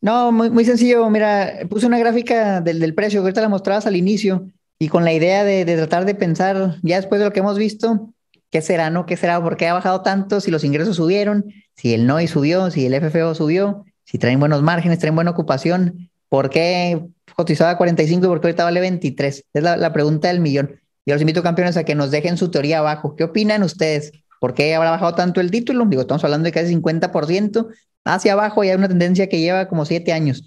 No, 0.00 0.32
muy, 0.32 0.50
muy 0.50 0.64
sencillo. 0.64 1.08
Mira, 1.10 1.60
puse 1.68 1.86
una 1.86 1.98
gráfica 1.98 2.62
del, 2.62 2.80
del 2.80 2.94
precio 2.94 3.20
que 3.20 3.24
ahorita 3.24 3.42
la 3.42 3.50
mostrabas 3.50 3.86
al 3.86 3.96
inicio 3.96 4.48
y 4.78 4.88
con 4.88 5.04
la 5.04 5.12
idea 5.12 5.44
de, 5.44 5.66
de, 5.66 5.76
tratar 5.76 6.06
de 6.06 6.14
pensar, 6.14 6.76
ya 6.82 6.96
después 6.96 7.18
de 7.18 7.26
lo 7.26 7.32
que 7.32 7.40
hemos 7.40 7.58
visto, 7.58 8.14
¿qué 8.50 8.62
será, 8.62 8.88
no? 8.88 9.04
¿Qué 9.04 9.16
será? 9.16 9.42
¿Por 9.42 9.56
qué 9.56 9.68
ha 9.68 9.74
bajado 9.74 10.00
tanto? 10.00 10.40
Si 10.40 10.50
los 10.50 10.64
ingresos 10.64 10.96
subieron, 10.96 11.52
si 11.76 11.92
el 11.92 12.06
NOI 12.06 12.26
subió, 12.26 12.70
si 12.70 12.86
el 12.86 12.94
FFO 12.94 13.34
subió, 13.34 13.84
si 14.04 14.18
traen 14.18 14.40
buenos 14.40 14.62
márgenes, 14.62 14.98
traen 14.98 15.14
buena 15.14 15.30
ocupación, 15.30 16.10
¿por 16.30 16.48
qué 16.48 17.02
cotizaba 17.36 17.70
a 17.70 17.76
45 17.76 18.24
y 18.24 18.28
por 18.28 18.40
qué 18.40 18.48
ahorita 18.48 18.64
vale 18.64 18.80
23? 18.80 19.44
Es 19.52 19.62
la, 19.62 19.76
la 19.76 19.92
pregunta 19.92 20.28
del 20.28 20.40
millón. 20.40 20.80
Yo 21.06 21.14
los 21.14 21.20
invito, 21.20 21.42
campeones, 21.42 21.76
a 21.76 21.84
que 21.84 21.94
nos 21.94 22.10
dejen 22.10 22.36
su 22.36 22.50
teoría 22.50 22.78
abajo. 22.78 23.14
¿Qué 23.16 23.24
opinan 23.24 23.62
ustedes? 23.62 24.12
¿Por 24.40 24.54
qué 24.54 24.74
habrá 24.74 24.90
bajado 24.90 25.14
tanto 25.14 25.40
el 25.40 25.50
título? 25.50 25.84
Digo, 25.86 26.02
estamos 26.02 26.24
hablando 26.24 26.46
de 26.46 26.52
casi 26.52 26.74
50% 26.74 27.68
hacia 28.04 28.32
abajo 28.32 28.64
y 28.64 28.68
hay 28.68 28.76
una 28.76 28.88
tendencia 28.88 29.28
que 29.28 29.40
lleva 29.40 29.68
como 29.68 29.84
siete 29.84 30.12
años. 30.12 30.44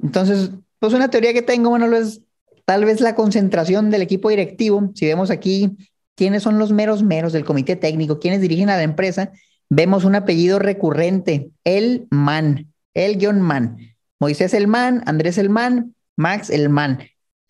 Entonces, 0.00 0.50
pues 0.78 0.92
una 0.92 1.08
teoría 1.08 1.32
que 1.32 1.42
tengo, 1.42 1.70
bueno, 1.70 1.94
es 1.96 2.22
tal 2.64 2.84
vez 2.84 3.00
la 3.00 3.14
concentración 3.14 3.90
del 3.90 4.02
equipo 4.02 4.30
directivo. 4.30 4.90
Si 4.94 5.06
vemos 5.06 5.30
aquí 5.30 5.76
quiénes 6.14 6.42
son 6.42 6.58
los 6.58 6.72
meros 6.72 7.02
meros 7.02 7.32
del 7.32 7.44
comité 7.44 7.76
técnico, 7.76 8.18
quiénes 8.18 8.40
dirigen 8.40 8.70
a 8.70 8.76
la 8.76 8.82
empresa, 8.82 9.32
vemos 9.68 10.04
un 10.04 10.14
apellido 10.14 10.58
recurrente, 10.58 11.50
el 11.64 12.06
man, 12.10 12.72
el 12.94 13.16
guion 13.16 13.40
man. 13.40 13.78
Moisés 14.20 14.54
el 14.54 14.68
man, 14.68 15.02
Andrés 15.06 15.38
el 15.38 15.50
man, 15.50 15.94
Max 16.16 16.50
el 16.50 16.68
man. 16.68 16.98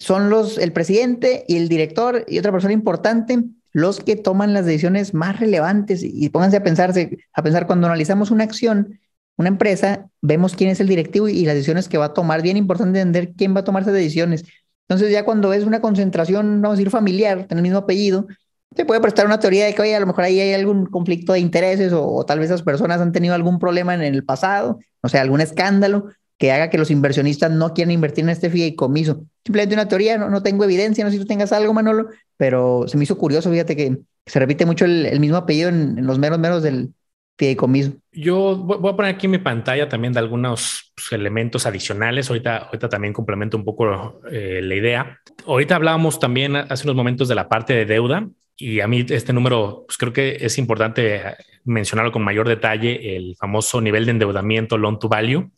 Son 0.03 0.31
los, 0.31 0.59
el 0.59 0.73
presidente 0.73 1.45
y 1.47 1.59
el 1.59 1.69
director 1.69 2.25
y 2.27 2.41
otra 2.41 2.51
persona 2.51 2.75
importante 2.75 3.45
los 3.71 4.01
que 4.01 4.17
toman 4.17 4.53
las 4.53 4.67
decisiones 4.67 5.15
más 5.15 5.39
relevantes 5.39 6.03
y 6.03 6.29
pónganse 6.29 6.57
a 6.57 6.65
pensarse, 6.65 7.19
a 7.33 7.43
pensar 7.45 7.69
cuando 7.69 7.87
analizamos 7.87 8.33
una 8.33 8.43
acción, 8.43 8.99
una 9.37 9.47
empresa, 9.47 10.11
vemos 10.21 10.57
quién 10.57 10.71
es 10.71 10.81
el 10.81 10.89
directivo 10.89 11.29
y 11.29 11.45
las 11.45 11.55
decisiones 11.55 11.89
que 11.89 11.99
va 11.99 12.07
a 12.07 12.15
tomar. 12.15 12.43
Bien 12.43 12.57
importante 12.57 12.99
entender 12.99 13.33
quién 13.37 13.55
va 13.55 13.61
a 13.61 13.65
tomar 13.65 13.83
esas 13.83 13.95
decisiones. 13.95 14.45
Entonces 14.89 15.13
ya 15.13 15.25
cuando 15.25 15.53
es 15.53 15.63
una 15.63 15.81
concentración, 15.81 16.61
vamos 16.61 16.75
a 16.75 16.79
decir, 16.79 16.91
familiar, 16.91 17.47
tiene 17.47 17.61
el 17.61 17.63
mismo 17.63 17.79
apellido, 17.79 18.27
se 18.75 18.85
puede 18.85 19.01
prestar 19.01 19.27
una 19.27 19.39
teoría 19.39 19.67
de 19.67 19.75
que, 19.75 19.83
oye, 19.83 19.95
a 19.95 20.01
lo 20.01 20.07
mejor 20.09 20.25
ahí 20.25 20.41
hay 20.41 20.53
algún 20.53 20.87
conflicto 20.87 21.33
de 21.33 21.39
intereses 21.39 21.93
o, 21.95 22.27
tal 22.27 22.41
vez 22.41 22.51
esas 22.51 22.63
personas 22.63 23.01
han 23.01 23.13
tenido 23.13 23.37
algún 23.37 23.61
problema 23.61 23.95
en 23.95 24.03
el 24.03 24.25
pasado, 24.25 24.81
o 25.01 25.09
sea, 25.09 25.21
algún 25.21 25.41
escándalo 25.41 26.07
que 26.43 26.51
haga 26.51 26.71
que 26.71 26.77
los 26.77 26.91
inversionistas 26.91 27.53
no 27.53 27.73
quieran 27.73 27.93
invertir 27.93 28.25
en 28.25 28.31
este 28.31 28.51
fideicomiso. 28.51 29.23
Simplemente 29.45 29.77
una 29.77 29.87
teoría, 29.87 30.19
no, 30.19 30.29
no 30.29 30.43
tengo 30.43 30.65
evidencia, 30.65 31.05
no 31.05 31.11
sé 31.13 31.19
si 31.19 31.23
tú 31.23 31.29
tengas 31.29 31.53
algo, 31.53 31.73
Manolo, 31.73 32.09
pero 32.37 32.89
se 32.89 32.97
me 32.97 33.05
hizo 33.05 33.17
curioso, 33.17 33.49
fíjate 33.49 33.77
que 33.77 33.99
se 34.27 34.41
repite 34.41 34.67
mucho 34.67 34.85
el, 34.85 35.21
mismo 35.21 35.37
apellido 35.37 35.69
en, 35.69 36.05
los 36.05 36.19
meros 36.19 36.41
meros 36.41 36.65
del 36.65 36.95
fideicomiso. 37.39 37.93
Yo 38.11 38.57
voy 38.57 38.93
a 38.93 38.97
poner 38.97 39.15
aquí 39.15 39.27
en 39.27 39.31
mi 39.31 39.39
pantalla 39.39 39.89
también 39.89 40.13
de 40.13 40.19
algunos 40.19 40.93
pues, 40.97 41.13
elementos 41.13 41.65
adicionales. 41.65 42.29
Ahorita, 42.29 42.57
ahorita 42.57 42.89
también 42.89 43.13
complemento 43.15 43.57
un 43.57 43.65
poco 43.65 44.21
eh, 44.29 44.59
la 44.65 44.75
idea. 44.75 45.21
Ahorita 45.47 45.77
hablábamos 45.77 46.19
también 46.19 46.57
hace 46.57 46.83
unos 46.83 46.97
momentos 46.97 47.29
de 47.29 47.37
la 47.37 47.49
parte 47.49 47.73
de 47.73 47.85
deuda 47.85 48.29
y 48.57 48.81
a 48.81 48.89
mí 48.89 49.07
este 49.09 49.33
número, 49.33 49.85
pues 49.87 49.97
creo 49.97 50.13
que 50.13 50.39
es 50.41 50.59
importante 50.59 51.23
mencionarlo 51.63 52.11
con 52.11 52.25
mayor 52.25 52.49
detalle, 52.49 53.15
el 53.15 53.37
famoso 53.37 53.81
nivel 53.81 54.07
de 54.07 54.11
endeudamiento 54.11 54.77
loan 54.77 54.99
to 54.99 55.09
value, 55.09 55.49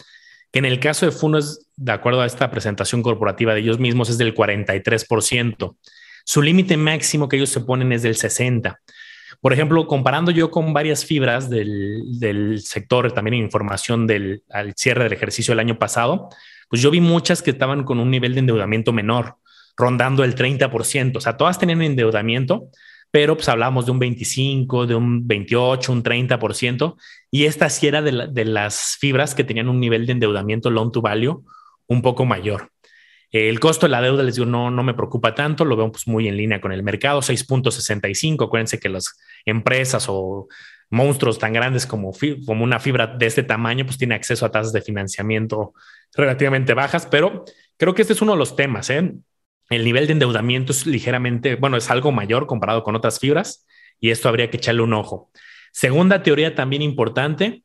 que 0.55 0.61
en 0.61 0.67
el 0.67 0.79
caso 0.79 1.05
de 1.05 1.11
Funo 1.11 1.37
es, 1.39 1.67
de 1.75 1.91
acuerdo 1.91 2.21
a 2.21 2.27
esta 2.27 2.49
presentación 2.49 3.03
corporativa 3.03 3.55
de 3.55 3.59
ellos 3.59 3.81
mismos, 3.81 4.09
es 4.09 4.19
del 4.19 4.37
43%. 4.37 5.77
Su 6.25 6.43
límite 6.43 6.77
máximo 6.77 7.29
que 7.29 7.35
ellos 7.35 7.49
se 7.49 7.63
ponen 7.63 7.91
es 7.91 8.03
del 8.03 8.15
60%. 8.15 8.77
Por 9.41 9.53
ejemplo, 9.53 9.85
comparando 9.89 10.31
yo 10.31 10.53
con 10.53 10.73
varias 10.73 11.05
fibras 11.05 11.51
del, 11.51 12.61
sector, 12.63 13.11
también 13.11 13.35
información 13.35 14.07
del 14.07 14.45
al 14.49 14.75
cierre 14.77 15.03
del 15.03 15.13
ejercicio 15.13 15.51
del 15.51 15.59
año 15.59 15.77
pasado, 15.77 16.29
pues 16.69 16.81
yo 16.81 16.93
vi 16.93 17.01
muchas 17.01 17.43
que 17.43 17.51
estaban 17.51 17.83
con 17.83 17.99
un 17.99 18.13
nivel 18.13 18.35
de 18.35 18.41
endeudamiento 18.41 18.93
menor, 18.93 19.39
rondando 19.77 20.23
el 20.23 20.37
30%. 20.37 21.17
O 21.17 21.21
sea, 21.21 21.37
todas 21.37 21.59
tenían 21.59 21.83
endeudamiento, 21.83 22.69
pero 23.15 23.37
pues 23.37 23.49
hablábamos 23.49 23.87
de 23.87 23.93
un 23.93 24.01
25, 24.01 24.89
de 24.89 24.97
un 24.97 25.25
28, 25.29 25.93
un 25.93 26.03
30%, 26.03 26.97
y 27.31 27.45
esta 27.45 27.71
sí 27.71 27.87
era 27.87 28.03
de, 28.03 28.27
de 28.33 28.45
las 28.45 28.97
fibras 28.99 29.37
que 29.37 29.45
tenían 29.45 29.69
un 29.69 29.79
nivel 29.79 30.05
de 30.05 30.15
endeudamiento 30.15 30.69
loan 30.69 30.91
to 30.91 31.01
value 31.01 31.45
un 31.87 32.03
poco 32.03 32.25
mayor. 32.25 32.73
El 33.31 33.61
costo 33.61 33.87
de 33.87 33.93
la 33.93 34.03
deuda, 34.03 34.25
les 34.25 34.35
digo, 34.35 34.47
no, 34.47 34.69
no 34.73 34.83
me 34.83 34.95
preocupa 34.95 35.33
tanto, 35.33 35.65
lo 35.65 35.77
veo 35.77 35.93
pues 35.93 36.09
muy 36.09 36.27
en 36.27 36.37
línea 36.37 36.61
con 36.61 36.73
el 36.73 36.83
mercado, 36.83 37.21
6.65. 37.21 38.47
Acuérdense 38.47 38.81
que 38.81 38.89
las 38.89 39.17
empresas 39.45 40.07
o 40.09 40.49
monstruos 40.91 41.39
tan 41.39 41.53
grandes 41.53 41.87
como, 41.87 42.11
como 42.45 42.65
una 42.65 42.81
fibra 42.81 43.07
de 43.07 43.27
este 43.27 43.45
tamaño, 43.45 43.85
pues 43.87 43.97
tiene 43.97 44.17
acceso 44.17 44.45
a 44.45 44.51
tasas 44.51 44.73
de 44.73 44.83
financiamiento 44.83 45.73
relativamente 46.17 46.75
bajas, 46.75 47.07
pero 47.07 47.45
creo 47.77 47.95
que 47.95 48.03
este 48.03 48.15
es 48.15 48.23
uno 48.23 48.33
de 48.33 48.39
los 48.39 48.57
temas. 48.57 48.91
¿eh? 48.91 49.13
El 49.71 49.85
nivel 49.85 50.07
de 50.07 50.13
endeudamiento 50.13 50.73
es 50.73 50.87
ligeramente, 50.87 51.57
bueno, 51.57 51.77
es 51.77 51.91
algo 51.91 52.13
mayor 52.13 52.47
comparado 52.47 52.83
con 52.83 52.97
otras 52.97 53.19
fibras 53.19 53.67
y 54.01 54.11
esto 54.11 54.29
habría 54.29 54.51
que 54.51 54.59
echarle 54.59 54.83
un 54.83 54.93
ojo. 54.93 55.31
Segunda 55.73 56.23
teoría 56.23 56.55
también 56.55 56.83
importante, 56.83 57.65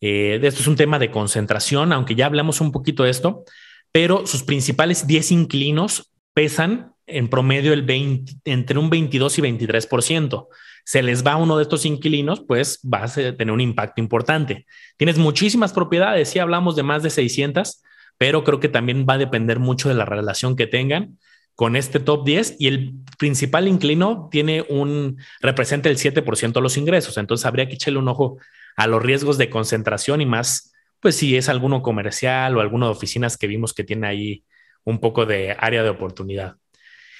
eh, 0.00 0.40
esto 0.42 0.60
es 0.60 0.66
un 0.66 0.76
tema 0.76 0.98
de 0.98 1.10
concentración, 1.10 1.92
aunque 1.92 2.14
ya 2.14 2.26
hablamos 2.26 2.60
un 2.60 2.72
poquito 2.72 3.04
de 3.04 3.10
esto, 3.10 3.44
pero 3.92 4.26
sus 4.26 4.42
principales 4.42 5.06
10 5.06 5.32
inclinos 5.32 6.12
pesan 6.32 6.92
en 7.06 7.28
promedio 7.28 7.72
el 7.72 7.82
20, 7.82 8.32
entre 8.44 8.78
un 8.78 8.90
22 8.90 9.38
y 9.38 9.42
23%. 9.42 10.48
Se 10.84 11.02
les 11.02 11.24
va 11.24 11.36
uno 11.36 11.56
de 11.56 11.62
estos 11.62 11.86
inquilinos, 11.86 12.42
pues 12.46 12.80
va 12.82 13.04
a 13.04 13.08
tener 13.08 13.50
un 13.50 13.60
impacto 13.60 14.00
importante. 14.00 14.66
Tienes 14.96 15.18
muchísimas 15.18 15.72
propiedades, 15.72 16.28
sí 16.28 16.38
hablamos 16.38 16.76
de 16.76 16.82
más 16.82 17.02
de 17.02 17.10
600, 17.10 17.82
pero 18.18 18.44
creo 18.44 18.60
que 18.60 18.68
también 18.68 19.06
va 19.08 19.14
a 19.14 19.18
depender 19.18 19.58
mucho 19.58 19.88
de 19.88 19.94
la 19.94 20.04
relación 20.04 20.56
que 20.56 20.66
tengan 20.66 21.18
con 21.54 21.76
este 21.76 22.00
top 22.00 22.24
10 22.24 22.56
y 22.58 22.66
el 22.66 22.94
principal 23.18 23.68
inclino 23.68 24.28
tiene 24.30 24.64
un 24.68 25.18
representa 25.40 25.88
el 25.88 25.96
7% 25.96 26.52
de 26.52 26.60
los 26.60 26.76
ingresos, 26.76 27.16
entonces 27.16 27.46
habría 27.46 27.68
que 27.68 27.74
echarle 27.74 27.98
un 27.98 28.08
ojo 28.08 28.38
a 28.76 28.86
los 28.86 29.02
riesgos 29.02 29.38
de 29.38 29.50
concentración 29.50 30.20
y 30.20 30.26
más 30.26 30.72
pues 31.00 31.16
si 31.16 31.36
es 31.36 31.48
alguno 31.50 31.82
comercial 31.82 32.56
o 32.56 32.60
alguno 32.60 32.86
de 32.86 32.92
oficinas 32.92 33.36
que 33.36 33.46
vimos 33.46 33.74
que 33.74 33.84
tiene 33.84 34.06
ahí 34.06 34.44
un 34.84 35.00
poco 35.00 35.26
de 35.26 35.54
área 35.58 35.82
de 35.82 35.90
oportunidad. 35.90 36.56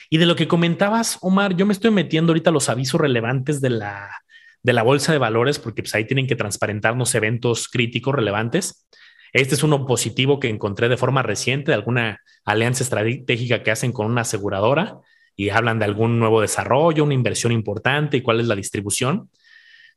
Y 0.08 0.18
de 0.18 0.26
lo 0.26 0.36
que 0.36 0.48
comentabas, 0.48 1.18
Omar, 1.20 1.54
yo 1.54 1.66
me 1.66 1.72
estoy 1.72 1.90
metiendo 1.90 2.30
ahorita 2.30 2.50
los 2.50 2.68
avisos 2.68 3.00
relevantes 3.00 3.60
de 3.60 3.70
la, 3.70 4.10
de 4.62 4.72
la 4.72 4.82
bolsa 4.82 5.12
de 5.12 5.18
valores, 5.18 5.58
porque 5.58 5.82
pues 5.82 5.94
ahí 5.94 6.06
tienen 6.06 6.26
que 6.26 6.34
transparentarnos 6.34 7.14
eventos 7.14 7.68
críticos 7.68 8.14
relevantes. 8.14 8.86
Este 9.34 9.56
es 9.56 9.64
uno 9.64 9.84
positivo 9.84 10.38
que 10.38 10.48
encontré 10.48 10.88
de 10.88 10.96
forma 10.96 11.20
reciente 11.22 11.72
de 11.72 11.74
alguna 11.74 12.20
alianza 12.44 12.84
estratégica 12.84 13.64
que 13.64 13.72
hacen 13.72 13.90
con 13.90 14.06
una 14.06 14.20
aseguradora 14.20 15.00
y 15.34 15.48
hablan 15.48 15.80
de 15.80 15.86
algún 15.86 16.20
nuevo 16.20 16.40
desarrollo, 16.40 17.02
una 17.02 17.14
inversión 17.14 17.50
importante 17.50 18.16
y 18.16 18.20
cuál 18.22 18.38
es 18.38 18.46
la 18.46 18.54
distribución. 18.54 19.30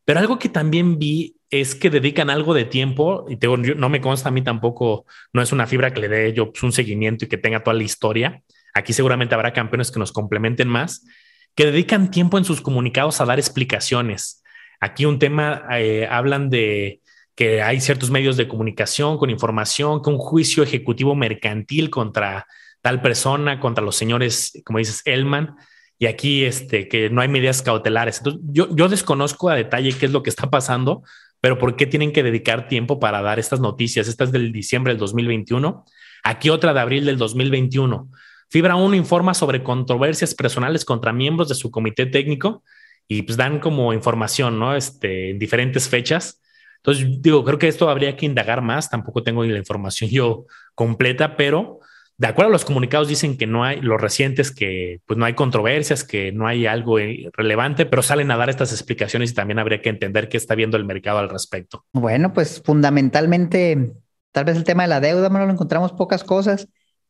Pero 0.05 0.19
algo 0.19 0.39
que 0.39 0.49
también 0.49 0.97
vi 0.97 1.35
es 1.51 1.75
que 1.75 1.91
dedican 1.91 2.31
algo 2.31 2.55
de 2.55 2.65
tiempo, 2.65 3.27
y 3.29 3.37
no 3.75 3.89
me 3.89 4.01
consta 4.01 4.29
a 4.29 4.31
mí 4.31 4.41
tampoco, 4.41 5.05
no 5.33 5.41
es 5.43 5.51
una 5.51 5.67
fibra 5.67 5.93
que 5.93 6.01
le 6.01 6.07
dé 6.07 6.33
yo 6.33 6.51
pues, 6.51 6.63
un 6.63 6.71
seguimiento 6.71 7.25
y 7.25 7.27
que 7.27 7.37
tenga 7.37 7.61
toda 7.61 7.75
la 7.75 7.83
historia. 7.83 8.41
Aquí 8.73 8.91
seguramente 8.91 9.35
habrá 9.35 9.53
campeones 9.53 9.91
que 9.91 9.99
nos 9.99 10.11
complementen 10.11 10.67
más, 10.67 11.05
que 11.53 11.65
dedican 11.65 12.09
tiempo 12.09 12.39
en 12.39 12.43
sus 12.43 12.59
comunicados 12.59 13.21
a 13.21 13.25
dar 13.25 13.37
explicaciones. 13.37 14.43
Aquí 14.79 15.05
un 15.05 15.19
tema, 15.19 15.63
eh, 15.77 16.07
hablan 16.09 16.49
de 16.49 17.01
que 17.37 17.61
hay 17.61 17.79
ciertos 17.79 18.09
medios 18.09 18.35
de 18.35 18.47
comunicación 18.47 19.19
con 19.19 19.29
información, 19.29 20.01
que 20.01 20.09
un 20.09 20.17
juicio 20.17 20.63
ejecutivo 20.63 21.13
mercantil 21.13 21.91
contra 21.91 22.47
tal 22.81 22.99
persona, 22.99 23.59
contra 23.59 23.83
los 23.83 23.95
señores, 23.95 24.59
como 24.65 24.79
dices, 24.79 25.03
Elman, 25.05 25.55
y 25.99 26.07
aquí 26.07 26.45
este, 26.45 26.87
que 26.87 27.11
no 27.11 27.21
hay 27.21 27.27
medidas 27.27 27.61
cautelares. 27.61 28.17
Entonces, 28.17 28.41
yo, 28.47 28.75
yo 28.75 28.89
desconozco 28.89 29.49
a 29.51 29.55
detalle 29.55 29.93
qué 29.93 30.07
es 30.07 30.11
lo 30.11 30.23
que 30.23 30.31
está 30.31 30.49
pasando, 30.49 31.03
pero 31.39 31.59
¿por 31.59 31.75
qué 31.75 31.85
tienen 31.85 32.11
que 32.11 32.23
dedicar 32.23 32.67
tiempo 32.67 32.99
para 32.99 33.21
dar 33.21 33.37
estas 33.37 33.59
noticias? 33.59 34.07
Esta 34.07 34.23
es 34.23 34.31
del 34.31 34.51
diciembre 34.51 34.93
del 34.93 34.99
2021. 34.99 35.85
Aquí 36.23 36.49
otra 36.49 36.73
de 36.73 36.79
abril 36.79 37.05
del 37.05 37.19
2021. 37.19 38.09
Fibra 38.49 38.77
1 38.77 38.95
informa 38.95 39.35
sobre 39.35 39.61
controversias 39.61 40.33
personales 40.33 40.85
contra 40.85 41.13
miembros 41.13 41.49
de 41.49 41.55
su 41.55 41.69
comité 41.69 42.07
técnico 42.07 42.63
y 43.07 43.21
pues 43.21 43.37
dan 43.37 43.59
como 43.59 43.93
información, 43.93 44.57
¿no? 44.57 44.75
Este, 44.75 45.29
en 45.29 45.39
diferentes 45.39 45.87
fechas. 45.87 46.41
Entonces, 46.87 47.21
digo, 47.21 47.43
creo 47.43 47.59
que 47.59 47.67
esto 47.67 47.89
habría 47.89 48.15
que 48.15 48.25
indagar 48.25 48.61
más. 48.61 48.89
Tampoco 48.89 49.21
tengo 49.21 49.43
la 49.43 49.57
información 49.57 50.09
yo 50.13 50.45
completa, 50.73 51.35
pero 51.35 51.79
de 52.17 52.27
acuerdo 52.27 52.49
a 52.49 52.53
los 52.53 52.65
comunicados 52.65 53.09
dicen 53.09 53.37
que 53.37 53.45
no 53.45 53.65
hay, 53.65 53.81
los 53.81 53.99
recientes, 53.99 54.51
que 54.51 55.01
pues 55.05 55.19
no 55.19 55.25
hay 55.25 55.33
controversias, 55.33 56.03
que 56.05 56.31
no 56.31 56.47
hay 56.47 56.65
algo 56.65 56.97
relevante, 57.33 57.85
pero 57.85 58.01
salen 58.01 58.31
a 58.31 58.37
dar 58.37 58.49
estas 58.49 58.71
explicaciones 58.71 59.31
y 59.31 59.33
también 59.35 59.59
habría 59.59 59.81
que 59.81 59.89
entender 59.89 60.29
qué 60.29 60.37
está 60.37 60.55
viendo 60.55 60.77
el 60.77 60.85
mercado 60.85 61.19
al 61.19 61.29
respecto. 61.29 61.85
Bueno, 61.91 62.33
pues 62.33 62.61
fundamentalmente, 62.63 63.93
tal 64.31 64.45
vez 64.45 64.55
el 64.55 64.63
tema 64.63 64.83
de 64.83 64.89
la 64.89 65.01
deuda, 65.01 65.29
no 65.29 65.45
lo 65.45 65.51
encontramos 65.51 65.91
pocas 65.91 66.23
cosas. 66.23 66.69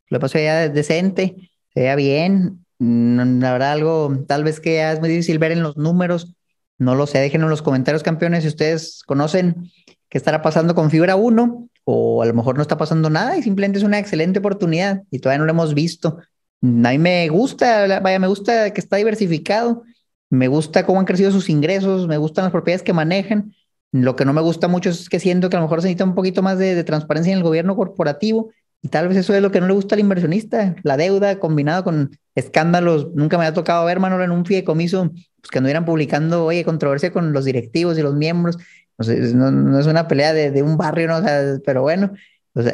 Lo 0.09 0.19
pasó 0.19 0.39
ya 0.39 0.67
decente, 0.69 1.51
se 1.73 1.81
veía 1.81 1.95
bien. 1.95 2.65
Mm, 2.79 3.39
la 3.39 3.53
verdad, 3.53 3.73
algo 3.73 4.25
tal 4.27 4.43
vez 4.43 4.59
que 4.59 4.91
es 4.91 4.99
muy 4.99 5.09
difícil 5.09 5.37
ver 5.39 5.51
en 5.51 5.61
los 5.61 5.77
números. 5.77 6.35
No 6.77 6.95
lo 6.95 7.07
sé, 7.07 7.19
déjenos 7.19 7.45
en 7.45 7.51
los 7.51 7.61
comentarios, 7.61 8.03
campeones, 8.03 8.43
si 8.43 8.49
ustedes 8.49 9.01
conocen 9.05 9.71
qué 10.09 10.17
estará 10.17 10.41
pasando 10.41 10.75
con 10.75 10.91
Fibra 10.91 11.15
1 11.15 11.69
o 11.85 12.21
a 12.21 12.25
lo 12.25 12.33
mejor 12.33 12.55
no 12.55 12.61
está 12.61 12.77
pasando 12.77 13.09
nada 13.09 13.37
y 13.37 13.43
simplemente 13.43 13.79
es 13.79 13.83
una 13.83 13.99
excelente 13.99 14.39
oportunidad 14.39 15.03
y 15.09 15.19
todavía 15.19 15.39
no 15.39 15.45
lo 15.45 15.51
hemos 15.51 15.73
visto. 15.73 16.17
A 16.61 16.65
mí 16.65 16.97
me 16.97 17.29
gusta, 17.29 17.99
vaya, 18.01 18.19
me 18.19 18.27
gusta 18.27 18.71
que 18.73 18.81
está 18.81 18.97
diversificado, 18.97 19.83
me 20.29 20.47
gusta 20.47 20.85
cómo 20.85 20.99
han 20.99 21.05
crecido 21.05 21.31
sus 21.31 21.49
ingresos, 21.49 22.07
me 22.07 22.17
gustan 22.17 22.45
las 22.45 22.51
propiedades 22.51 22.83
que 22.83 22.93
manejan. 22.93 23.53
Lo 23.91 24.15
que 24.15 24.25
no 24.25 24.33
me 24.33 24.41
gusta 24.41 24.67
mucho 24.67 24.89
es 24.89 25.09
que 25.09 25.19
siento 25.19 25.49
que 25.49 25.55
a 25.55 25.59
lo 25.59 25.65
mejor 25.65 25.81
se 25.81 25.87
necesita 25.87 26.03
un 26.03 26.15
poquito 26.15 26.41
más 26.41 26.57
de, 26.57 26.83
transparencia 26.83 27.31
en 27.31 27.37
el 27.37 27.43
gobierno 27.43 27.75
corporativo 27.75 28.51
y 28.87 28.89
tal 28.89 29.09
vez 29.09 29.17
eso 29.17 29.35
es 29.35 29.41
lo 29.41 29.51
que 29.51 29.59
no 29.59 29.67
le 29.67 29.73
gusta 29.73 29.95
al 29.95 29.99
inversionista, 29.99 30.77
la 30.83 30.95
deuda 30.95 31.39
combinado 31.39 31.83
con 31.83 32.17
escándalos. 32.35 33.13
Nunca 33.15 33.37
me 33.37 33.45
ha 33.45 33.53
tocado 33.53 33.83
ver, 33.85 33.99
Manuel, 33.99 34.23
en 34.23 34.31
un 34.31 34.45
fideicomiso 34.45 35.09
pues, 35.09 35.51
que 35.51 35.57
anduvieran 35.57 35.83
publicando, 35.83 36.45
oye, 36.45 36.63
controversia 36.63 37.11
con 37.11 37.33
los 37.33 37.43
directivos 37.43 37.97
y 37.97 38.01
los 38.01 38.15
miembros. 38.15 38.57
No, 38.97 39.77
es 39.77 39.87
una 39.87 40.07
pelea 40.07 40.31
de, 40.31 40.63
un 40.63 40.77
barrio, 40.77 41.09
¿no? 41.09 41.21
pero 41.65 41.81
bueno, 41.81 42.13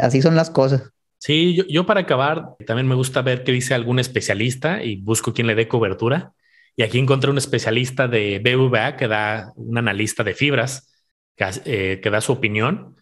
así 0.01 0.22
son 0.22 0.36
las 0.36 0.51
cosas. 0.51 0.84
Sí, 1.18 1.59
yo, 1.68 1.88
para 1.88 2.01
acabar, 2.01 2.49
también 2.68 2.88
me 2.88 2.93
gusta 2.93 3.24
ver 3.24 3.43
qué 3.43 3.51
dice 3.51 3.74
algún 3.74 3.97
especialista 3.97 4.84
y 4.84 4.97
busco 4.97 5.34
quien 5.34 5.47
le 5.47 5.55
dé 5.55 5.68
cobertura. 5.68 6.34
Y 6.76 6.84
aquí 6.84 6.99
encontré 6.99 7.32
un 7.32 7.39
especialista 7.39 8.07
de 8.07 8.39
BVA 8.39 8.97
que 8.97 9.07
da 9.07 9.51
un 9.55 9.80
analista 9.80 10.24
de 10.24 10.36
fibras 10.36 10.93
que, 11.36 11.45
eh, 11.66 12.01
que 12.03 12.09
da 12.11 12.22
su 12.22 12.34
opinión 12.34 12.97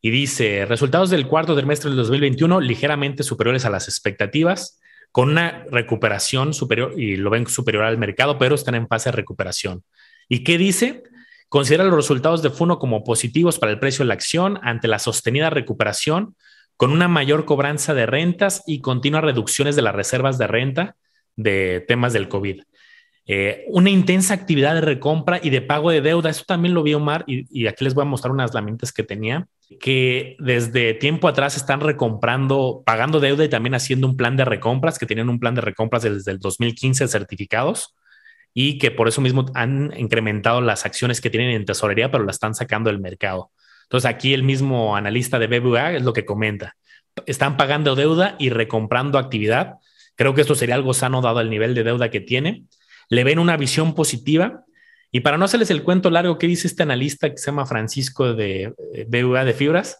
y 0.00 0.10
dice 0.10 0.66
resultados 0.66 1.10
del 1.10 1.26
cuarto 1.26 1.56
trimestre 1.56 1.90
del 1.90 1.98
2021 1.98 2.60
ligeramente 2.60 3.22
superiores 3.22 3.64
a 3.64 3.70
las 3.70 3.88
expectativas 3.88 4.80
con 5.12 5.30
una 5.30 5.64
recuperación 5.70 6.52
superior 6.52 6.92
y 6.96 7.16
lo 7.16 7.30
ven 7.30 7.46
superior 7.46 7.84
al 7.84 7.98
mercado, 7.98 8.38
pero 8.38 8.54
están 8.54 8.74
en 8.74 8.86
fase 8.86 9.08
de 9.08 9.16
recuperación. 9.16 9.82
¿Y 10.28 10.44
qué 10.44 10.58
dice? 10.58 11.04
Considera 11.48 11.84
los 11.84 11.94
resultados 11.94 12.42
de 12.42 12.50
Funo 12.50 12.78
como 12.78 13.04
positivos 13.04 13.58
para 13.58 13.72
el 13.72 13.78
precio 13.78 14.04
de 14.04 14.08
la 14.08 14.14
acción 14.14 14.58
ante 14.62 14.88
la 14.88 14.98
sostenida 14.98 15.48
recuperación, 15.48 16.36
con 16.76 16.90
una 16.92 17.08
mayor 17.08 17.46
cobranza 17.46 17.94
de 17.94 18.04
rentas 18.04 18.62
y 18.66 18.80
continuas 18.80 19.24
reducciones 19.24 19.76
de 19.76 19.82
las 19.82 19.94
reservas 19.94 20.36
de 20.36 20.46
renta 20.46 20.96
de 21.36 21.84
temas 21.86 22.12
del 22.12 22.28
COVID. 22.28 22.62
Eh, 23.28 23.64
una 23.68 23.90
intensa 23.90 24.34
actividad 24.34 24.74
de 24.74 24.82
recompra 24.82 25.40
y 25.42 25.50
de 25.50 25.60
pago 25.60 25.90
de 25.90 26.00
deuda. 26.00 26.30
Eso 26.30 26.44
también 26.46 26.74
lo 26.74 26.82
vi 26.82 26.94
Omar 26.94 27.24
y, 27.26 27.46
y 27.50 27.66
aquí 27.66 27.84
les 27.84 27.94
voy 27.94 28.02
a 28.02 28.06
mostrar 28.06 28.32
unas 28.32 28.54
lamentas 28.54 28.92
que 28.92 29.02
tenía, 29.02 29.48
que 29.80 30.36
desde 30.38 30.94
tiempo 30.94 31.26
atrás 31.26 31.56
están 31.56 31.80
recomprando, 31.80 32.82
pagando 32.86 33.18
deuda 33.18 33.44
y 33.44 33.48
también 33.48 33.74
haciendo 33.74 34.06
un 34.06 34.16
plan 34.16 34.36
de 34.36 34.44
recompras, 34.44 34.98
que 34.98 35.06
tienen 35.06 35.28
un 35.28 35.40
plan 35.40 35.56
de 35.56 35.60
recompras 35.60 36.04
desde 36.04 36.30
el 36.30 36.38
2015 36.38 37.08
certificados 37.08 37.96
y 38.54 38.78
que 38.78 38.90
por 38.90 39.06
eso 39.06 39.20
mismo 39.20 39.44
han 39.54 39.92
incrementado 39.98 40.60
las 40.60 40.86
acciones 40.86 41.20
que 41.20 41.28
tienen 41.28 41.50
en 41.50 41.66
tesorería, 41.66 42.10
pero 42.10 42.24
las 42.24 42.36
están 42.36 42.54
sacando 42.54 42.88
del 42.88 43.00
mercado. 43.00 43.50
Entonces 43.82 44.08
aquí 44.08 44.34
el 44.34 44.44
mismo 44.44 44.96
analista 44.96 45.38
de 45.38 45.46
BBVA 45.46 45.92
es 45.92 46.02
lo 46.02 46.12
que 46.12 46.24
comenta. 46.24 46.74
Están 47.26 47.56
pagando 47.56 47.94
deuda 47.94 48.34
y 48.38 48.50
recomprando 48.50 49.18
actividad. 49.18 49.74
Creo 50.14 50.34
que 50.34 50.40
esto 50.40 50.54
sería 50.54 50.74
algo 50.74 50.94
sano 50.94 51.20
dado 51.20 51.40
el 51.40 51.50
nivel 51.50 51.74
de 51.74 51.84
deuda 51.84 52.10
que 52.10 52.20
tiene. 52.20 52.64
Le 53.08 53.24
ven 53.24 53.38
una 53.38 53.56
visión 53.56 53.94
positiva. 53.94 54.64
Y 55.12 55.20
para 55.20 55.38
no 55.38 55.44
hacerles 55.44 55.70
el 55.70 55.82
cuento 55.82 56.10
largo 56.10 56.38
que 56.38 56.46
dice 56.46 56.66
este 56.66 56.82
analista 56.82 57.30
que 57.30 57.38
se 57.38 57.46
llama 57.46 57.66
Francisco 57.66 58.34
de 58.34 58.74
eh, 58.94 59.06
BBVA 59.08 59.44
de 59.44 59.54
Fibras, 59.54 59.98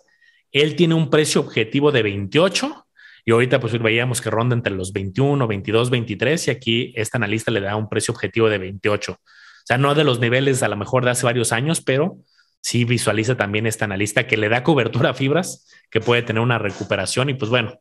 él 0.52 0.76
tiene 0.76 0.94
un 0.94 1.10
precio 1.10 1.40
objetivo 1.40 1.92
de 1.92 2.02
28 2.02 2.86
y 3.24 3.32
ahorita 3.32 3.60
pues 3.60 3.80
veíamos 3.80 4.20
que 4.20 4.30
ronda 4.30 4.54
entre 4.54 4.72
los 4.72 4.92
21, 4.92 5.46
22, 5.46 5.90
23 5.90 6.48
y 6.48 6.50
aquí 6.50 6.92
esta 6.96 7.18
analista 7.18 7.50
le 7.50 7.60
da 7.60 7.76
un 7.76 7.88
precio 7.88 8.14
objetivo 8.14 8.48
de 8.48 8.58
28. 8.58 9.12
O 9.12 9.18
sea, 9.64 9.78
no 9.78 9.94
de 9.94 10.04
los 10.04 10.20
niveles 10.20 10.62
a 10.62 10.68
lo 10.68 10.76
mejor 10.76 11.04
de 11.04 11.10
hace 11.10 11.26
varios 11.26 11.52
años, 11.52 11.80
pero 11.80 12.18
sí 12.60 12.84
visualiza 12.84 13.36
también 13.36 13.66
esta 13.66 13.84
analista 13.84 14.26
que 14.26 14.36
le 14.36 14.48
da 14.48 14.62
cobertura 14.62 15.10
a 15.10 15.14
fibras, 15.14 15.66
que 15.90 16.00
puede 16.00 16.22
tener 16.22 16.40
una 16.40 16.58
recuperación 16.58 17.28
y 17.28 17.34
pues 17.34 17.50
bueno, 17.50 17.80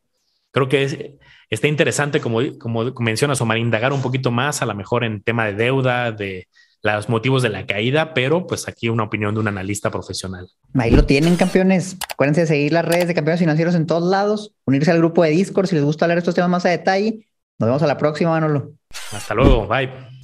creo 0.56 0.70
que 0.70 0.84
es, 0.84 0.98
está 1.50 1.68
interesante 1.68 2.22
como, 2.22 2.40
como 2.58 2.86
mencionas, 3.00 3.42
Omar, 3.42 3.58
indagar 3.58 3.92
un 3.92 4.02
poquito 4.02 4.32
más 4.32 4.62
a 4.62 4.66
lo 4.66 4.74
mejor 4.74 5.04
en 5.04 5.22
tema 5.22 5.46
de 5.46 5.54
deuda, 5.54 6.14
de 6.14 6.48
los 6.82 7.10
motivos 7.10 7.44
de 7.44 7.50
la 7.50 7.66
caída, 7.66 8.14
pero 8.14 8.48
pues 8.48 8.70
aquí 8.70 8.88
una 8.88 9.04
opinión 9.04 9.34
de 9.34 9.42
un 9.42 9.50
analista 9.50 9.92
profesional. 9.92 10.48
Ahí 10.76 10.92
lo 10.92 11.06
tienen, 11.06 11.36
campeones. 11.36 11.98
Acuérdense 12.10 12.42
de 12.42 12.48
seguir 12.48 12.72
las 12.72 12.86
redes 12.86 13.08
de 13.08 13.14
campeones 13.14 13.42
financieros 13.42 13.76
en 13.76 13.86
todos 13.86 14.10
lados, 14.10 14.54
unirse 14.66 14.92
al 14.92 15.00
grupo 15.00 15.24
de 15.24 15.32
Discord 15.32 15.68
si 15.68 15.76
les 15.76 15.84
gusta 15.84 16.06
hablar 16.06 16.20
estos 16.20 16.36
temas 16.36 16.50
más 16.50 16.66
a 16.66 16.70
detalle. 16.70 17.28
Nos 17.60 17.68
vemos 17.68 17.84
a 17.84 17.88
la 17.88 17.98
próxima, 17.98 18.30
Manolo. 18.30 18.72
Hasta 19.12 19.34
luego, 19.34 19.68
bye. 19.68 20.15